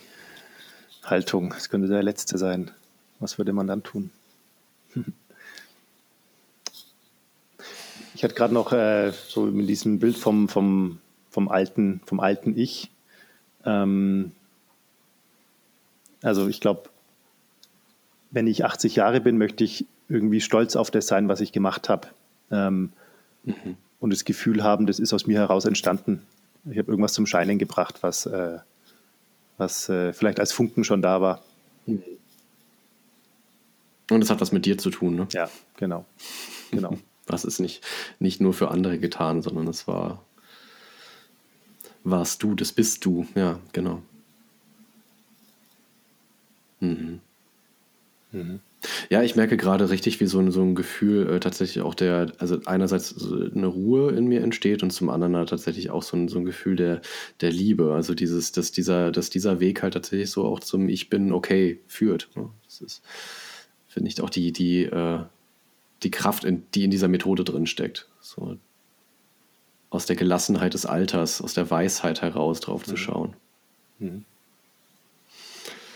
Haltung. 1.04 1.54
Es 1.58 1.70
könnte 1.70 1.88
der 1.88 2.04
letzte 2.04 2.38
sein. 2.38 2.72
Was 3.22 3.38
würde 3.38 3.54
man 3.54 3.68
dann 3.68 3.84
tun? 3.84 4.10
Ich 8.14 8.24
hatte 8.24 8.36
gerade 8.36 8.54
noch 8.54 8.74
äh, 8.74 9.14
so 9.30 9.46
mit 9.46 9.70
diesem 9.70 10.00
Bild 10.00 10.18
vom, 10.18 10.50
vom, 10.50 11.00
vom, 11.30 11.50
alten, 11.50 12.02
vom 12.06 12.20
alten 12.20 12.58
Ich. 12.58 12.92
Ähm, 13.66 14.32
also 16.22 16.48
ich 16.48 16.60
glaube, 16.62 16.90
wenn 18.32 18.48
ich 18.48 18.66
80 18.66 18.96
Jahre 18.96 19.22
bin, 19.22 19.38
möchte 19.38 19.64
ich 19.64 19.86
irgendwie 20.10 20.42
stolz 20.42 20.76
auf 20.76 20.92
das 20.92 21.08
sein, 21.08 21.30
was 21.30 21.42
ich 21.42 21.52
gemacht 21.52 21.90
habe. 21.90 22.10
Ähm, 22.52 22.92
mhm. 23.44 23.78
Und 24.00 24.12
das 24.12 24.26
Gefühl 24.26 24.64
haben, 24.64 24.88
das 24.88 25.00
ist 25.00 25.14
aus 25.14 25.26
mir 25.26 25.40
heraus 25.40 25.66
entstanden. 25.66 26.24
Ich 26.70 26.78
habe 26.78 26.92
irgendwas 26.92 27.14
zum 27.14 27.26
Scheinen 27.26 27.60
gebracht, 27.60 28.04
was, 28.04 28.26
äh, 28.26 28.60
was 29.58 29.90
äh, 29.90 30.14
vielleicht 30.14 30.40
als 30.40 30.52
Funken 30.52 30.84
schon 30.84 31.02
da 31.02 31.22
war. 31.22 31.44
Und 34.12 34.22
es 34.22 34.30
hat 34.30 34.42
was 34.42 34.52
mit 34.52 34.66
dir 34.66 34.78
zu 34.78 34.90
tun, 34.90 35.16
ne? 35.16 35.28
Ja, 35.32 35.50
genau. 35.78 36.06
genau. 36.72 36.98
Das 37.28 37.46
ist 37.46 37.60
nicht, 37.60 37.82
nicht 38.20 38.42
nur 38.42 38.52
für 38.52 38.72
andere 38.72 38.98
getan, 38.98 39.42
sondern 39.42 39.68
es 39.68 39.88
war, 39.88 40.26
warst 42.04 42.44
du, 42.44 42.56
das 42.56 42.74
bist 42.74 43.06
du. 43.06 43.26
Ja, 43.36 43.60
genau. 43.72 44.02
Mhm. 46.82 47.22
Mhm. 48.32 48.60
Ja, 49.10 49.22
ich 49.22 49.36
merke 49.36 49.56
gerade 49.56 49.92
richtig, 49.92 50.20
wie 50.20 50.26
so 50.26 50.40
ein, 50.40 50.52
so 50.52 50.62
ein 50.62 50.76
Gefühl 50.76 51.30
äh, 51.30 51.40
tatsächlich 51.40 51.84
auch 51.84 51.94
der, 51.94 52.34
also 52.40 52.60
einerseits 52.66 53.16
eine 53.32 53.68
Ruhe 53.68 54.12
in 54.12 54.28
mir 54.28 54.42
entsteht 54.42 54.82
und 54.84 54.92
zum 54.92 55.10
anderen 55.10 55.46
tatsächlich 55.46 55.92
auch 55.92 56.04
so 56.04 56.18
ein, 56.18 56.28
so 56.28 56.40
ein 56.40 56.46
Gefühl 56.46 56.76
der, 56.76 57.02
der 57.40 57.52
Liebe. 57.52 57.94
Also 57.94 58.16
dieses, 58.16 58.52
dass 58.52 58.72
dieser, 58.72 59.12
dass 59.12 59.30
dieser 59.30 59.60
Weg 59.60 59.84
halt 59.84 59.94
tatsächlich 59.94 60.32
so 60.32 60.44
auch 60.44 60.60
zum 60.60 60.90
Ich 60.90 61.10
bin 61.10 61.32
okay 61.32 61.80
führt. 61.88 62.30
Ne? 62.36 62.50
Das 62.66 62.82
ist, 62.82 63.04
finde 63.92 64.10
ich, 64.10 64.22
auch 64.22 64.30
die, 64.30 64.52
die, 64.52 64.84
äh, 64.84 65.20
die 66.04 66.12
Kraft, 66.12 66.44
in, 66.44 66.64
die 66.74 66.84
in 66.86 66.92
dieser 66.92 67.08
Methode 67.08 67.44
drin 67.44 67.68
steckt. 67.68 68.08
So 68.22 68.58
aus 69.90 70.06
der 70.06 70.16
Gelassenheit 70.16 70.74
des 70.74 70.86
Alters, 70.86 71.42
aus 71.42 71.54
der 71.54 71.70
Weisheit 71.70 72.22
heraus 72.22 72.62
drauf 72.62 72.88
mhm. 72.88 72.90
zu 72.90 72.98
schauen. 72.98 73.36
Mhm. 74.00 74.26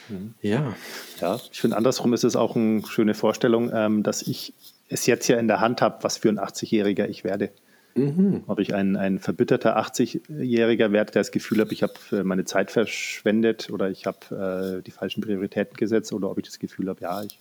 Mhm. 0.09 0.33
Ja. 0.41 0.75
Ja, 1.21 1.39
ich 1.51 1.61
finde, 1.61 1.77
andersrum 1.77 2.13
ist 2.13 2.25
es 2.25 2.35
auch 2.35 2.55
eine 2.55 2.85
schöne 2.85 3.13
Vorstellung, 3.13 3.71
ähm, 3.73 4.03
dass 4.03 4.21
ich 4.21 4.53
es 4.89 5.05
jetzt 5.05 5.27
ja 5.27 5.37
in 5.37 5.47
der 5.47 5.61
Hand 5.61 5.81
habe, 5.81 6.03
was 6.03 6.17
für 6.17 6.29
ein 6.29 6.39
80-Jähriger 6.39 7.07
ich 7.07 7.23
werde. 7.23 7.51
Mhm. 7.95 8.43
Ob 8.47 8.59
ich 8.59 8.75
ein, 8.75 8.97
ein 8.97 9.19
verbitterter 9.19 9.79
80-Jähriger 9.79 10.91
werde, 10.91 11.13
der 11.13 11.21
das 11.21 11.31
Gefühl 11.31 11.61
hat, 11.61 11.71
ich 11.71 11.81
habe 11.81 11.93
äh, 12.11 12.23
meine 12.23 12.43
Zeit 12.43 12.69
verschwendet 12.71 13.69
oder 13.71 13.89
ich 13.89 14.05
habe 14.05 14.79
äh, 14.79 14.83
die 14.83 14.91
falschen 14.91 15.21
Prioritäten 15.21 15.77
gesetzt 15.77 16.11
oder 16.11 16.29
ob 16.29 16.37
ich 16.37 16.45
das 16.45 16.59
Gefühl 16.59 16.89
habe, 16.89 17.01
ja, 17.01 17.23
ich 17.23 17.39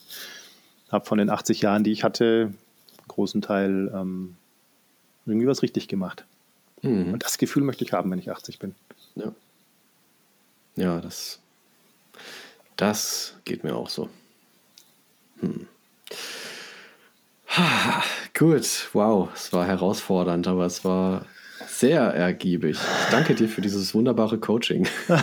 habe 0.94 1.04
von 1.04 1.18
den 1.18 1.28
80 1.28 1.60
Jahren, 1.60 1.84
die 1.84 1.92
ich 1.92 2.04
hatte, 2.04 2.54
großen 3.08 3.42
Teil 3.42 3.92
ähm, 3.94 4.36
irgendwie 5.26 5.46
was 5.46 5.62
richtig 5.62 5.88
gemacht. 5.88 6.24
Mhm. 6.82 7.12
Und 7.12 7.22
das 7.24 7.36
Gefühl 7.36 7.64
möchte 7.64 7.84
ich 7.84 7.92
haben, 7.92 8.10
wenn 8.10 8.18
ich 8.18 8.30
80 8.30 8.58
bin. 8.58 8.74
Ja, 9.16 9.32
ja 10.76 11.00
das, 11.00 11.40
das 12.76 13.36
geht 13.44 13.64
mir 13.64 13.76
auch 13.76 13.90
so. 13.90 14.08
Hm. 15.40 15.66
Ha, 17.48 18.02
gut, 18.38 18.88
wow, 18.92 19.28
es 19.34 19.52
war 19.52 19.66
herausfordernd, 19.66 20.46
aber 20.46 20.64
es 20.66 20.84
war 20.84 21.26
sehr 21.66 22.02
ergiebig. 22.02 22.76
Ich 22.76 23.10
danke 23.10 23.34
dir 23.34 23.48
für 23.48 23.60
dieses 23.60 23.94
wunderbare 23.94 24.38
Coaching. 24.38 24.86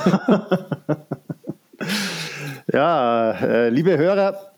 ja, 2.74 3.32
äh, 3.32 3.70
liebe 3.70 3.98
Hörer, 3.98 4.51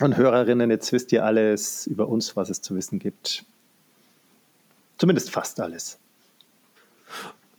und 0.00 0.16
Hörerinnen, 0.16 0.70
jetzt 0.70 0.92
wisst 0.92 1.12
ihr 1.12 1.24
alles 1.24 1.86
über 1.86 2.08
uns, 2.08 2.36
was 2.36 2.50
es 2.50 2.60
zu 2.60 2.74
wissen 2.74 2.98
gibt. 2.98 3.44
Zumindest 4.98 5.30
fast 5.30 5.60
alles. 5.60 5.98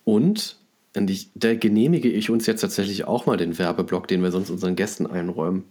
Und 0.04 0.58
ich, 0.96 1.30
da 1.36 1.56
genehmige 1.56 2.10
ich 2.10 2.30
uns 2.30 2.46
jetzt 2.46 2.62
tatsächlich 2.62 3.06
auch 3.06 3.26
mal 3.26 3.38
den 3.38 3.58
Werbeblock, 3.58 4.08
den 4.08 4.22
wir 4.22 4.32
sonst 4.32 4.50
unseren 4.50 4.76
Gästen 4.76 5.08
einräumen. 5.08 5.64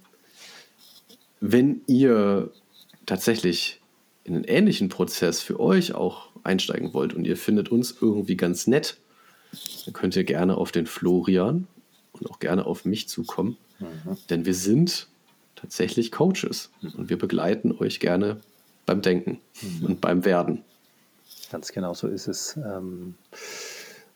Wenn 1.41 1.83
ihr 1.87 2.51
tatsächlich 3.07 3.81
in 4.25 4.35
einen 4.35 4.45
ähnlichen 4.45 4.89
Prozess 4.89 5.41
für 5.41 5.61
euch 5.61 5.95
auch 5.95 6.29
einsteigen 6.45 6.93
wollt 6.95 7.15
und 7.15 7.27
ihr 7.27 7.37
findet 7.37 7.71
uns 7.71 7.97
irgendwie 8.01 8.37
ganz 8.37 8.67
nett, 8.67 8.97
dann 9.85 9.95
könnt 9.95 10.17
ihr 10.17 10.25
gerne 10.25 10.57
auf 10.57 10.73
den 10.73 10.87
Florian 10.87 11.67
und 12.13 12.31
auch 12.31 12.39
gerne 12.39 12.67
auf 12.67 12.85
mich 12.85 13.09
zukommen. 13.09 13.57
Mhm. 13.79 14.17
Denn 14.31 14.45
wir 14.45 14.55
sind 14.55 15.09
tatsächlich 15.63 16.13
Coaches. 16.13 16.71
Und 16.83 17.09
wir 17.09 17.19
begleiten 17.19 17.73
euch 17.79 18.01
gerne 18.01 18.39
beim 18.85 19.01
Denken 19.01 19.41
mhm. 19.63 19.87
und 19.87 20.01
beim 20.01 20.25
Werden. 20.25 20.63
Ganz 21.51 21.73
genau 21.73 21.95
so 21.95 22.09
ist 22.09 22.27
es. 22.29 22.57
Ähm, 22.57 23.15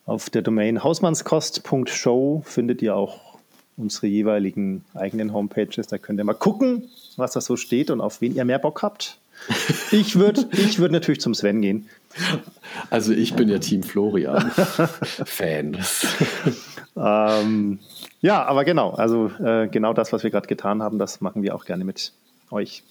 auf 0.05 0.29
der 0.29 0.41
Domain 0.41 0.83
hausmannskost.show 0.83 2.43
findet 2.45 2.81
ihr 2.81 2.95
auch 2.95 3.39
unsere 3.77 4.07
jeweiligen 4.07 4.83
eigenen 4.93 5.33
Homepages. 5.33 5.87
Da 5.87 5.97
könnt 5.97 6.19
ihr 6.19 6.23
mal 6.23 6.33
gucken, 6.33 6.89
was 7.15 7.31
da 7.31 7.41
so 7.41 7.55
steht 7.55 7.89
und 7.91 8.01
auf 8.01 8.21
wen 8.21 8.35
ihr 8.35 8.45
mehr 8.45 8.59
Bock 8.59 8.83
habt. 8.83 9.19
Ich 9.91 10.17
würde 10.17 10.47
ich 10.51 10.79
würd 10.79 10.91
natürlich 10.91 11.21
zum 11.21 11.33
Sven 11.33 11.61
gehen. 11.61 11.89
Also 12.89 13.13
ich 13.13 13.35
bin 13.35 13.49
ja 13.49 13.59
Team 13.59 13.83
Florian 13.83 14.51
Fan. 15.25 15.77
ähm, 16.95 17.79
ja, 18.21 18.43
aber 18.45 18.65
genau, 18.65 18.91
also 18.91 19.31
äh, 19.39 19.67
genau 19.67 19.93
das, 19.93 20.11
was 20.11 20.23
wir 20.23 20.31
gerade 20.31 20.47
getan 20.47 20.81
haben, 20.81 20.99
das 20.99 21.21
machen 21.21 21.43
wir 21.43 21.55
auch 21.55 21.65
gerne 21.65 21.85
mit 21.85 22.13
euch. 22.51 22.83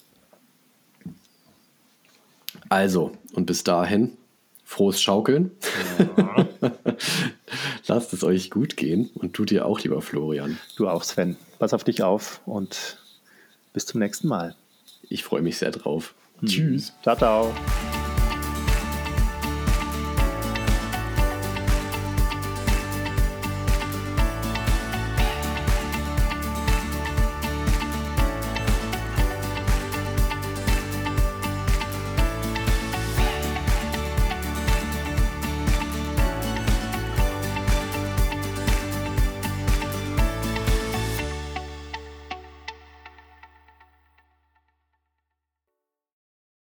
Also, 2.69 3.13
und 3.33 3.47
bis 3.47 3.65
dahin, 3.65 4.17
frohes 4.65 5.01
Schaukeln. 5.01 5.53
Ja. 6.17 6.49
Lasst 7.87 8.13
es 8.13 8.25
euch 8.25 8.51
gut 8.51 8.77
gehen 8.77 9.11
und 9.15 9.39
du 9.39 9.45
dir 9.45 9.67
auch, 9.67 9.81
lieber 9.81 10.03
Florian. 10.03 10.59
Du 10.77 10.89
auch, 10.89 11.05
Sven. 11.05 11.37
Pass 11.59 11.73
auf 11.73 11.85
dich 11.85 12.03
auf 12.03 12.41
und 12.47 12.99
bis 13.73 13.87
zum 13.87 14.01
nächsten 14.01 14.27
Mal. 14.27 14.57
Ich 15.09 15.23
freue 15.23 15.43
mich 15.43 15.59
sehr 15.59 15.71
drauf. 15.71 16.16
Tschüss. 16.45 16.93
Ciao, 17.03 17.17
ciao. 17.17 17.55